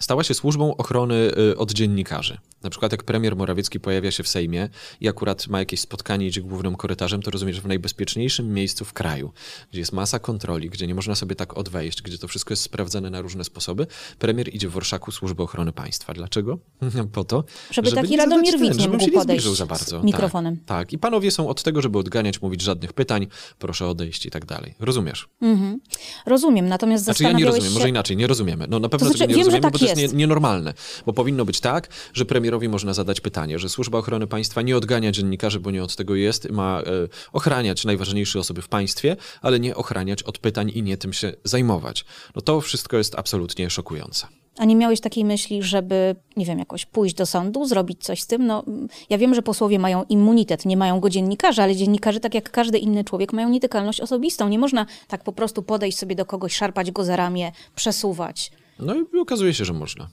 stała 0.00 0.24
się 0.24 0.34
służbą 0.34 0.76
ochrony 0.76 1.30
od 1.56 1.72
dziennikarzy. 1.72 2.38
Na 2.62 2.70
przykład 2.70 2.92
jak 2.92 3.04
premier 3.04 3.36
Morawiecki 3.36 3.80
pojawia 3.80 4.10
się 4.10 4.22
w 4.22 4.28
Sejmie 4.28 4.68
i 5.00 5.08
akurat 5.08 5.48
ma 5.48 5.58
jakieś 5.58 5.80
spotkanie, 5.80 6.26
idzie 6.26 6.40
głównym 6.40 6.76
korytarzem, 6.76 7.22
to 7.22 7.30
rozumiesz, 7.30 7.56
że 7.56 7.62
w 7.62 7.66
najbezpieczniejszym 7.66 8.54
miejscu 8.54 8.84
w 8.84 8.92
kraju, 8.92 9.32
gdzie 9.70 9.80
jest 9.80 9.92
masa 9.92 10.18
kontroli, 10.18 10.70
gdzie 10.70 10.86
nie 10.86 10.94
można 10.94 11.14
sobie 11.14 11.36
tak 11.36 11.58
odwejść, 11.58 12.02
gdzie 12.02 12.18
to 12.18 12.28
wszystko 12.28 12.52
jest 12.52 12.62
sprawdzane 12.62 13.10
na 13.10 13.20
różne 13.20 13.44
sposoby, 13.44 13.86
premier 14.18 14.54
idzie 14.54 14.68
w 14.68 14.76
Orszaku 14.76 15.12
Służby 15.12 15.42
Ochrony 15.42 15.72
Państwa. 15.72 16.14
Dlaczego? 16.14 16.58
po 17.12 17.24
to, 17.24 17.44
żeby, 17.70 17.90
żeby 17.90 18.02
taki 18.02 18.16
Radomir 18.16 18.58
Wit 18.58 18.78
nie 18.78 18.88
mógł 18.88 19.10
podejść 19.10 19.46
za 19.46 19.66
bardzo. 19.66 20.02
mikrofonem. 20.02 20.56
Tak, 20.56 20.66
tak, 20.66 20.92
i 20.92 20.98
panowie 20.98 21.30
są 21.30 21.48
od 21.48 21.62
tego, 21.62 21.82
żeby 21.82 21.98
odganiać, 21.98 22.42
mówić 22.42 22.62
żadnych 22.62 22.92
pytań, 22.92 23.26
proszę 23.58 23.86
odejść 23.86 24.26
i 24.26 24.30
tak 24.30 24.44
dalej. 24.44 24.74
Rozumiesz? 24.80 25.28
Mhm. 25.42 25.80
Rozumiem, 26.26 26.68
natomiast 26.68 27.04
znaczy, 27.04 27.22
ja 27.22 27.32
nie 27.32 27.44
rozumiem, 27.44 27.68
się... 27.68 27.74
może 27.74 27.88
inaczej, 27.88 28.16
nie 28.16 28.26
rozumiemy. 28.26 28.66
No 28.68 28.78
na 28.78 28.88
pewno 28.88 29.08
to 29.08 29.16
znaczy, 29.16 29.28
nie 29.28 29.34
wiem, 29.34 29.44
rozumiemy, 29.44 29.62
tak 29.62 29.72
bo 29.72 29.78
to 29.78 29.84
jest, 29.90 30.02
jest 30.02 30.14
nienormalne. 30.14 30.74
Bo 31.06 31.12
powinno 31.12 31.44
być 31.44 31.60
tak, 31.60 31.88
że 32.12 32.24
premier 32.24 32.50
premierowi 32.50 32.68
można 32.68 32.94
zadać 32.94 33.20
pytanie, 33.20 33.58
że 33.58 33.68
Służba 33.68 33.98
Ochrony 33.98 34.26
Państwa 34.26 34.62
nie 34.62 34.76
odgania 34.76 35.12
dziennikarzy, 35.12 35.60
bo 35.60 35.70
nie 35.70 35.82
od 35.82 35.96
tego 35.96 36.14
jest, 36.14 36.50
ma 36.50 36.80
e, 36.80 36.84
ochraniać 37.32 37.84
najważniejsze 37.84 38.38
osoby 38.38 38.62
w 38.62 38.68
państwie, 38.68 39.16
ale 39.42 39.60
nie 39.60 39.76
ochraniać 39.76 40.22
od 40.22 40.38
pytań 40.38 40.72
i 40.74 40.82
nie 40.82 40.96
tym 40.96 41.12
się 41.12 41.32
zajmować. 41.44 42.04
No 42.34 42.42
to 42.42 42.60
wszystko 42.60 42.96
jest 42.96 43.14
absolutnie 43.18 43.70
szokujące. 43.70 44.26
A 44.58 44.64
nie 44.64 44.76
miałeś 44.76 45.00
takiej 45.00 45.24
myśli, 45.24 45.62
żeby, 45.62 46.16
nie 46.36 46.46
wiem, 46.46 46.58
jakoś 46.58 46.86
pójść 46.86 47.14
do 47.14 47.26
sądu, 47.26 47.64
zrobić 47.64 48.02
coś 48.04 48.22
z 48.22 48.26
tym? 48.26 48.46
No, 48.46 48.64
ja 49.10 49.18
wiem, 49.18 49.34
że 49.34 49.42
posłowie 49.42 49.78
mają 49.78 50.04
immunitet, 50.04 50.66
nie 50.66 50.76
mają 50.76 51.00
go 51.00 51.10
dziennikarze, 51.10 51.62
ale 51.62 51.76
dziennikarze, 51.76 52.20
tak 52.20 52.34
jak 52.34 52.50
każdy 52.50 52.78
inny 52.78 53.04
człowiek, 53.04 53.32
mają 53.32 53.48
nietykalność 53.48 54.00
osobistą. 54.00 54.48
Nie 54.48 54.58
można 54.58 54.86
tak 55.08 55.24
po 55.24 55.32
prostu 55.32 55.62
podejść 55.62 55.98
sobie 55.98 56.14
do 56.14 56.26
kogoś, 56.26 56.54
szarpać 56.54 56.90
go 56.90 57.04
za 57.04 57.16
ramię, 57.16 57.52
przesuwać. 57.74 58.50
No 58.82 58.94
i 58.94 59.18
okazuje 59.20 59.54
się, 59.54 59.64
że 59.64 59.72
można. 59.72 60.08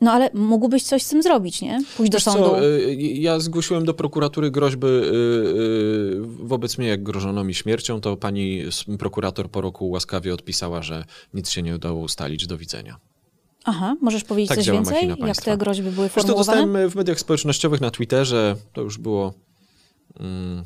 No 0.00 0.12
ale 0.12 0.30
mógłbyś 0.34 0.82
coś 0.82 1.02
z 1.02 1.08
tym 1.08 1.22
zrobić, 1.22 1.62
nie? 1.62 1.84
Pójść 1.96 2.12
Wiesz 2.12 2.24
do 2.24 2.32
sądu. 2.32 2.50
Co, 2.50 2.64
y, 2.64 2.94
ja 2.94 3.40
zgłosiłem 3.40 3.84
do 3.84 3.94
prokuratury 3.94 4.50
groźby 4.50 4.86
y, 4.86 4.90
y, 4.90 6.20
wobec 6.22 6.78
mnie, 6.78 6.88
jak 6.88 7.02
grożono 7.02 7.44
mi 7.44 7.54
śmiercią, 7.54 8.00
to 8.00 8.16
pani 8.16 8.62
prokurator 8.98 9.50
po 9.50 9.60
roku 9.60 9.90
łaskawie 9.90 10.34
odpisała, 10.34 10.82
że 10.82 11.04
nic 11.34 11.50
się 11.50 11.62
nie 11.62 11.74
udało 11.74 12.00
ustalić. 12.00 12.46
Do 12.46 12.58
widzenia. 12.58 12.96
Aha, 13.64 13.96
możesz 14.00 14.24
powiedzieć 14.24 14.48
tak 14.48 14.58
coś 14.58 14.70
więcej? 14.70 15.08
Jak 15.26 15.42
te 15.42 15.56
groźby 15.56 15.90
były 15.90 16.08
formułowane? 16.08 16.38
Wiesz, 16.38 16.46
to 16.46 16.68
dostałem 16.68 16.90
w 16.90 16.94
mediach 16.94 17.20
społecznościowych 17.20 17.80
na 17.80 17.90
Twitterze, 17.90 18.56
to 18.72 18.82
już 18.82 18.98
było... 18.98 19.34
Mm, 20.20 20.64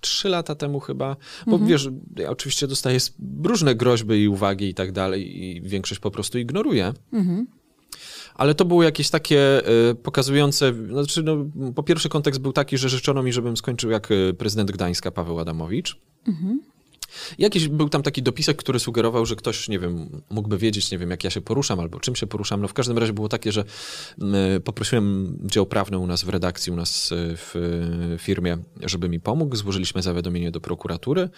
trzy 0.00 0.28
lata 0.28 0.54
temu 0.54 0.80
chyba, 0.80 1.16
bo 1.46 1.52
mhm. 1.52 1.70
wiesz, 1.70 1.88
ja 2.16 2.30
oczywiście 2.30 2.66
dostaję 2.66 2.98
różne 3.44 3.74
groźby 3.74 4.14
i 4.14 4.28
uwagi 4.28 4.68
i 4.68 4.74
tak 4.74 4.92
dalej 4.92 5.44
i 5.44 5.62
większość 5.62 6.00
po 6.00 6.10
prostu 6.10 6.38
ignoruję. 6.38 6.92
Mhm 7.12 7.46
ale 8.34 8.54
to 8.54 8.64
było 8.64 8.82
jakieś 8.82 9.10
takie 9.10 9.68
y, 9.90 9.94
pokazujące, 9.94 10.74
znaczy 10.88 11.22
no, 11.22 11.36
po 11.74 11.82
pierwsze 11.82 12.08
kontekst 12.08 12.40
był 12.40 12.52
taki, 12.52 12.78
że 12.78 12.88
życzono 12.88 13.22
mi, 13.22 13.32
żebym 13.32 13.56
skończył 13.56 13.90
jak 13.90 14.10
y, 14.10 14.34
prezydent 14.38 14.70
Gdańska 14.70 15.10
Paweł 15.10 15.38
Adamowicz. 15.38 15.98
Mhm. 16.28 16.60
Jakiś 17.38 17.68
był 17.68 17.88
tam 17.88 18.02
taki 18.02 18.22
dopisek, 18.22 18.56
który 18.56 18.78
sugerował, 18.80 19.26
że 19.26 19.36
ktoś, 19.36 19.68
nie 19.68 19.78
wiem, 19.78 20.22
mógłby 20.30 20.58
wiedzieć, 20.58 20.90
nie 20.90 20.98
wiem, 20.98 21.10
jak 21.10 21.24
ja 21.24 21.30
się 21.30 21.40
poruszam 21.40 21.80
albo 21.80 22.00
czym 22.00 22.16
się 22.16 22.26
poruszam. 22.26 22.62
No 22.62 22.68
w 22.68 22.74
każdym 22.74 22.98
razie 22.98 23.12
było 23.12 23.28
takie, 23.28 23.52
że 23.52 23.64
y, 24.56 24.60
poprosiłem 24.60 25.38
dział 25.44 25.66
prawny 25.66 25.98
u 25.98 26.06
nas 26.06 26.24
w 26.24 26.28
redakcji, 26.28 26.72
u 26.72 26.76
nas 26.76 27.10
w 27.12 28.16
firmie, 28.18 28.58
żeby 28.82 29.08
mi 29.08 29.20
pomógł. 29.20 29.56
Złożyliśmy 29.56 30.02
zawiadomienie 30.02 30.50
do 30.50 30.60
prokuratury 30.60 31.28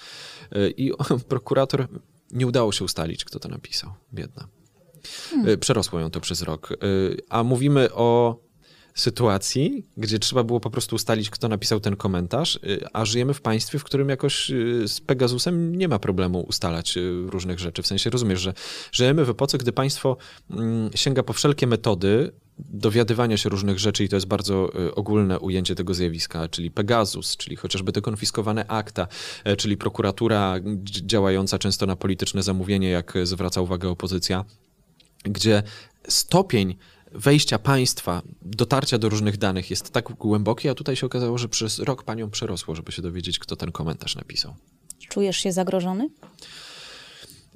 i 0.76 0.92
prokurator 1.28 1.88
nie 2.30 2.46
udało 2.46 2.72
się 2.72 2.84
ustalić, 2.84 3.24
kto 3.24 3.38
to 3.38 3.48
napisał. 3.48 3.90
Biedna. 4.14 4.48
Hmm. 5.30 5.58
Przerosło 5.58 6.00
ją 6.00 6.10
to 6.10 6.20
przez 6.20 6.42
rok. 6.42 6.76
A 7.28 7.44
mówimy 7.44 7.94
o 7.94 8.36
sytuacji, 8.94 9.86
gdzie 9.96 10.18
trzeba 10.18 10.44
było 10.44 10.60
po 10.60 10.70
prostu 10.70 10.96
ustalić, 10.96 11.30
kto 11.30 11.48
napisał 11.48 11.80
ten 11.80 11.96
komentarz, 11.96 12.56
y, 12.56 12.86
a 12.92 13.04
żyjemy 13.04 13.34
w 13.34 13.40
państwie, 13.40 13.78
w 13.78 13.84
którym 13.84 14.08
jakoś 14.08 14.52
z 14.86 15.00
Pegasusem 15.00 15.76
nie 15.76 15.88
ma 15.88 15.98
problemu 15.98 16.40
ustalać 16.40 16.98
różnych 17.26 17.58
rzeczy. 17.58 17.82
W 17.82 17.86
sensie 17.86 18.10
rozumiesz, 18.10 18.40
że 18.40 18.54
żyjemy 18.92 19.24
w 19.24 19.30
epoce, 19.30 19.58
gdy 19.58 19.72
państwo 19.72 20.16
mm, 20.50 20.90
sięga 20.94 21.22
po 21.22 21.32
wszelkie 21.32 21.66
metody 21.66 22.32
dowiadywania 22.58 23.36
się 23.36 23.48
różnych 23.48 23.78
rzeczy 23.78 24.04
i 24.04 24.08
to 24.08 24.16
jest 24.16 24.26
bardzo 24.26 24.72
ogólne 24.94 25.40
ujęcie 25.40 25.74
tego 25.74 25.94
zjawiska, 25.94 26.48
czyli 26.48 26.70
Pegasus, 26.70 27.36
czyli 27.36 27.56
chociażby 27.56 27.92
te 27.92 28.00
konfiskowane 28.00 28.66
akta, 28.66 29.08
e, 29.44 29.56
czyli 29.56 29.76
prokuratura 29.76 30.54
działająca 30.84 31.58
często 31.58 31.86
na 31.86 31.96
polityczne 31.96 32.42
zamówienie, 32.42 32.90
jak 32.90 33.14
zwraca 33.24 33.60
uwagę 33.60 33.88
opozycja 33.88 34.44
gdzie 35.24 35.62
stopień 36.08 36.76
wejścia 37.14 37.58
państwa, 37.58 38.22
dotarcia 38.42 38.98
do 38.98 39.08
różnych 39.08 39.36
danych 39.36 39.70
jest 39.70 39.90
tak 39.90 40.12
głęboki, 40.12 40.68
a 40.68 40.74
tutaj 40.74 40.96
się 40.96 41.06
okazało, 41.06 41.38
że 41.38 41.48
przez 41.48 41.78
rok 41.78 42.02
panią 42.02 42.30
przerosło, 42.30 42.74
żeby 42.74 42.92
się 42.92 43.02
dowiedzieć, 43.02 43.38
kto 43.38 43.56
ten 43.56 43.72
komentarz 43.72 44.16
napisał. 44.16 44.54
Czujesz 45.08 45.36
się 45.36 45.52
zagrożony? 45.52 46.08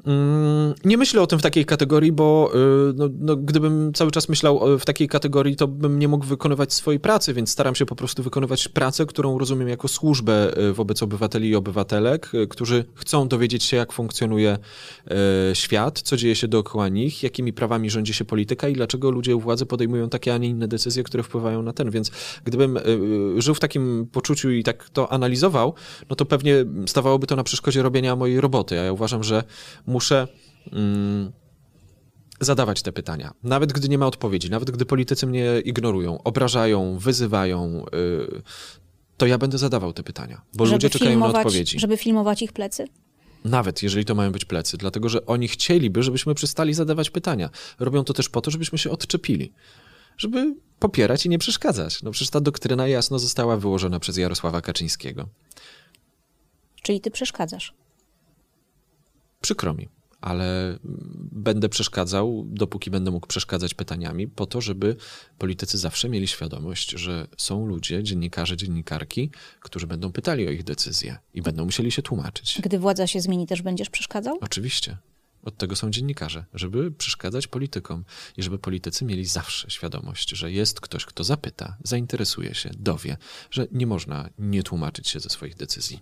Mm, 0.06 0.74
nie 0.84 0.96
myślę 0.96 1.22
o 1.22 1.26
tym 1.26 1.38
w 1.38 1.42
takiej 1.42 1.64
kategorii, 1.64 2.12
bo 2.12 2.50
y, 2.90 2.94
no, 2.94 3.08
no, 3.18 3.36
gdybym 3.36 3.92
cały 3.92 4.10
czas 4.10 4.28
myślał 4.28 4.78
w 4.78 4.84
takiej 4.84 5.08
kategorii, 5.08 5.56
to 5.56 5.68
bym 5.68 5.98
nie 5.98 6.08
mógł 6.08 6.26
wykonywać 6.26 6.72
swojej 6.72 7.00
pracy, 7.00 7.34
więc 7.34 7.50
staram 7.50 7.74
się 7.74 7.86
po 7.86 7.96
prostu 7.96 8.22
wykonywać 8.22 8.68
pracę, 8.68 9.06
którą 9.06 9.38
rozumiem 9.38 9.68
jako 9.68 9.88
służbę 9.88 10.58
y, 10.58 10.72
wobec 10.72 11.02
obywateli 11.02 11.48
i 11.48 11.56
obywatelek, 11.56 12.34
y, 12.34 12.46
którzy 12.46 12.84
chcą 12.94 13.28
dowiedzieć 13.28 13.64
się, 13.64 13.76
jak 13.76 13.92
funkcjonuje 13.92 14.58
świat, 15.54 16.00
co 16.00 16.16
dzieje 16.16 16.36
się 16.36 16.48
dookoła 16.48 16.88
nich, 16.88 17.22
jakimi 17.22 17.52
prawami 17.52 17.90
rządzi 17.90 18.14
się 18.14 18.24
polityka 18.24 18.68
i 18.68 18.72
dlaczego 18.72 19.10
ludzie 19.10 19.36
u 19.36 19.40
władzy 19.40 19.66
podejmują 19.66 20.08
takie, 20.08 20.34
a 20.34 20.38
nie 20.38 20.48
inne 20.48 20.68
decyzje, 20.68 21.02
które 21.02 21.22
wpływają 21.22 21.62
na 21.62 21.72
ten. 21.72 21.90
Więc 21.90 22.10
gdybym 22.44 22.78
żył 23.38 23.54
w 23.54 23.60
takim 23.60 24.06
poczuciu 24.12 24.50
i 24.50 24.62
tak 24.62 24.90
to 24.90 25.12
analizował, 25.12 25.74
no 26.10 26.16
to 26.16 26.24
pewnie 26.24 26.64
stawałoby 26.86 27.26
to 27.26 27.36
na 27.36 27.44
przeszkodzie 27.44 27.82
robienia 27.82 28.16
mojej 28.16 28.40
roboty. 28.40 28.80
A 28.80 28.84
ja 28.84 28.92
uważam, 28.92 29.24
że 29.24 29.42
muszę 29.96 30.28
mm, 30.72 31.32
zadawać 32.40 32.82
te 32.82 32.92
pytania. 32.92 33.34
Nawet 33.42 33.72
gdy 33.72 33.88
nie 33.88 33.98
ma 33.98 34.06
odpowiedzi, 34.06 34.50
nawet 34.50 34.70
gdy 34.70 34.84
politycy 34.86 35.26
mnie 35.26 35.60
ignorują, 35.64 36.22
obrażają, 36.22 36.98
wyzywają, 36.98 37.84
yy, 37.92 38.42
to 39.16 39.26
ja 39.26 39.38
będę 39.38 39.58
zadawał 39.58 39.92
te 39.92 40.02
pytania, 40.02 40.42
bo 40.54 40.66
żeby 40.66 40.74
ludzie 40.74 40.90
czekają 40.90 41.18
na 41.18 41.26
odpowiedzi. 41.26 41.78
Żeby 41.78 41.96
filmować 41.96 42.42
ich 42.42 42.52
plecy? 42.52 42.84
Nawet 43.44 43.82
jeżeli 43.82 44.04
to 44.04 44.14
mają 44.14 44.32
być 44.32 44.44
plecy, 44.44 44.76
dlatego 44.76 45.08
że 45.08 45.26
oni 45.26 45.48
chcieliby, 45.48 46.02
żebyśmy 46.02 46.34
przestali 46.34 46.74
zadawać 46.74 47.10
pytania. 47.10 47.50
Robią 47.78 48.04
to 48.04 48.12
też 48.12 48.28
po 48.28 48.40
to, 48.40 48.50
żebyśmy 48.50 48.78
się 48.78 48.90
odczepili 48.90 49.52
żeby 50.18 50.54
popierać 50.78 51.26
i 51.26 51.28
nie 51.28 51.38
przeszkadzać. 51.38 52.02
No 52.02 52.10
przecież 52.10 52.30
ta 52.30 52.40
doktryna 52.40 52.88
jasno 52.88 53.18
została 53.18 53.56
wyłożona 53.56 54.00
przez 54.00 54.16
Jarosława 54.16 54.60
Kaczyńskiego. 54.60 55.28
Czyli 56.82 57.00
ty 57.00 57.10
przeszkadzasz? 57.10 57.74
Przykro 59.40 59.74
mi, 59.74 59.88
ale 60.20 60.78
będę 61.32 61.68
przeszkadzał, 61.68 62.46
dopóki 62.48 62.90
będę 62.90 63.10
mógł 63.10 63.26
przeszkadzać 63.26 63.74
pytaniami, 63.74 64.28
po 64.28 64.46
to, 64.46 64.60
żeby 64.60 64.96
politycy 65.38 65.78
zawsze 65.78 66.08
mieli 66.08 66.26
świadomość, 66.26 66.90
że 66.90 67.26
są 67.36 67.66
ludzie, 67.66 68.02
dziennikarze, 68.02 68.56
dziennikarki, 68.56 69.30
którzy 69.60 69.86
będą 69.86 70.12
pytali 70.12 70.48
o 70.48 70.50
ich 70.50 70.64
decyzje 70.64 71.18
i 71.34 71.42
będą 71.42 71.64
musieli 71.64 71.92
się 71.92 72.02
tłumaczyć. 72.02 72.60
Gdy 72.62 72.78
władza 72.78 73.06
się 73.06 73.20
zmieni, 73.20 73.46
też 73.46 73.62
będziesz 73.62 73.90
przeszkadzał? 73.90 74.38
Oczywiście. 74.40 74.96
Od 75.42 75.56
tego 75.56 75.76
są 75.76 75.90
dziennikarze, 75.90 76.44
żeby 76.54 76.90
przeszkadzać 76.90 77.46
politykom 77.46 78.04
i 78.36 78.42
żeby 78.42 78.58
politycy 78.58 79.04
mieli 79.04 79.24
zawsze 79.24 79.70
świadomość, 79.70 80.30
że 80.30 80.52
jest 80.52 80.80
ktoś, 80.80 81.04
kto 81.04 81.24
zapyta, 81.24 81.76
zainteresuje 81.84 82.54
się, 82.54 82.70
dowie, 82.78 83.16
że 83.50 83.66
nie 83.72 83.86
można 83.86 84.28
nie 84.38 84.62
tłumaczyć 84.62 85.08
się 85.08 85.20
ze 85.20 85.28
swoich 85.28 85.56
decyzji. 85.56 86.00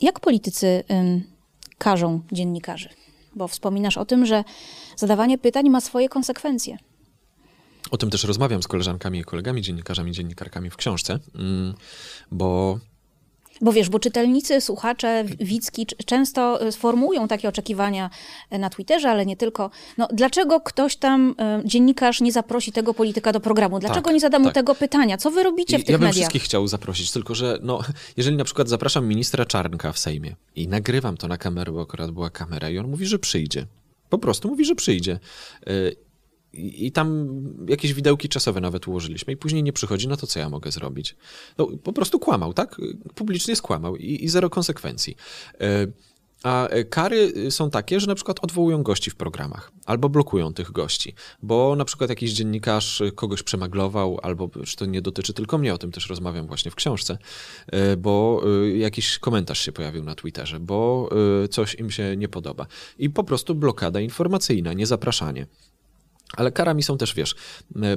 Jak 0.00 0.20
politycy 0.20 0.84
karzą 1.78 2.20
dziennikarzy? 2.32 2.88
Bo 3.34 3.48
wspominasz 3.48 3.98
o 3.98 4.04
tym, 4.04 4.26
że 4.26 4.44
zadawanie 4.96 5.38
pytań 5.38 5.70
ma 5.70 5.80
swoje 5.80 6.08
konsekwencje. 6.08 6.78
O 7.90 7.96
tym 7.96 8.10
też 8.10 8.24
rozmawiam 8.24 8.62
z 8.62 8.68
koleżankami 8.68 9.18
i 9.18 9.24
kolegami, 9.24 9.62
dziennikarzami, 9.62 10.12
dziennikarkami 10.12 10.70
w 10.70 10.76
książce, 10.76 11.18
mm, 11.34 11.74
bo 12.32 12.78
bo 13.60 13.72
wiesz, 13.72 13.88
bo 13.88 13.98
czytelnicy, 13.98 14.60
słuchacze, 14.60 15.24
widzki 15.40 15.86
często 15.86 16.66
e, 16.66 16.72
sformułują 16.72 17.28
takie 17.28 17.48
oczekiwania 17.48 18.10
e, 18.50 18.58
na 18.58 18.70
Twitterze, 18.70 19.10
ale 19.10 19.26
nie 19.26 19.36
tylko. 19.36 19.70
No, 19.98 20.08
dlaczego 20.12 20.60
ktoś 20.60 20.96
tam, 20.96 21.34
e, 21.38 21.62
dziennikarz, 21.64 22.20
nie 22.20 22.32
zaprosi 22.32 22.72
tego 22.72 22.94
polityka 22.94 23.32
do 23.32 23.40
programu? 23.40 23.78
Dlaczego 23.78 24.04
tak, 24.04 24.14
nie 24.14 24.20
zada 24.20 24.38
mu 24.38 24.44
tak. 24.44 24.54
tego 24.54 24.74
pytania? 24.74 25.16
Co 25.16 25.30
wy 25.30 25.42
robicie 25.42 25.76
I, 25.76 25.80
w 25.80 25.84
tych 25.84 25.92
mediach? 25.92 26.00
Ja 26.00 26.08
bym 26.08 26.12
wszystkich 26.12 26.42
chciał 26.42 26.66
zaprosić, 26.68 27.12
tylko 27.12 27.34
że 27.34 27.58
no, 27.62 27.80
jeżeli 28.16 28.36
na 28.36 28.44
przykład 28.44 28.68
zapraszam 28.68 29.06
ministra 29.06 29.44
Czarnka 29.44 29.92
w 29.92 29.98
Sejmie 29.98 30.36
i 30.56 30.68
nagrywam 30.68 31.16
to 31.16 31.28
na 31.28 31.38
kamerę, 31.38 31.72
bo 31.72 31.82
akurat 31.82 32.10
była 32.10 32.30
kamera 32.30 32.70
i 32.70 32.78
on 32.78 32.90
mówi, 32.90 33.06
że 33.06 33.18
przyjdzie, 33.18 33.66
Po 34.08 34.18
prostu 34.18 34.48
mówi, 34.48 34.64
że 34.64 34.74
przyjdzie. 34.74 35.18
I 36.52 36.92
tam 36.92 37.28
jakieś 37.68 37.94
widełki 37.94 38.28
czasowe 38.28 38.60
nawet 38.60 38.88
ułożyliśmy 38.88 39.32
i 39.32 39.36
później 39.36 39.62
nie 39.62 39.72
przychodzi, 39.72 40.08
no 40.08 40.16
to 40.16 40.26
co 40.26 40.38
ja 40.38 40.48
mogę 40.48 40.72
zrobić? 40.72 41.16
No, 41.58 41.66
po 41.84 41.92
prostu 41.92 42.18
kłamał, 42.18 42.54
tak? 42.54 42.76
Publicznie 43.14 43.56
skłamał 43.56 43.96
i, 43.96 44.24
i 44.24 44.28
zero 44.28 44.50
konsekwencji. 44.50 45.16
Y, 45.62 45.92
A 46.42 46.68
kary 46.90 47.50
są 47.50 47.70
takie, 47.70 48.00
że 48.00 48.06
na 48.06 48.14
przykład 48.14 48.38
odwołują 48.42 48.82
gości 48.82 49.10
w 49.10 49.16
programach 49.16 49.72
albo 49.86 50.08
blokują 50.08 50.52
tych 50.52 50.72
gości, 50.72 51.14
bo 51.42 51.76
na 51.76 51.84
przykład 51.84 52.10
jakiś 52.10 52.32
dziennikarz 52.32 53.02
kogoś 53.14 53.42
przemaglował, 53.42 54.18
albo 54.22 54.50
to 54.76 54.86
nie 54.86 55.02
dotyczy 55.02 55.32
tylko 55.32 55.58
mnie, 55.58 55.74
o 55.74 55.78
tym 55.78 55.92
też 55.92 56.08
rozmawiam 56.08 56.46
właśnie 56.46 56.70
w 56.70 56.74
książce, 56.74 57.18
y, 57.92 57.96
bo 57.96 58.42
jakiś 58.76 59.18
komentarz 59.18 59.60
się 59.60 59.72
pojawił 59.72 60.04
na 60.04 60.14
Twitterze, 60.14 60.60
bo 60.60 61.08
coś 61.50 61.74
im 61.74 61.90
się 61.90 62.16
nie 62.16 62.28
podoba. 62.28 62.66
I 62.98 63.10
po 63.10 63.24
prostu 63.24 63.54
blokada 63.54 64.00
informacyjna, 64.00 64.72
niezapraszanie. 64.72 65.46
Ale 66.36 66.52
karami 66.52 66.82
są 66.82 66.98
też, 66.98 67.14
wiesz, 67.14 67.34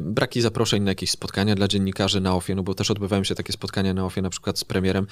braki 0.01 0.41
zaproszeń 0.41 0.83
na 0.83 0.91
jakieś 0.91 1.11
spotkania 1.11 1.55
dla 1.55 1.67
dziennikarzy 1.67 2.21
na 2.21 2.35
OFIE, 2.35 2.55
no 2.55 2.63
bo 2.63 2.73
też 2.73 2.91
odbywają 2.91 3.23
się 3.23 3.35
takie 3.35 3.53
spotkania 3.53 3.93
na 3.93 4.05
OFIE 4.05 4.21
na 4.21 4.29
przykład 4.29 4.59
z 4.59 4.63
premierem, 4.63 5.07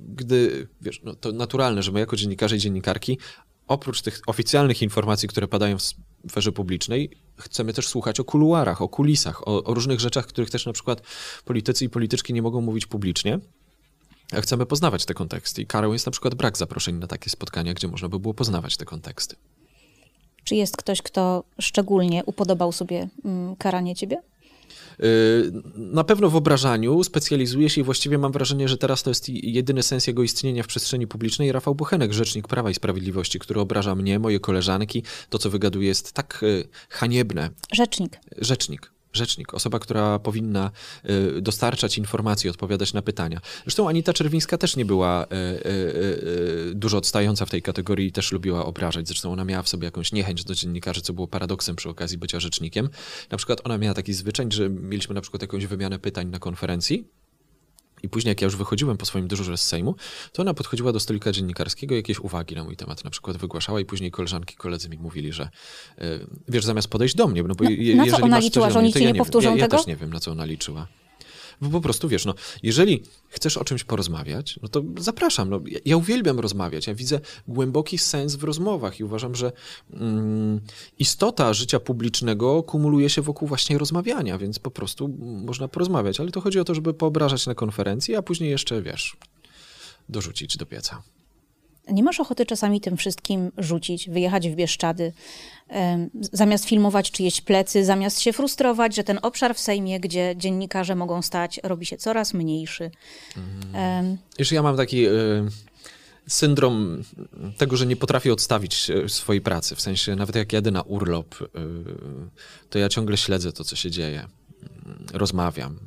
gdy, 0.00 0.68
wiesz, 0.80 1.00
no 1.04 1.14
to 1.14 1.32
naturalne, 1.32 1.82
że 1.82 1.92
my 1.92 2.00
jako 2.00 2.16
dziennikarze 2.16 2.56
i 2.56 2.58
dziennikarki 2.58 3.18
oprócz 3.66 4.02
tych 4.02 4.20
oficjalnych 4.26 4.82
informacji, 4.82 5.28
które 5.28 5.48
padają 5.48 5.78
w 5.78 5.82
sferze 6.30 6.52
publicznej, 6.52 7.10
chcemy 7.38 7.72
też 7.72 7.88
słuchać 7.88 8.20
o 8.20 8.24
kuluarach, 8.24 8.82
o 8.82 8.88
kulisach, 8.88 9.48
o, 9.48 9.64
o 9.64 9.74
różnych 9.74 10.00
rzeczach, 10.00 10.26
których 10.26 10.50
też 10.50 10.66
na 10.66 10.72
przykład 10.72 11.02
politycy 11.44 11.84
i 11.84 11.88
polityczki 11.88 12.32
nie 12.32 12.42
mogą 12.42 12.60
mówić 12.60 12.86
publicznie. 12.86 13.38
A 14.32 14.40
chcemy 14.40 14.66
poznawać 14.66 15.04
te 15.04 15.14
konteksty. 15.14 15.62
I 15.62 15.66
karą 15.66 15.92
jest 15.92 16.06
na 16.06 16.12
przykład 16.12 16.34
brak 16.34 16.58
zaproszeń 16.58 16.96
na 16.96 17.06
takie 17.06 17.30
spotkania, 17.30 17.74
gdzie 17.74 17.88
można 17.88 18.08
by 18.08 18.18
było 18.18 18.34
poznawać 18.34 18.76
te 18.76 18.84
konteksty. 18.84 19.36
Czy 20.44 20.54
jest 20.54 20.76
ktoś, 20.76 21.02
kto 21.02 21.44
szczególnie 21.60 22.24
upodobał 22.24 22.72
sobie 22.72 23.08
mm, 23.24 23.56
karanie 23.56 23.94
ciebie? 23.94 24.22
Yy, 24.98 25.52
Na 25.76 26.04
pewno 26.04 26.30
w 26.30 26.36
obrażaniu 26.36 27.04
specjalizuje 27.04 27.70
się 27.70 27.80
i 27.80 27.84
właściwie 27.84 28.18
mam 28.18 28.32
wrażenie, 28.32 28.68
że 28.68 28.78
teraz 28.78 29.02
to 29.02 29.10
jest 29.10 29.28
jedyny 29.28 29.82
sens 29.82 30.06
jego 30.06 30.22
istnienia 30.22 30.62
w 30.62 30.66
przestrzeni 30.66 31.06
publicznej. 31.06 31.52
Rafał 31.52 31.74
Bochenek, 31.74 32.12
rzecznik 32.12 32.48
Prawa 32.48 32.70
i 32.70 32.74
Sprawiedliwości, 32.74 33.38
który 33.38 33.60
obraża 33.60 33.94
mnie, 33.94 34.18
moje 34.18 34.40
koleżanki. 34.40 35.02
To, 35.28 35.38
co 35.38 35.50
wygaduje, 35.50 35.88
jest 35.88 36.12
tak 36.12 36.38
yy, 36.42 36.68
haniebne. 36.88 37.50
Rzecznik. 37.72 38.20
Rzecznik. 38.38 38.92
Rzecznik, 39.12 39.54
osoba, 39.54 39.78
która 39.78 40.18
powinna 40.18 40.70
y, 41.36 41.40
dostarczać 41.40 41.98
informacji, 41.98 42.50
odpowiadać 42.50 42.92
na 42.92 43.02
pytania. 43.02 43.40
Zresztą 43.62 43.88
Anita 43.88 44.12
Czerwińska 44.12 44.58
też 44.58 44.76
nie 44.76 44.84
była 44.84 45.24
y, 45.24 45.26
y, 45.36 46.74
dużo 46.74 46.98
odstająca 46.98 47.46
w 47.46 47.50
tej 47.50 47.62
kategorii 47.62 48.08
i 48.08 48.12
też 48.12 48.32
lubiła 48.32 48.64
obrażać. 48.64 49.08
Zresztą 49.08 49.32
ona 49.32 49.44
miała 49.44 49.62
w 49.62 49.68
sobie 49.68 49.84
jakąś 49.84 50.12
niechęć 50.12 50.44
do 50.44 50.54
dziennikarzy, 50.54 51.00
co 51.00 51.12
było 51.12 51.28
paradoksem 51.28 51.76
przy 51.76 51.88
okazji 51.88 52.18
bycia 52.18 52.40
rzecznikiem. 52.40 52.88
Na 53.30 53.36
przykład 53.36 53.60
ona 53.64 53.78
miała 53.78 53.94
taki 53.94 54.12
zwyczaj, 54.12 54.46
że 54.50 54.70
mieliśmy 54.70 55.14
na 55.14 55.20
przykład 55.20 55.42
jakąś 55.42 55.66
wymianę 55.66 55.98
pytań 55.98 56.28
na 56.28 56.38
konferencji 56.38 57.19
i 58.02 58.08
później, 58.08 58.30
jak 58.30 58.40
ja 58.40 58.44
już 58.44 58.56
wychodziłem 58.56 58.96
po 58.96 59.06
swoim 59.06 59.28
dyżurze 59.28 59.56
z 59.56 59.66
Sejmu, 59.66 59.94
to 60.32 60.42
ona 60.42 60.54
podchodziła 60.54 60.92
do 60.92 61.00
stolika 61.00 61.32
dziennikarskiego 61.32 61.94
i 61.94 61.96
jakieś 61.98 62.18
uwagi 62.18 62.54
na 62.54 62.64
mój 62.64 62.76
temat 62.76 63.04
na 63.04 63.10
przykład 63.10 63.36
wygłaszała 63.36 63.80
i 63.80 63.84
później 63.84 64.10
koleżanki, 64.10 64.56
koledzy 64.56 64.88
mi 64.88 64.98
mówili, 64.98 65.32
że 65.32 65.48
y, 65.98 66.26
wiesz, 66.48 66.64
zamiast 66.64 66.88
podejść 66.88 67.14
do 67.14 67.26
mnie, 67.28 67.42
no 67.42 67.54
bo 67.54 67.64
No, 67.64 67.70
je, 67.70 67.94
na 67.96 68.02
co 68.02 68.06
jeżeli 68.06 68.22
ona 68.22 68.36
masz 68.36 68.44
liczyła, 68.44 68.70
że 68.70 68.78
oni 68.78 68.84
mnie, 68.86 68.92
ci 68.92 68.98
ja 68.98 69.00
nie 69.00 69.06
nie 69.06 69.12
wiem. 69.14 69.18
powtórzą 69.18 69.50
ja, 69.50 69.56
ja 69.56 69.64
tego? 69.64 69.76
też 69.76 69.86
nie 69.86 69.96
wiem, 69.96 70.12
na 70.12 70.20
co 70.20 70.30
ona 70.30 70.44
liczyła. 70.44 70.86
Bo 71.60 71.70
po 71.70 71.80
prostu, 71.80 72.08
wiesz, 72.08 72.24
no, 72.24 72.34
jeżeli 72.62 73.02
chcesz 73.28 73.56
o 73.56 73.64
czymś 73.64 73.84
porozmawiać, 73.84 74.58
no 74.62 74.68
to 74.68 74.82
zapraszam. 74.98 75.50
No, 75.50 75.60
ja, 75.66 75.78
ja 75.84 75.96
uwielbiam 75.96 76.40
rozmawiać. 76.40 76.86
Ja 76.86 76.94
widzę 76.94 77.20
głęboki 77.48 77.98
sens 77.98 78.34
w 78.34 78.44
rozmowach 78.44 79.00
i 79.00 79.04
uważam, 79.04 79.34
że 79.34 79.52
mm, 79.92 80.60
istota 80.98 81.54
życia 81.54 81.80
publicznego 81.80 82.62
kumuluje 82.62 83.10
się 83.10 83.22
wokół 83.22 83.48
właśnie 83.48 83.78
rozmawiania, 83.78 84.38
więc 84.38 84.58
po 84.58 84.70
prostu 84.70 85.08
można 85.18 85.68
porozmawiać. 85.68 86.20
Ale 86.20 86.30
to 86.30 86.40
chodzi 86.40 86.60
o 86.60 86.64
to, 86.64 86.74
żeby 86.74 86.94
poobrażać 86.94 87.46
na 87.46 87.54
konferencji, 87.54 88.16
a 88.16 88.22
później 88.22 88.50
jeszcze, 88.50 88.82
wiesz, 88.82 89.16
dorzucić 90.08 90.56
do 90.56 90.66
pieca. 90.66 91.02
Nie 91.92 92.02
masz 92.02 92.20
ochoty 92.20 92.46
czasami 92.46 92.80
tym 92.80 92.96
wszystkim 92.96 93.52
rzucić, 93.58 94.10
wyjechać 94.10 94.48
w 94.48 94.54
Bieszczady, 94.54 95.12
zamiast 96.32 96.64
filmować 96.64 97.10
czyjeś 97.10 97.40
plecy, 97.40 97.84
zamiast 97.84 98.20
się 98.20 98.32
frustrować, 98.32 98.96
że 98.96 99.04
ten 99.04 99.18
obszar 99.22 99.54
w 99.54 99.60
Sejmie, 99.60 100.00
gdzie 100.00 100.34
dziennikarze 100.36 100.94
mogą 100.94 101.22
stać, 101.22 101.60
robi 101.62 101.86
się 101.86 101.96
coraz 101.96 102.34
mniejszy. 102.34 102.90
Em, 103.74 104.16
Jeszcze 104.38 104.54
ja 104.54 104.62
mam 104.62 104.76
taki 104.76 105.06
y, 105.06 105.10
syndrom 106.28 107.02
tego, 107.58 107.76
że 107.76 107.86
nie 107.86 107.96
potrafię 107.96 108.32
odstawić 108.32 108.90
y, 108.90 109.08
swojej 109.08 109.40
pracy. 109.40 109.76
W 109.76 109.80
sensie, 109.80 110.16
nawet 110.16 110.36
jak 110.36 110.52
jadę 110.52 110.70
na 110.70 110.82
urlop, 110.82 111.42
y, 111.42 111.46
to 112.70 112.78
ja 112.78 112.88
ciągle 112.88 113.16
śledzę 113.16 113.52
to, 113.52 113.64
co 113.64 113.76
się 113.76 113.90
dzieje. 113.90 114.28
Rozmawiam, 115.12 115.78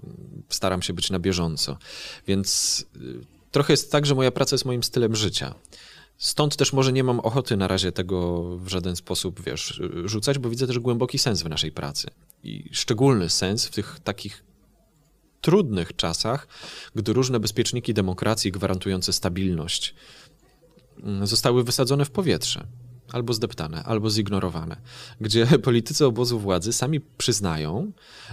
staram 0.49 0.81
się 0.81 0.93
być 0.93 1.09
na 1.09 1.19
bieżąco. 1.19 1.77
Więc 2.27 2.85
trochę 3.51 3.73
jest 3.73 3.91
tak, 3.91 4.05
że 4.05 4.15
moja 4.15 4.31
praca 4.31 4.53
jest 4.53 4.65
moim 4.65 4.83
stylem 4.83 5.15
życia. 5.15 5.55
Stąd 6.17 6.55
też 6.55 6.73
może 6.73 6.93
nie 6.93 7.03
mam 7.03 7.19
ochoty 7.19 7.57
na 7.57 7.67
razie 7.67 7.91
tego 7.91 8.43
w 8.57 8.67
żaden 8.67 8.95
sposób, 8.95 9.41
wiesz, 9.43 9.81
rzucać, 10.05 10.39
bo 10.39 10.49
widzę 10.49 10.67
też 10.67 10.79
głęboki 10.79 11.19
sens 11.19 11.41
w 11.41 11.49
naszej 11.49 11.71
pracy. 11.71 12.07
I 12.43 12.69
szczególny 12.71 13.29
sens 13.29 13.65
w 13.65 13.71
tych 13.71 13.99
takich 14.03 14.43
trudnych 15.41 15.95
czasach, 15.95 16.47
gdy 16.95 17.13
różne 17.13 17.39
bezpieczniki 17.39 17.93
demokracji 17.93 18.51
gwarantujące 18.51 19.13
stabilność 19.13 19.95
mm, 21.03 21.27
zostały 21.27 21.63
wysadzone 21.63 22.05
w 22.05 22.11
powietrze, 22.11 22.67
albo 23.13 23.33
zdeptane, 23.33 23.83
albo 23.83 24.09
zignorowane, 24.09 24.75
gdzie 25.21 25.45
politycy 25.69 26.05
obozu 26.05 26.39
władzy 26.39 26.73
sami 26.73 26.99
przyznają, 27.17 27.91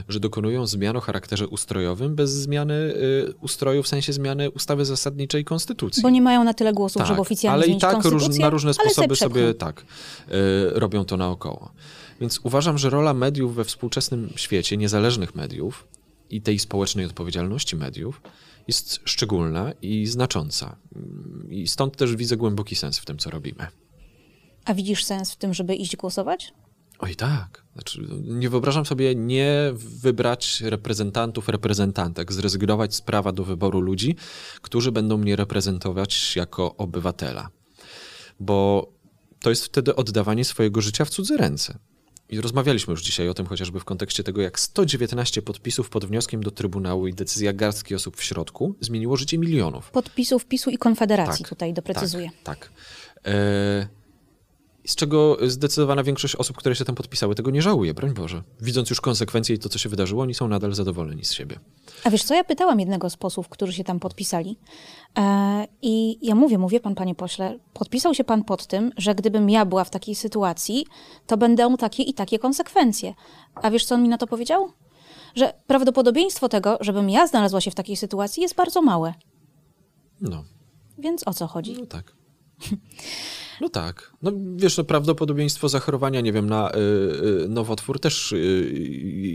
że 0.08 0.20
dokonują 0.20 0.66
zmian 0.66 0.96
o 0.96 1.00
charakterze 1.00 1.48
ustrojowym 1.48 2.14
bez 2.14 2.30
zmiany 2.30 2.74
y, 2.74 3.34
ustroju, 3.40 3.82
w 3.82 3.88
sensie 3.88 4.12
zmiany 4.12 4.50
ustawy 4.50 4.84
zasadniczej 4.84 5.44
konstytucji. 5.44 6.02
bo 6.02 6.10
nie 6.10 6.22
mają 6.22 6.44
na 6.44 6.54
tyle 6.54 6.72
głosów, 6.72 7.06
żeby 7.06 7.20
oficjalnie 7.20 7.64
ale 7.64 7.76
i 7.76 7.78
tak 7.78 8.04
róż, 8.04 8.38
na 8.38 8.50
różne 8.50 8.74
sposoby 8.74 9.16
sobie 9.16 9.54
tak 9.54 9.80
y, 9.80 10.34
robią 10.70 11.04
to 11.04 11.16
naokoło. 11.16 11.72
Więc 12.20 12.40
uważam, 12.42 12.78
że 12.78 12.90
rola 12.90 13.14
mediów 13.14 13.54
we 13.54 13.64
współczesnym 13.64 14.30
świecie, 14.36 14.76
niezależnych 14.76 15.34
mediów 15.34 15.88
i 16.30 16.42
tej 16.42 16.58
społecznej 16.58 17.06
odpowiedzialności 17.06 17.76
mediów 17.76 18.22
jest 18.68 19.00
szczególna 19.04 19.72
i 19.82 20.06
znacząca. 20.06 20.76
I 21.48 21.68
stąd 21.68 21.96
też 21.96 22.16
widzę 22.16 22.36
głęboki 22.36 22.76
sens 22.76 22.98
w 22.98 23.04
tym, 23.04 23.18
co 23.18 23.30
robimy. 23.30 23.66
A 24.70 24.74
widzisz 24.74 25.04
sens 25.04 25.32
w 25.32 25.36
tym, 25.36 25.54
żeby 25.54 25.74
iść 25.74 25.96
głosować? 25.96 26.52
Oj 26.98 27.16
tak. 27.16 27.64
Znaczy, 27.72 28.08
nie 28.22 28.50
wyobrażam 28.50 28.86
sobie 28.86 29.14
nie 29.14 29.70
wybrać 29.74 30.60
reprezentantów, 30.60 31.48
reprezentantek, 31.48 32.32
zrezygnować 32.32 32.94
z 32.94 33.00
prawa 33.00 33.32
do 33.32 33.44
wyboru 33.44 33.80
ludzi, 33.80 34.16
którzy 34.62 34.92
będą 34.92 35.16
mnie 35.16 35.36
reprezentować 35.36 36.36
jako 36.36 36.76
obywatela. 36.76 37.50
Bo 38.40 38.88
to 39.40 39.50
jest 39.50 39.64
wtedy 39.64 39.96
oddawanie 39.96 40.44
swojego 40.44 40.80
życia 40.80 41.04
w 41.04 41.10
cudze 41.10 41.36
ręce. 41.36 41.78
I 42.28 42.40
rozmawialiśmy 42.40 42.90
już 42.90 43.02
dzisiaj 43.02 43.28
o 43.28 43.34
tym 43.34 43.46
chociażby 43.46 43.80
w 43.80 43.84
kontekście 43.84 44.24
tego, 44.24 44.40
jak 44.40 44.60
119 44.60 45.42
podpisów 45.42 45.88
pod 45.88 46.04
wnioskiem 46.04 46.42
do 46.42 46.50
Trybunału 46.50 47.06
i 47.06 47.14
decyzja 47.14 47.52
garstki 47.52 47.94
osób 47.94 48.16
w 48.16 48.22
środku 48.22 48.74
zmieniło 48.80 49.16
życie 49.16 49.38
milionów. 49.38 49.90
Podpisów 49.90 50.46
PiSu 50.46 50.70
i 50.70 50.78
Konfederacji, 50.78 51.44
Tak, 51.44 51.48
tutaj 51.48 51.74
doprecyzuję. 51.74 52.30
Tak, 52.44 52.58
tak. 52.58 52.72
E, 53.26 53.99
z 54.86 54.96
czego 54.96 55.36
zdecydowana 55.46 56.02
większość 56.02 56.36
osób, 56.36 56.56
które 56.56 56.76
się 56.76 56.84
tam 56.84 56.94
podpisały, 56.94 57.34
tego 57.34 57.50
nie 57.50 57.62
żałuje, 57.62 57.94
broń 57.94 58.14
Boże. 58.14 58.42
Widząc 58.60 58.90
już 58.90 59.00
konsekwencje 59.00 59.56
i 59.56 59.58
to, 59.58 59.68
co 59.68 59.78
się 59.78 59.88
wydarzyło, 59.88 60.22
oni 60.22 60.34
są 60.34 60.48
nadal 60.48 60.74
zadowoleni 60.74 61.24
z 61.24 61.32
siebie. 61.32 61.58
A 62.04 62.10
wiesz 62.10 62.24
co, 62.24 62.34
ja 62.34 62.44
pytałam 62.44 62.80
jednego 62.80 63.10
z 63.10 63.16
posłów, 63.16 63.48
którzy 63.48 63.72
się 63.72 63.84
tam 63.84 64.00
podpisali 64.00 64.58
e, 65.18 65.66
i 65.82 66.26
ja 66.26 66.34
mówię, 66.34 66.58
mówię 66.58 66.80
pan, 66.80 66.94
panie 66.94 67.14
pośle, 67.14 67.58
podpisał 67.72 68.14
się 68.14 68.24
pan 68.24 68.44
pod 68.44 68.66
tym, 68.66 68.92
że 68.96 69.14
gdybym 69.14 69.50
ja 69.50 69.64
była 69.64 69.84
w 69.84 69.90
takiej 69.90 70.14
sytuacji, 70.14 70.86
to 71.26 71.36
będą 71.36 71.76
takie 71.76 72.02
i 72.02 72.14
takie 72.14 72.38
konsekwencje. 72.38 73.14
A 73.54 73.70
wiesz 73.70 73.84
co 73.84 73.94
on 73.94 74.02
mi 74.02 74.08
na 74.08 74.18
to 74.18 74.26
powiedział? 74.26 74.72
Że 75.34 75.54
prawdopodobieństwo 75.66 76.48
tego, 76.48 76.78
żebym 76.80 77.10
ja 77.10 77.26
znalazła 77.26 77.60
się 77.60 77.70
w 77.70 77.74
takiej 77.74 77.96
sytuacji 77.96 78.42
jest 78.42 78.54
bardzo 78.54 78.82
małe. 78.82 79.14
No, 80.20 80.44
Więc 80.98 81.28
o 81.28 81.34
co 81.34 81.46
chodzi? 81.46 81.76
no 81.80 81.86
tak. 81.86 82.12
No 83.60 83.68
tak. 83.68 84.12
No 84.22 84.32
wiesz, 84.56 84.78
no, 84.78 84.84
prawdopodobieństwo 84.84 85.68
zachorowania, 85.68 86.20
nie 86.20 86.32
wiem, 86.32 86.48
na 86.48 86.70
y, 86.70 86.76
y, 87.44 87.48
nowotwór 87.48 88.00
też 88.00 88.32
y, 88.32 88.72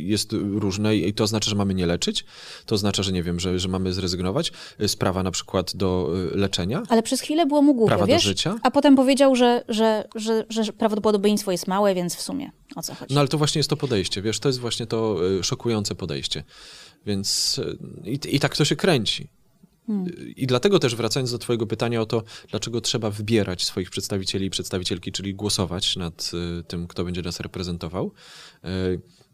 jest 0.03 0.33
różne 0.33 0.95
i 0.97 1.13
to 1.13 1.23
oznacza, 1.23 1.49
że 1.49 1.55
mamy 1.55 1.73
nie 1.73 1.85
leczyć. 1.85 2.25
To 2.65 2.75
oznacza, 2.75 3.03
że 3.03 3.11
nie 3.11 3.23
wiem, 3.23 3.39
że, 3.39 3.59
że 3.59 3.67
mamy 3.67 3.93
zrezygnować 3.93 4.51
y, 4.81 4.87
z 4.87 4.95
prawa 4.95 5.23
na 5.23 5.31
przykład 5.31 5.75
do 5.75 6.13
y, 6.33 6.37
leczenia. 6.37 6.83
Ale 6.89 7.03
przez 7.03 7.21
chwilę 7.21 7.45
było 7.45 7.61
mu 7.61 7.73
głupio, 7.73 7.87
Prawa 7.87 8.05
do 8.05 8.13
wiesz? 8.13 8.23
życia? 8.23 8.55
A 8.63 8.71
potem 8.71 8.95
powiedział, 8.95 9.35
że, 9.35 9.63
że, 9.67 10.07
że, 10.15 10.45
że 10.49 10.73
prawdopodobieństwo 10.73 11.51
jest 11.51 11.67
małe, 11.67 11.95
więc 11.95 12.15
w 12.15 12.21
sumie 12.21 12.51
o 12.75 12.81
co 12.81 12.95
chodzi? 12.95 13.13
No 13.13 13.19
ale 13.19 13.29
to 13.29 13.37
właśnie 13.37 13.59
jest 13.59 13.69
to 13.69 13.77
podejście, 13.77 14.21
wiesz, 14.21 14.39
to 14.39 14.49
jest 14.49 14.59
właśnie 14.59 14.85
to 14.87 15.17
y, 15.39 15.43
szokujące 15.43 15.95
podejście. 15.95 16.43
Więc 17.05 17.57
y, 17.57 17.77
i, 18.05 18.35
i 18.35 18.39
tak 18.39 18.57
to 18.57 18.65
się 18.65 18.75
kręci. 18.75 19.27
Hmm. 19.87 20.05
I 20.35 20.47
dlatego 20.47 20.79
też 20.79 20.95
wracając 20.95 21.31
do 21.31 21.37
Twojego 21.37 21.67
pytania 21.67 22.01
o 22.01 22.05
to, 22.05 22.23
dlaczego 22.49 22.81
trzeba 22.81 23.09
wybierać 23.09 23.65
swoich 23.65 23.89
przedstawicieli 23.89 24.45
i 24.45 24.49
przedstawicielki, 24.49 25.11
czyli 25.11 25.35
głosować 25.35 25.95
nad 25.95 26.31
y, 26.59 26.63
tym, 26.63 26.87
kto 26.87 27.03
będzie 27.03 27.21
nas 27.21 27.39
reprezentował, 27.39 28.11
y, 28.65 28.67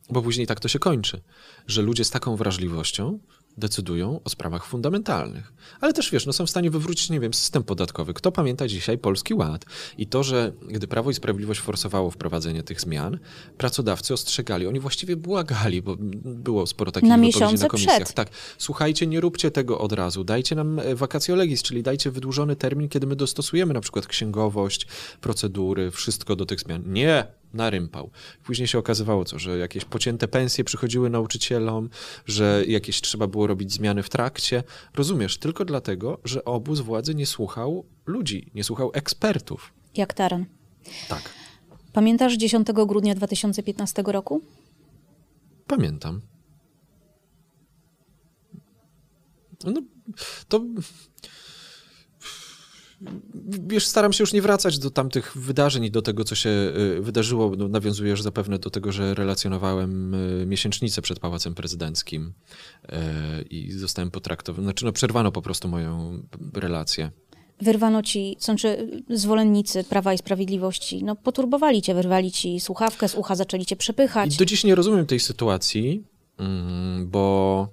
bo 0.09 0.21
później 0.21 0.47
tak 0.47 0.59
to 0.59 0.67
się 0.67 0.79
kończy, 0.79 1.21
że 1.67 1.81
ludzie 1.81 2.05
z 2.05 2.09
taką 2.09 2.35
wrażliwością 2.35 3.19
decydują 3.57 4.19
o 4.23 4.29
sprawach 4.29 4.65
fundamentalnych. 4.65 5.53
Ale 5.81 5.93
też 5.93 6.11
wiesz, 6.11 6.25
no 6.25 6.33
są 6.33 6.45
w 6.45 6.49
stanie 6.49 6.71
wywrócić, 6.71 7.09
nie 7.09 7.19
wiem, 7.19 7.33
system 7.33 7.63
podatkowy. 7.63 8.13
Kto 8.13 8.31
pamięta 8.31 8.67
dzisiaj 8.67 8.97
Polski 8.97 9.33
Ład? 9.33 9.65
I 9.97 10.07
to, 10.07 10.23
że 10.23 10.51
gdy 10.67 10.87
Prawo 10.87 11.11
i 11.11 11.13
Sprawiedliwość 11.13 11.59
forsowało 11.59 12.11
wprowadzenie 12.11 12.63
tych 12.63 12.81
zmian, 12.81 13.19
pracodawcy 13.57 14.13
ostrzegali, 14.13 14.67
oni 14.67 14.79
właściwie 14.79 15.15
błagali, 15.15 15.81
bo 15.81 15.95
było 16.23 16.67
sporo 16.67 16.91
takich 16.91 17.09
na 17.09 17.17
wypowiedzi 17.17 17.39
na 17.39 17.67
komisjach. 17.67 18.03
Przed. 18.03 18.13
Tak, 18.13 18.29
słuchajcie, 18.57 19.07
nie 19.07 19.19
róbcie 19.19 19.51
tego 19.51 19.79
od 19.79 19.93
razu, 19.93 20.23
dajcie 20.23 20.55
nam 20.55 20.79
e, 20.79 20.95
vacatio 20.95 21.35
legis, 21.35 21.63
czyli 21.63 21.83
dajcie 21.83 22.11
wydłużony 22.11 22.55
termin, 22.55 22.89
kiedy 22.89 23.07
my 23.07 23.15
dostosujemy 23.15 23.73
na 23.73 23.81
przykład 23.81 24.07
księgowość, 24.07 24.87
procedury, 25.21 25.91
wszystko 25.91 26.35
do 26.35 26.45
tych 26.45 26.59
zmian. 26.59 26.83
Nie, 26.85 27.40
narympał. 27.53 28.11
Później 28.43 28.67
się 28.67 28.79
okazywało 28.79 29.25
co, 29.25 29.39
że 29.39 29.57
jakieś 29.57 29.85
pocięte 29.85 30.27
pensje 30.27 30.63
przychodziły 30.63 31.09
nauczycielom, 31.09 31.89
że 32.25 32.63
jakieś 32.67 33.01
trzeba 33.01 33.27
było 33.27 33.47
robić 33.47 33.73
zmiany 33.73 34.03
w 34.03 34.09
trakcie. 34.09 34.63
Rozumiesz, 34.95 35.37
tylko 35.37 35.65
dlatego, 35.65 36.19
że 36.23 36.45
obóz 36.45 36.79
władzy 36.79 37.15
nie 37.15 37.25
słuchał 37.25 37.85
ludzi, 38.05 38.51
nie 38.55 38.63
słuchał 38.63 38.91
ekspertów. 38.93 39.73
Jak 39.95 40.13
taran. 40.13 40.45
Tak. 41.09 41.29
Pamiętasz 41.93 42.33
10 42.37 42.67
grudnia 42.87 43.15
2015 43.15 44.03
roku? 44.05 44.41
Pamiętam. 45.67 46.21
No, 49.63 49.81
to 50.47 50.61
wiesz, 53.67 53.87
staram 53.87 54.13
się 54.13 54.23
już 54.23 54.33
nie 54.33 54.41
wracać 54.41 54.79
do 54.79 54.91
tamtych 54.91 55.37
wydarzeń 55.37 55.83
i 55.83 55.91
do 55.91 56.01
tego, 56.01 56.23
co 56.23 56.35
się 56.35 56.49
y, 56.49 57.01
wydarzyło. 57.01 57.55
No, 57.57 57.67
nawiązujesz 57.67 58.21
zapewne 58.21 58.59
do 58.59 58.69
tego, 58.69 58.91
że 58.91 59.13
relacjonowałem 59.13 60.13
y, 60.13 60.45
miesięcznicę 60.45 61.01
przed 61.01 61.19
Pałacem 61.19 61.53
Prezydenckim 61.53 62.33
y, 62.83 63.41
i 63.41 63.71
zostałem 63.71 64.11
potraktowany, 64.11 64.65
znaczy 64.65 64.85
no, 64.85 64.91
przerwano 64.91 65.31
po 65.31 65.41
prostu 65.41 65.67
moją 65.67 66.19
relację. 66.53 67.11
Wyrwano 67.61 68.03
ci, 68.03 68.37
znaczy 68.39 69.01
zwolennicy 69.09 69.83
Prawa 69.83 70.13
i 70.13 70.17
Sprawiedliwości, 70.17 71.03
no 71.03 71.15
poturbowali 71.15 71.81
cię, 71.81 71.93
wyrwali 71.93 72.31
ci 72.31 72.59
słuchawkę 72.59 73.09
z 73.09 73.15
ucha, 73.15 73.35
zaczęli 73.35 73.65
cię 73.65 73.75
przepychać. 73.75 74.35
I 74.35 74.37
do 74.37 74.45
dziś 74.45 74.63
nie 74.63 74.75
rozumiem 74.75 75.05
tej 75.05 75.19
sytuacji, 75.19 76.03
mm, 76.37 77.09
bo 77.09 77.67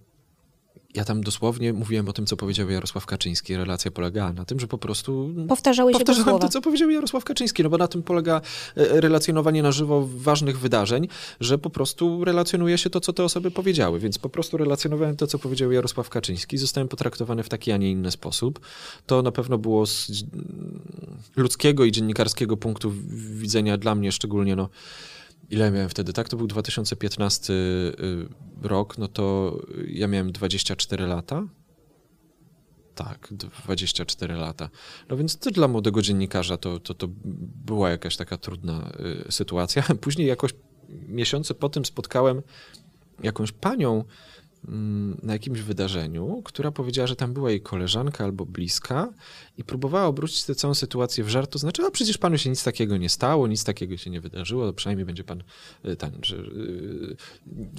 ja 0.95 1.05
tam 1.05 1.21
dosłownie 1.21 1.73
mówiłem 1.73 2.09
o 2.09 2.13
tym, 2.13 2.27
co 2.27 2.37
powiedział 2.37 2.71
Jarosław 2.71 3.07
Kaczyński. 3.07 3.57
Relacja 3.57 3.91
polegała 3.91 4.33
na 4.33 4.45
tym, 4.45 4.61
że 4.61 4.67
po 4.67 4.79
prostu 4.79 5.35
Powtarzałeś 5.49 5.97
powtarzałem 5.97 6.39
to, 6.39 6.49
co 6.49 6.61
powiedział 6.61 6.91
Jarosław 6.91 7.25
Kaczyński, 7.25 7.63
no 7.63 7.71
bo 7.71 7.79
na 7.79 7.89
tym 7.89 8.03
polega 8.03 8.41
e, 8.77 9.01
relacjonowanie 9.01 9.63
na 9.63 9.73
żywo 9.73 10.09
ważnych 10.17 10.59
wydarzeń, 10.59 11.09
że 11.41 11.59
po 11.59 11.71
prostu 11.71 12.25
relacjonuje 12.25 12.79
się 12.79 12.91
to, 12.91 13.01
co 13.01 13.13
te 13.13 13.25
osoby 13.25 13.51
powiedziały. 13.51 14.01
Więc 14.01 14.19
po 14.19 14.29
prostu 14.29 14.57
relacjonowałem 14.57 15.17
to, 15.17 15.27
co 15.27 15.39
powiedział 15.39 15.73
Jarosław 15.73 16.09
Kaczyński. 16.09 16.59
Zostałem 16.59 16.89
potraktowany 16.89 17.43
w 17.43 17.49
taki, 17.49 17.73
a 17.73 17.77
nie 17.77 17.91
inny 17.91 18.11
sposób. 18.11 18.61
To 19.07 19.23
na 19.23 19.33
pewno 19.33 19.59
było 19.59 19.87
z 19.87 20.11
ludzkiego 21.37 21.85
i 21.85 21.93
dziennikarskiego 21.93 22.57
punktu 22.57 22.93
widzenia 23.15 23.77
dla 23.77 23.95
mnie 23.95 24.13
szczególnie 24.13 24.57
no, 24.57 24.69
ile 25.51 25.71
miałem 25.71 25.89
wtedy, 25.89 26.13
tak? 26.13 26.29
To 26.29 26.37
był 26.37 26.47
2015 26.47 27.53
y, 27.53 28.29
rok, 28.63 28.99
no 28.99 29.09
to 29.09 29.57
ja 29.89 30.09
miałem 30.09 30.33
24 30.33 31.07
lata. 31.07 31.43
Tak, 32.95 33.29
24 33.65 34.35
lata. 34.35 34.71
No 35.09 35.17
więc 35.17 35.39
to 35.39 35.51
dla 35.51 35.69
młodego 35.69 36.03
dziennikarza 36.03 36.57
to, 36.57 36.81
to, 36.81 36.95
to 36.95 37.09
była 37.65 37.91
jakaś 37.91 38.17
taka 38.17 38.37
trudna 38.37 38.93
y, 39.29 39.33
sytuacja. 39.33 39.83
Później 40.01 40.29
jakoś 40.29 40.55
miesiące 40.89 41.55
po 41.55 41.69
tym 41.69 41.85
spotkałem 41.85 42.43
jakąś 43.23 43.53
panią, 43.53 44.05
na 45.23 45.33
jakimś 45.33 45.61
wydarzeniu, 45.61 46.43
która 46.45 46.71
powiedziała, 46.71 47.07
że 47.07 47.17
tam 47.17 47.33
była 47.33 47.51
jej 47.51 47.61
koleżanka 47.61 48.25
albo 48.25 48.47
bliska 48.47 49.13
i 49.59 49.65
próbowała 49.65 50.07
obrócić 50.07 50.45
tę 50.45 50.55
całą 50.55 50.75
sytuację 50.75 51.25
w 51.25 51.29
żart, 51.29 51.51
to 51.51 51.59
znaczy, 51.59 51.83
a 51.83 51.91
przecież 51.91 52.19
panu 52.19 52.39
się 52.39 52.51
nic 52.51 52.65
takiego 52.65 52.97
nie 52.97 53.09
stało, 53.09 53.47
nic 53.47 53.65
takiego 53.65 53.97
się 53.97 54.11
nie 54.11 54.21
wydarzyło, 54.21 54.67
to 54.67 54.73
przynajmniej 54.73 55.07
będzie 55.07 55.25
pan 55.25 55.43
y, 55.85 55.97
że 56.23 56.37
y, 56.37 57.17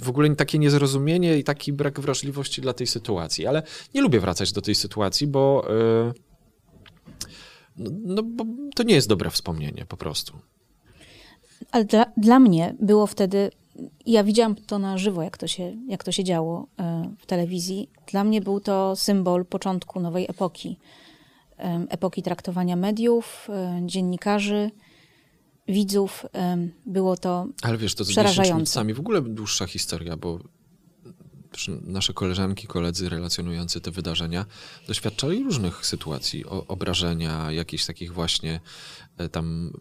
w 0.02 0.08
ogóle 0.08 0.36
takie 0.36 0.58
niezrozumienie 0.58 1.38
i 1.38 1.44
taki 1.44 1.72
brak 1.72 2.00
wrażliwości 2.00 2.60
dla 2.60 2.72
tej 2.72 2.86
sytuacji, 2.86 3.46
ale 3.46 3.62
nie 3.94 4.02
lubię 4.02 4.20
wracać 4.20 4.52
do 4.52 4.62
tej 4.62 4.74
sytuacji, 4.74 5.26
bo 5.26 5.66
y, 6.10 6.30
no, 7.76 7.90
no 8.04 8.22
bo 8.22 8.44
to 8.74 8.82
nie 8.82 8.94
jest 8.94 9.08
dobre 9.08 9.30
wspomnienie 9.30 9.86
po 9.88 9.96
prostu. 9.96 10.38
Ale 11.70 11.84
dla, 11.84 12.06
dla 12.16 12.38
mnie 12.38 12.74
było 12.80 13.06
wtedy 13.06 13.50
ja 14.06 14.24
widziałam 14.24 14.54
to 14.54 14.78
na 14.78 14.98
żywo, 14.98 15.22
jak 15.22 15.38
to, 15.38 15.46
się, 15.46 15.76
jak 15.88 16.04
to 16.04 16.12
się 16.12 16.24
działo 16.24 16.66
e, 16.78 17.10
w 17.18 17.26
telewizji. 17.26 17.88
Dla 18.06 18.24
mnie 18.24 18.40
był 18.40 18.60
to 18.60 18.96
symbol 18.96 19.44
początku 19.44 20.00
nowej 20.00 20.26
epoki. 20.28 20.78
Epoki 21.88 22.22
traktowania 22.22 22.76
mediów, 22.76 23.48
e, 23.48 23.80
dziennikarzy, 23.86 24.70
widzów. 25.68 26.26
Było 26.86 27.16
to 27.16 27.46
Ale 27.62 27.78
wiesz, 27.78 27.94
to 27.94 28.04
przerażające. 28.04 28.72
sami 28.72 28.94
w 28.94 29.00
ogóle 29.00 29.22
dłuższa 29.22 29.66
historia, 29.66 30.16
bo 30.16 30.38
nasze 31.82 32.12
koleżanki, 32.12 32.66
koledzy 32.66 33.08
relacjonujący 33.08 33.80
te 33.80 33.90
wydarzenia 33.90 34.46
doświadczali 34.88 35.44
różnych 35.44 35.86
sytuacji, 35.86 36.46
o, 36.46 36.66
obrażenia, 36.66 37.52
jakichś 37.52 37.86
takich 37.86 38.12
właśnie 38.12 38.60
e, 39.18 39.28
tam 39.28 39.72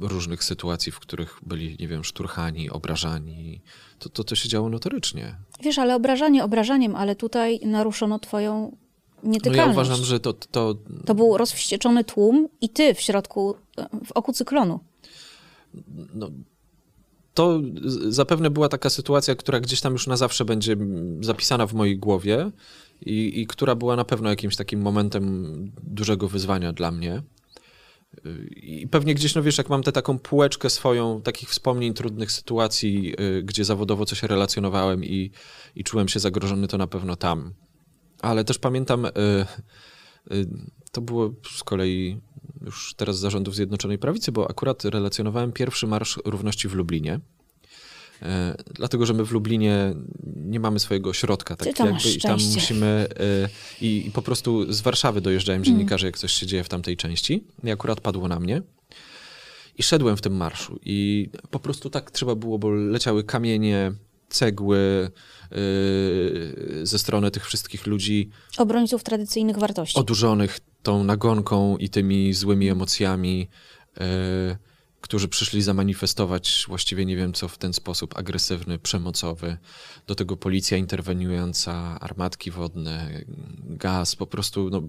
różnych 0.00 0.44
sytuacji, 0.44 0.92
w 0.92 0.98
których 0.98 1.38
byli, 1.46 1.76
nie 1.80 1.88
wiem, 1.88 2.04
szturchani, 2.04 2.70
obrażani. 2.70 3.60
To, 3.98 4.08
to, 4.08 4.24
to 4.24 4.34
się 4.34 4.48
działo 4.48 4.68
notorycznie. 4.68 5.36
Wiesz, 5.62 5.78
ale 5.78 5.96
obrażanie 5.96 6.44
obrażaniem, 6.44 6.96
ale 6.96 7.16
tutaj 7.16 7.60
naruszono 7.60 8.18
twoją 8.18 8.76
nietykalność. 9.22 9.66
No 9.66 9.82
ja 9.82 9.86
uważam, 9.86 10.04
że 10.04 10.20
to... 10.20 10.32
To, 10.32 10.74
to 11.06 11.14
był 11.14 11.36
rozwścieczony 11.36 12.04
tłum 12.04 12.48
i 12.60 12.68
ty 12.68 12.94
w 12.94 13.00
środku, 13.00 13.56
w 14.04 14.12
oku 14.12 14.32
cyklonu. 14.32 14.80
No, 16.14 16.30
to 17.34 17.60
zapewne 18.08 18.50
była 18.50 18.68
taka 18.68 18.90
sytuacja, 18.90 19.34
która 19.34 19.60
gdzieś 19.60 19.80
tam 19.80 19.92
już 19.92 20.06
na 20.06 20.16
zawsze 20.16 20.44
będzie 20.44 20.76
zapisana 21.20 21.66
w 21.66 21.74
mojej 21.74 21.98
głowie 21.98 22.50
i, 23.00 23.40
i 23.40 23.46
która 23.46 23.74
była 23.74 23.96
na 23.96 24.04
pewno 24.04 24.30
jakimś 24.30 24.56
takim 24.56 24.80
momentem 24.80 25.54
dużego 25.82 26.28
wyzwania 26.28 26.72
dla 26.72 26.90
mnie. 26.90 27.22
I 28.56 28.88
pewnie 28.88 29.14
gdzieś, 29.14 29.34
no 29.34 29.42
wiesz, 29.42 29.58
jak 29.58 29.68
mam 29.68 29.82
tę 29.82 29.92
taką 29.92 30.18
półeczkę 30.18 30.70
swoją 30.70 31.22
takich 31.22 31.48
wspomnień, 31.50 31.94
trudnych 31.94 32.32
sytuacji, 32.32 33.14
y, 33.20 33.42
gdzie 33.42 33.64
zawodowo 33.64 34.04
coś 34.04 34.22
relacjonowałem 34.22 35.04
i, 35.04 35.30
i 35.76 35.84
czułem 35.84 36.08
się 36.08 36.20
zagrożony, 36.20 36.68
to 36.68 36.78
na 36.78 36.86
pewno 36.86 37.16
tam. 37.16 37.54
Ale 38.20 38.44
też 38.44 38.58
pamiętam, 38.58 39.04
y, 39.04 39.10
y, 40.32 40.46
to 40.92 41.00
było 41.00 41.34
z 41.56 41.64
kolei 41.64 42.20
już 42.64 42.94
teraz 42.96 43.18
zarządów 43.18 43.54
Zjednoczonej 43.54 43.98
Prawicy, 43.98 44.32
bo 44.32 44.50
akurat 44.50 44.84
relacjonowałem 44.84 45.52
pierwszy 45.52 45.86
Marsz 45.86 46.18
Równości 46.24 46.68
w 46.68 46.74
Lublinie. 46.74 47.20
E, 48.22 48.56
dlatego, 48.74 49.06
że 49.06 49.14
my 49.14 49.24
w 49.24 49.32
Lublinie 49.32 49.94
nie 50.36 50.60
mamy 50.60 50.78
swojego 50.78 51.10
ośrodka, 51.10 51.56
tak 51.56 51.78
jakby, 51.78 52.10
i 52.10 52.20
tam 52.20 52.38
musimy 52.54 53.06
e, 53.20 53.48
i, 53.80 54.06
i, 54.06 54.10
po 54.10 54.22
prostu 54.22 54.72
z 54.72 54.80
Warszawy 54.80 55.20
dojeżdżają 55.20 55.56
mm. 55.56 55.64
dziennikarze, 55.64 56.06
jak 56.06 56.18
coś 56.18 56.32
się 56.32 56.46
dzieje 56.46 56.64
w 56.64 56.68
tamtej 56.68 56.96
części. 56.96 57.44
I 57.64 57.70
akurat 57.70 58.00
padło 58.00 58.28
na 58.28 58.40
mnie. 58.40 58.62
I 59.78 59.82
szedłem 59.82 60.16
w 60.16 60.20
tym 60.20 60.36
marszu 60.36 60.78
i 60.82 61.28
po 61.50 61.60
prostu 61.60 61.90
tak 61.90 62.10
trzeba 62.10 62.34
było, 62.34 62.58
bo 62.58 62.70
leciały 62.70 63.24
kamienie, 63.24 63.92
cegły 64.28 65.10
ze 66.82 66.98
strony 66.98 67.30
tych 67.30 67.46
wszystkich 67.46 67.86
ludzi. 67.86 68.30
Obrońców 68.58 69.02
tradycyjnych 69.02 69.58
wartości. 69.58 69.98
Odurzonych 69.98 70.60
tą 70.82 71.04
nagonką 71.04 71.76
i 71.76 71.88
tymi 71.88 72.32
złymi 72.32 72.68
emocjami. 72.68 73.48
Yy, 74.00 74.56
którzy 75.04 75.28
przyszli 75.28 75.62
zamanifestować 75.62 76.64
właściwie 76.68 77.06
nie 77.06 77.16
wiem 77.16 77.32
co 77.32 77.48
w 77.48 77.58
ten 77.58 77.72
sposób 77.72 78.18
agresywny, 78.18 78.78
przemocowy. 78.78 79.56
Do 80.06 80.14
tego 80.14 80.36
policja 80.36 80.78
interweniująca, 80.78 82.00
armatki 82.00 82.50
wodne, 82.50 83.24
gaz, 83.58 84.16
po 84.16 84.26
prostu 84.26 84.70
no, 84.70 84.82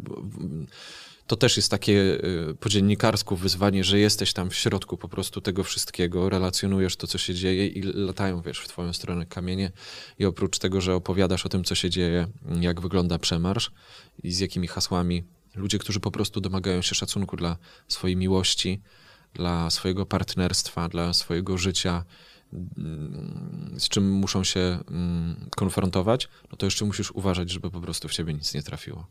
to 1.28 1.36
też 1.36 1.58
jest 1.58 1.72
takie 1.72 1.94
y, 2.50 2.56
po 2.60 2.70
dziennikarsku 2.70 3.36
wyzwanie, 3.36 3.84
że 3.84 4.00
jesteś 4.00 4.34
tam 4.34 4.50
w 4.50 4.56
środku 4.56 4.98
po 4.98 5.10
prostu 5.10 5.42
tego 5.42 5.64
wszystkiego, 5.64 6.30
relacjonujesz 6.30 6.96
to, 6.96 7.08
co 7.08 7.18
się 7.18 7.34
dzieje 7.34 7.68
i 7.68 7.82
latają, 7.82 8.42
wiesz, 8.42 8.60
w 8.60 8.68
twoją 8.68 8.94
stronę 8.94 9.26
kamienie 9.26 9.72
i 10.20 10.26
oprócz 10.26 10.60
tego, 10.60 10.82
że 10.82 10.96
opowiadasz 10.96 11.46
o 11.46 11.50
tym, 11.50 11.64
co 11.64 11.76
się 11.76 11.90
dzieje, 11.90 12.28
jak 12.62 12.82
wygląda 12.82 13.20
przemarsz 13.20 13.72
i 14.24 14.32
z 14.32 14.40
jakimi 14.40 14.68
hasłami 14.68 15.24
ludzie, 15.56 15.80
którzy 15.80 16.00
po 16.00 16.12
prostu 16.12 16.42
domagają 16.42 16.82
się 16.82 16.96
szacunku 16.96 17.38
dla 17.38 17.58
swojej 17.88 18.18
miłości, 18.18 18.82
dla 19.34 19.70
swojego 19.70 20.06
partnerstwa, 20.06 20.90
dla 20.90 21.14
swojego 21.14 21.58
życia, 21.58 22.06
mm, 22.54 23.76
z 23.78 23.90
czym 23.90 24.12
muszą 24.12 24.44
się 24.44 24.60
mm, 24.60 25.50
konfrontować, 25.56 26.30
no 26.52 26.58
to 26.58 26.66
jeszcze 26.66 26.86
musisz 26.86 27.12
uważać, 27.12 27.52
żeby 27.52 27.72
po 27.72 27.82
prostu 27.82 28.08
w 28.08 28.14
ciebie 28.14 28.34
nic 28.34 28.54
nie 28.54 28.64
trafiło. 28.64 29.08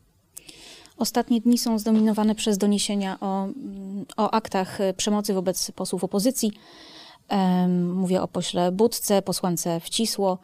Ostatnie 0.97 1.41
dni 1.41 1.57
są 1.57 1.79
zdominowane 1.79 2.35
przez 2.35 2.57
doniesienia 2.57 3.17
o, 3.21 3.47
o 4.17 4.31
aktach 4.31 4.79
przemocy 4.97 5.33
wobec 5.33 5.71
posłów 5.71 6.03
opozycji. 6.03 6.51
Mówię 7.93 8.21
o 8.21 8.27
pośle 8.27 8.71
Budce, 8.71 9.21
posłance 9.21 9.79
Wcisło. 9.79 10.37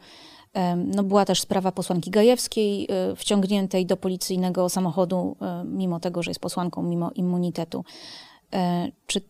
No 0.76 1.02
była 1.02 1.24
też 1.24 1.40
sprawa 1.40 1.72
posłanki 1.72 2.10
Gajewskiej, 2.10 2.88
y, 3.12 3.16
wciągniętej 3.16 3.86
do 3.86 3.96
policyjnego 3.96 4.68
samochodu, 4.68 5.36
y, 5.62 5.64
mimo 5.64 6.00
tego, 6.00 6.22
że 6.22 6.30
jest 6.30 6.40
posłanką, 6.40 6.82
mimo 6.82 7.10
immunitetu. 7.14 7.84
E, 8.52 8.88
czy, 9.06 9.20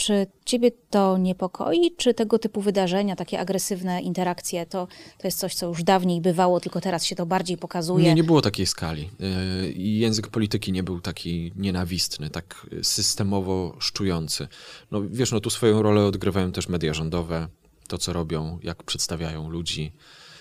czy 0.00 0.26
ciebie 0.44 0.70
to 0.90 1.18
niepokoi? 1.18 1.90
Czy 1.96 2.14
tego 2.14 2.38
typu 2.38 2.60
wydarzenia, 2.60 3.16
takie 3.16 3.40
agresywne 3.40 4.02
interakcje, 4.02 4.66
to, 4.66 4.88
to 5.18 5.26
jest 5.26 5.38
coś, 5.38 5.54
co 5.54 5.66
już 5.66 5.82
dawniej 5.82 6.20
bywało, 6.20 6.60
tylko 6.60 6.80
teraz 6.80 7.04
się 7.04 7.16
to 7.16 7.26
bardziej 7.26 7.56
pokazuje? 7.56 8.04
Nie, 8.04 8.14
nie 8.14 8.24
było 8.24 8.42
takiej 8.42 8.66
skali. 8.66 9.10
E, 9.20 9.26
język 9.76 10.28
polityki 10.28 10.72
nie 10.72 10.82
był 10.82 11.00
taki 11.00 11.52
nienawistny, 11.56 12.30
tak 12.30 12.66
systemowo 12.82 13.76
szczujący. 13.78 14.48
No 14.90 15.02
wiesz, 15.10 15.32
no 15.32 15.40
tu 15.40 15.50
swoją 15.50 15.82
rolę 15.82 16.04
odgrywają 16.04 16.52
też 16.52 16.68
media 16.68 16.94
rządowe, 16.94 17.48
to 17.88 17.98
co 17.98 18.12
robią, 18.12 18.58
jak 18.62 18.82
przedstawiają 18.82 19.50
ludzi. 19.50 19.92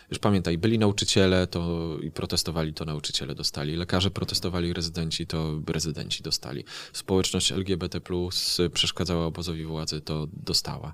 Już 0.10 0.20
pamiętaj, 0.20 0.58
byli 0.58 0.80
nauczyciele 0.80 1.48
to 1.48 1.98
i 2.02 2.12
protestowali, 2.12 2.74
to 2.74 2.86
nauczyciele 2.86 3.36
dostali. 3.36 3.76
Lekarze 3.76 4.12
protestowali, 4.12 4.74
rezydenci 4.74 5.28
to 5.28 5.62
rezydenci 5.68 6.24
dostali. 6.24 6.64
Społeczność 6.94 7.52
LGBT 7.52 8.02
przeszkadzała 8.74 9.26
obozowi 9.26 9.66
władzy, 9.66 10.02
to 10.02 10.28
dostała. 10.34 10.94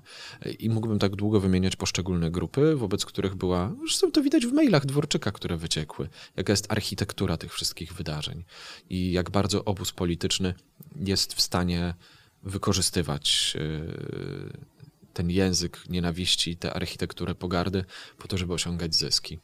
I 0.58 0.70
mógłbym 0.70 0.98
tak 0.98 1.16
długo 1.16 1.40
wymieniać 1.40 1.76
poszczególne 1.76 2.30
grupy, 2.30 2.76
wobec 2.76 3.04
których 3.04 3.34
była, 3.34 3.74
zresztą 3.78 4.10
to 4.12 4.22
widać 4.22 4.46
w 4.46 4.52
mailach 4.52 4.86
Dworczyka, 4.86 5.32
które 5.32 5.56
wyciekły, 5.56 6.08
jaka 6.36 6.52
jest 6.52 6.72
architektura 6.72 7.36
tych 7.36 7.54
wszystkich 7.54 7.92
wydarzeń 7.92 8.44
i 8.90 9.12
jak 9.12 9.30
bardzo 9.30 9.64
obóz 9.64 9.92
polityczny 9.92 10.54
jest 10.96 11.34
w 11.34 11.40
stanie 11.40 11.94
wykorzystywać 12.42 13.56
yy, 13.58 14.75
ten 15.16 15.30
język 15.30 15.84
nienawiści, 15.88 16.56
tę 16.56 16.72
architekturę 16.74 17.34
pogardy 17.34 17.84
po 18.18 18.28
to, 18.28 18.38
żeby 18.38 18.54
osiągać 18.54 18.94
zyski. 18.94 19.38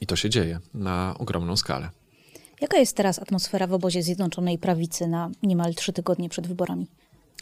I 0.00 0.06
to 0.06 0.16
się 0.16 0.30
dzieje 0.30 0.60
na 0.74 1.14
ogromną 1.18 1.56
skalę. 1.56 1.90
Jaka 2.60 2.76
jest 2.78 2.96
teraz 2.96 3.18
atmosfera 3.18 3.66
w 3.66 3.72
obozie 3.72 4.02
Zjednoczonej 4.02 4.58
Prawicy 4.58 5.06
na 5.06 5.30
niemal 5.42 5.74
trzy 5.74 5.92
tygodnie 5.92 6.28
przed 6.28 6.46
wyborami? 6.46 6.86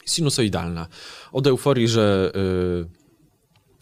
Sinusoidalna. 0.06 0.86
Od 1.32 1.46
euforii, 1.46 1.88
że 1.88 2.32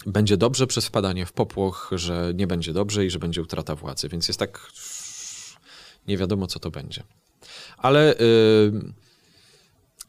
y, 0.07 0.11
będzie 0.11 0.37
dobrze, 0.37 0.67
przez 0.67 0.87
wpadanie 0.87 1.27
w 1.27 1.33
popłoch, 1.33 1.91
że 1.93 2.33
nie 2.35 2.47
będzie 2.47 2.73
dobrze 2.73 3.07
i 3.07 3.11
że 3.11 3.19
będzie 3.19 3.43
utrata 3.43 3.75
władzy. 3.75 4.09
Więc 4.09 4.29
jest 4.29 4.41
tak. 4.41 4.73
Nie 6.09 6.17
wiadomo, 6.17 6.47
co 6.47 6.59
to 6.59 6.71
będzie. 6.71 7.03
Ale. 7.77 8.15
Y, 8.15 9.02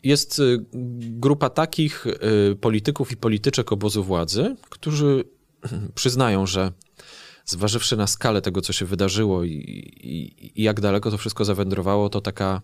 jest 0.04 0.40
y, 0.40 0.66
grupa 1.00 1.50
takich 1.50 2.08
y, 2.08 2.56
polityków 2.56 3.12
i 3.12 3.18
polityczek 3.18 3.72
obozu 3.72 4.04
władzy, 4.04 4.56
którzy 4.70 5.24
przyznają, 5.96 6.46
że 6.46 6.72
zważywszy 7.46 7.98
na 7.98 8.08
skalę 8.08 8.42
tego, 8.42 8.62
co 8.62 8.74
się 8.74 8.86
wydarzyło 8.86 9.44
i, 9.44 9.52
i, 9.52 10.62
i 10.62 10.64
jak 10.64 10.82
daleko 10.82 11.12
to 11.12 11.18
wszystko 11.18 11.46
zawędrowało, 11.46 12.10
to 12.10 12.22
taka 12.22 12.62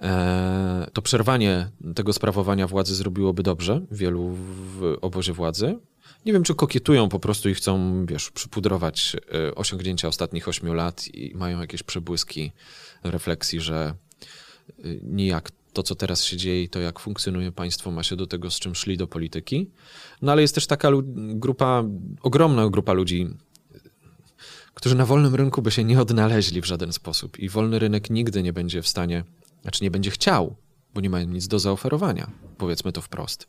e, 0.00 0.90
to 0.92 1.02
przerwanie 1.02 1.70
tego 1.94 2.12
sprawowania 2.12 2.66
władzy 2.66 2.94
zrobiłoby 2.94 3.42
dobrze 3.42 3.80
wielu 3.90 4.30
w 4.32 4.98
obozie 5.00 5.32
władzy. 5.32 5.78
Nie 6.26 6.32
wiem, 6.32 6.42
czy 6.42 6.54
kokietują 6.54 7.08
po 7.08 7.20
prostu 7.20 7.48
i 7.48 7.54
chcą, 7.54 8.06
wiesz, 8.06 8.30
przypudrować 8.30 9.16
e, 9.34 9.54
osiągnięcia 9.54 10.08
ostatnich 10.08 10.48
ośmiu 10.48 10.74
lat 10.74 11.08
i 11.14 11.34
mają 11.34 11.60
jakieś 11.60 11.82
przebłyski 11.82 12.52
refleksji, 13.02 13.60
że 13.60 13.94
y, 14.84 15.00
nijak 15.02 15.50
to, 15.74 15.82
co 15.82 15.94
teraz 15.94 16.24
się 16.24 16.36
dzieje 16.36 16.62
i 16.62 16.68
to, 16.68 16.80
jak 16.80 17.00
funkcjonuje 17.00 17.52
państwo, 17.52 17.90
ma 17.90 18.02
się 18.02 18.16
do 18.16 18.26
tego, 18.26 18.50
z 18.50 18.60
czym 18.60 18.74
szli 18.74 18.96
do 18.96 19.06
polityki. 19.06 19.70
No 20.22 20.32
ale 20.32 20.42
jest 20.42 20.54
też 20.54 20.66
taka 20.66 20.90
grupa, 21.14 21.84
ogromna 22.22 22.68
grupa 22.68 22.92
ludzi, 22.92 23.26
którzy 24.74 24.94
na 24.94 25.06
wolnym 25.06 25.34
rynku 25.34 25.62
by 25.62 25.70
się 25.70 25.84
nie 25.84 26.00
odnaleźli 26.00 26.60
w 26.60 26.64
żaden 26.64 26.92
sposób. 26.92 27.38
I 27.38 27.48
wolny 27.48 27.78
rynek 27.78 28.10
nigdy 28.10 28.42
nie 28.42 28.52
będzie 28.52 28.82
w 28.82 28.88
stanie, 28.88 29.24
znaczy 29.62 29.84
nie 29.84 29.90
będzie 29.90 30.10
chciał, 30.10 30.56
bo 30.94 31.00
nie 31.00 31.10
mają 31.10 31.28
nic 31.28 31.48
do 31.48 31.58
zaoferowania, 31.58 32.30
powiedzmy 32.58 32.92
to 32.92 33.00
wprost. 33.00 33.46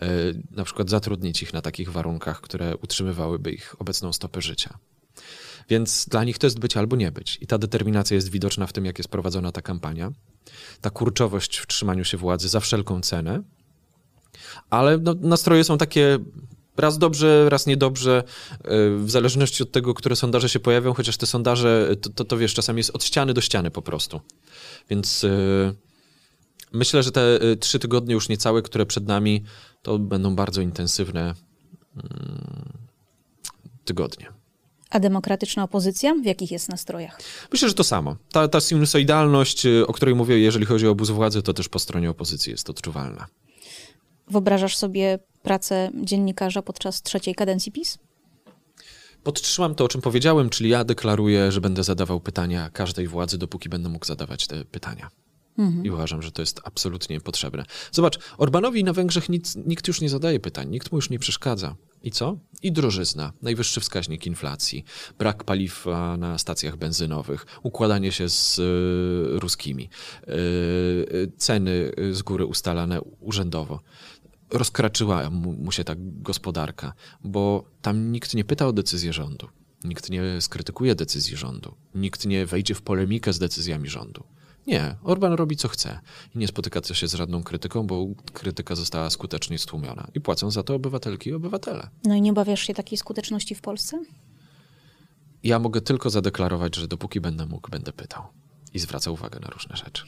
Yy, 0.00 0.42
na 0.50 0.64
przykład 0.64 0.90
zatrudnić 0.90 1.42
ich 1.42 1.52
na 1.52 1.62
takich 1.62 1.92
warunkach, 1.92 2.40
które 2.40 2.76
utrzymywałyby 2.76 3.52
ich 3.52 3.74
obecną 3.78 4.12
stopę 4.12 4.42
życia. 4.42 4.78
Więc 5.68 6.06
dla 6.08 6.24
nich 6.24 6.38
to 6.38 6.46
jest 6.46 6.58
być 6.58 6.76
albo 6.76 6.96
nie 6.96 7.12
być. 7.12 7.38
I 7.40 7.46
ta 7.46 7.58
determinacja 7.58 8.14
jest 8.14 8.28
widoczna 8.28 8.66
w 8.66 8.72
tym, 8.72 8.84
jak 8.84 8.98
jest 8.98 9.08
prowadzona 9.08 9.52
ta 9.52 9.62
kampania. 9.62 10.12
Ta 10.80 10.90
kurczowość 10.90 11.58
w 11.58 11.66
trzymaniu 11.66 12.04
się 12.04 12.16
władzy 12.16 12.48
za 12.48 12.60
wszelką 12.60 13.00
cenę. 13.00 13.42
Ale 14.70 14.98
no, 14.98 15.14
nastroje 15.20 15.64
są 15.64 15.78
takie 15.78 16.18
raz 16.76 16.98
dobrze, 16.98 17.48
raz 17.48 17.66
niedobrze, 17.66 18.22
e, 18.64 18.96
w 18.96 19.10
zależności 19.10 19.62
od 19.62 19.72
tego, 19.72 19.94
które 19.94 20.16
sondaże 20.16 20.48
się 20.48 20.60
pojawią, 20.60 20.94
chociaż 20.94 21.16
te 21.16 21.26
sondaże, 21.26 21.96
to, 22.00 22.10
to, 22.10 22.24
to 22.24 22.36
wiesz, 22.36 22.54
czasami 22.54 22.78
jest 22.78 22.90
od 22.90 23.04
ściany 23.04 23.34
do 23.34 23.40
ściany 23.40 23.70
po 23.70 23.82
prostu. 23.82 24.20
Więc 24.90 25.22
yy, 25.22 25.74
myślę, 26.72 27.02
że 27.02 27.12
te 27.12 27.38
yy, 27.42 27.56
trzy 27.56 27.78
tygodnie 27.78 28.14
już 28.14 28.28
niecałe, 28.28 28.62
które 28.62 28.86
przed 28.86 29.06
nami, 29.06 29.44
to 29.82 29.98
będą 29.98 30.36
bardzo 30.36 30.60
intensywne 30.60 31.34
yy, 31.96 32.02
tygodnie. 33.84 34.26
A 34.90 35.00
demokratyczna 35.00 35.64
opozycja? 35.64 36.14
W 36.14 36.24
jakich 36.24 36.50
jest 36.50 36.68
nastrojach? 36.68 37.20
Myślę, 37.52 37.68
że 37.68 37.74
to 37.74 37.84
samo. 37.84 38.16
Ta, 38.32 38.48
ta 38.48 38.60
sinusoidalność, 38.60 39.66
y, 39.66 39.86
o 39.86 39.92
której 39.92 40.14
mówię, 40.14 40.38
jeżeli 40.38 40.66
chodzi 40.66 40.86
o 40.86 40.90
obóz 40.90 41.10
władzy, 41.10 41.42
to 41.42 41.54
też 41.54 41.68
po 41.68 41.78
stronie 41.78 42.10
opozycji 42.10 42.52
jest 42.52 42.70
odczuwalna. 42.70 43.26
Wyobrażasz 44.28 44.76
sobie 44.76 45.18
pracę 45.42 45.90
dziennikarza 45.94 46.62
podczas 46.62 47.02
trzeciej 47.02 47.34
kadencji 47.34 47.72
PiS? 47.72 47.98
Podtrzymam 49.22 49.74
to, 49.74 49.84
o 49.84 49.88
czym 49.88 50.00
powiedziałem, 50.00 50.50
czyli 50.50 50.70
ja 50.70 50.84
deklaruję, 50.84 51.52
że 51.52 51.60
będę 51.60 51.84
zadawał 51.84 52.20
pytania 52.20 52.70
każdej 52.72 53.06
władzy, 53.06 53.38
dopóki 53.38 53.68
będę 53.68 53.88
mógł 53.88 54.06
zadawać 54.06 54.46
te 54.46 54.64
pytania. 54.64 55.10
Mhm. 55.58 55.84
I 55.84 55.90
uważam, 55.90 56.22
że 56.22 56.32
to 56.32 56.42
jest 56.42 56.60
absolutnie 56.64 57.20
potrzebne. 57.20 57.64
Zobacz, 57.92 58.18
Orbanowi 58.38 58.84
na 58.84 58.92
Węgrzech 58.92 59.28
nic, 59.28 59.56
nikt 59.56 59.88
już 59.88 60.00
nie 60.00 60.08
zadaje 60.08 60.40
pytań, 60.40 60.70
nikt 60.70 60.92
mu 60.92 60.98
już 60.98 61.10
nie 61.10 61.18
przeszkadza. 61.18 61.76
I 62.02 62.10
co? 62.10 62.38
I 62.62 62.72
drożyzna, 62.72 63.32
najwyższy 63.42 63.80
wskaźnik 63.80 64.26
inflacji, 64.26 64.84
brak 65.18 65.44
paliwa 65.44 66.16
na 66.16 66.38
stacjach 66.38 66.76
benzynowych, 66.76 67.46
układanie 67.62 68.12
się 68.12 68.28
z 68.28 68.58
y, 68.58 69.40
ruskimi, 69.40 69.88
y, 70.28 70.32
y, 70.32 71.32
ceny 71.36 71.92
z 72.12 72.22
góry 72.22 72.46
ustalane 72.46 73.00
urzędowo. 73.20 73.80
Rozkraczyła 74.50 75.30
mu, 75.30 75.52
mu 75.52 75.72
się 75.72 75.84
ta 75.84 75.94
gospodarka, 75.98 76.92
bo 77.24 77.64
tam 77.82 78.12
nikt 78.12 78.34
nie 78.34 78.44
pyta 78.44 78.66
o 78.66 78.72
decyzję 78.72 79.12
rządu. 79.12 79.48
Nikt 79.84 80.10
nie 80.10 80.40
skrytykuje 80.40 80.94
decyzji 80.94 81.36
rządu. 81.36 81.74
Nikt 81.94 82.26
nie 82.26 82.46
wejdzie 82.46 82.74
w 82.74 82.82
polemikę 82.82 83.32
z 83.32 83.38
decyzjami 83.38 83.88
rządu. 83.88 84.24
Nie, 84.66 84.96
Orban 85.02 85.32
robi 85.32 85.56
co 85.56 85.68
chce 85.68 86.00
i 86.34 86.38
nie 86.38 86.48
spotyka 86.48 86.80
się 86.92 87.08
z 87.08 87.14
żadną 87.14 87.42
krytyką, 87.42 87.86
bo 87.86 88.06
krytyka 88.32 88.74
została 88.74 89.10
skutecznie 89.10 89.58
stłumiona 89.58 90.08
i 90.14 90.20
płacą 90.20 90.50
za 90.50 90.62
to 90.62 90.74
obywatelki 90.74 91.30
i 91.30 91.34
obywatele. 91.34 91.88
No 92.04 92.14
i 92.14 92.20
nie 92.20 92.30
obawiasz 92.30 92.66
się 92.66 92.74
takiej 92.74 92.98
skuteczności 92.98 93.54
w 93.54 93.60
Polsce? 93.60 94.04
Ja 95.42 95.58
mogę 95.58 95.80
tylko 95.80 96.10
zadeklarować, 96.10 96.76
że 96.76 96.88
dopóki 96.88 97.20
będę 97.20 97.46
mógł, 97.46 97.70
będę 97.70 97.92
pytał 97.92 98.22
i 98.74 98.78
zwracał 98.78 99.14
uwagę 99.14 99.40
na 99.40 99.48
różne 99.48 99.76
rzeczy. 99.76 100.04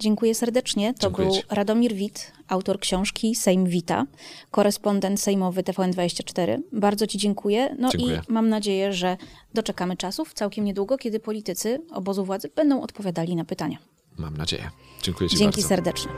Dziękuję 0.00 0.34
serdecznie. 0.34 0.94
To 0.94 1.00
Dziękuję 1.00 1.28
był 1.28 1.36
ci. 1.36 1.42
Radomir 1.50 1.94
Wit, 1.94 2.32
autor 2.48 2.80
książki 2.80 3.34
Sejm 3.34 3.66
Wita, 3.66 4.06
korespondent 4.50 5.20
sejmowy 5.20 5.62
TVN24. 5.62 6.58
Bardzo 6.72 7.06
Ci 7.06 7.18
dziękuję. 7.18 7.76
No 7.78 7.90
dziękuję. 7.90 8.22
i 8.28 8.32
mam 8.32 8.48
nadzieję, 8.48 8.92
że 8.92 9.16
doczekamy 9.54 9.96
czasów 9.96 10.34
całkiem 10.34 10.64
niedługo, 10.64 10.98
kiedy 10.98 11.20
politycy 11.20 11.82
obozu 11.90 12.24
władzy 12.24 12.50
będą 12.56 12.82
odpowiadali 12.82 13.36
na 13.36 13.44
pytania. 13.44 13.78
Mam 14.18 14.36
nadzieję. 14.36 14.70
Dziękuję 15.02 15.30
Ci 15.30 15.36
Dzięki 15.36 15.56
bardzo. 15.56 15.68
serdecznie. 15.68 16.10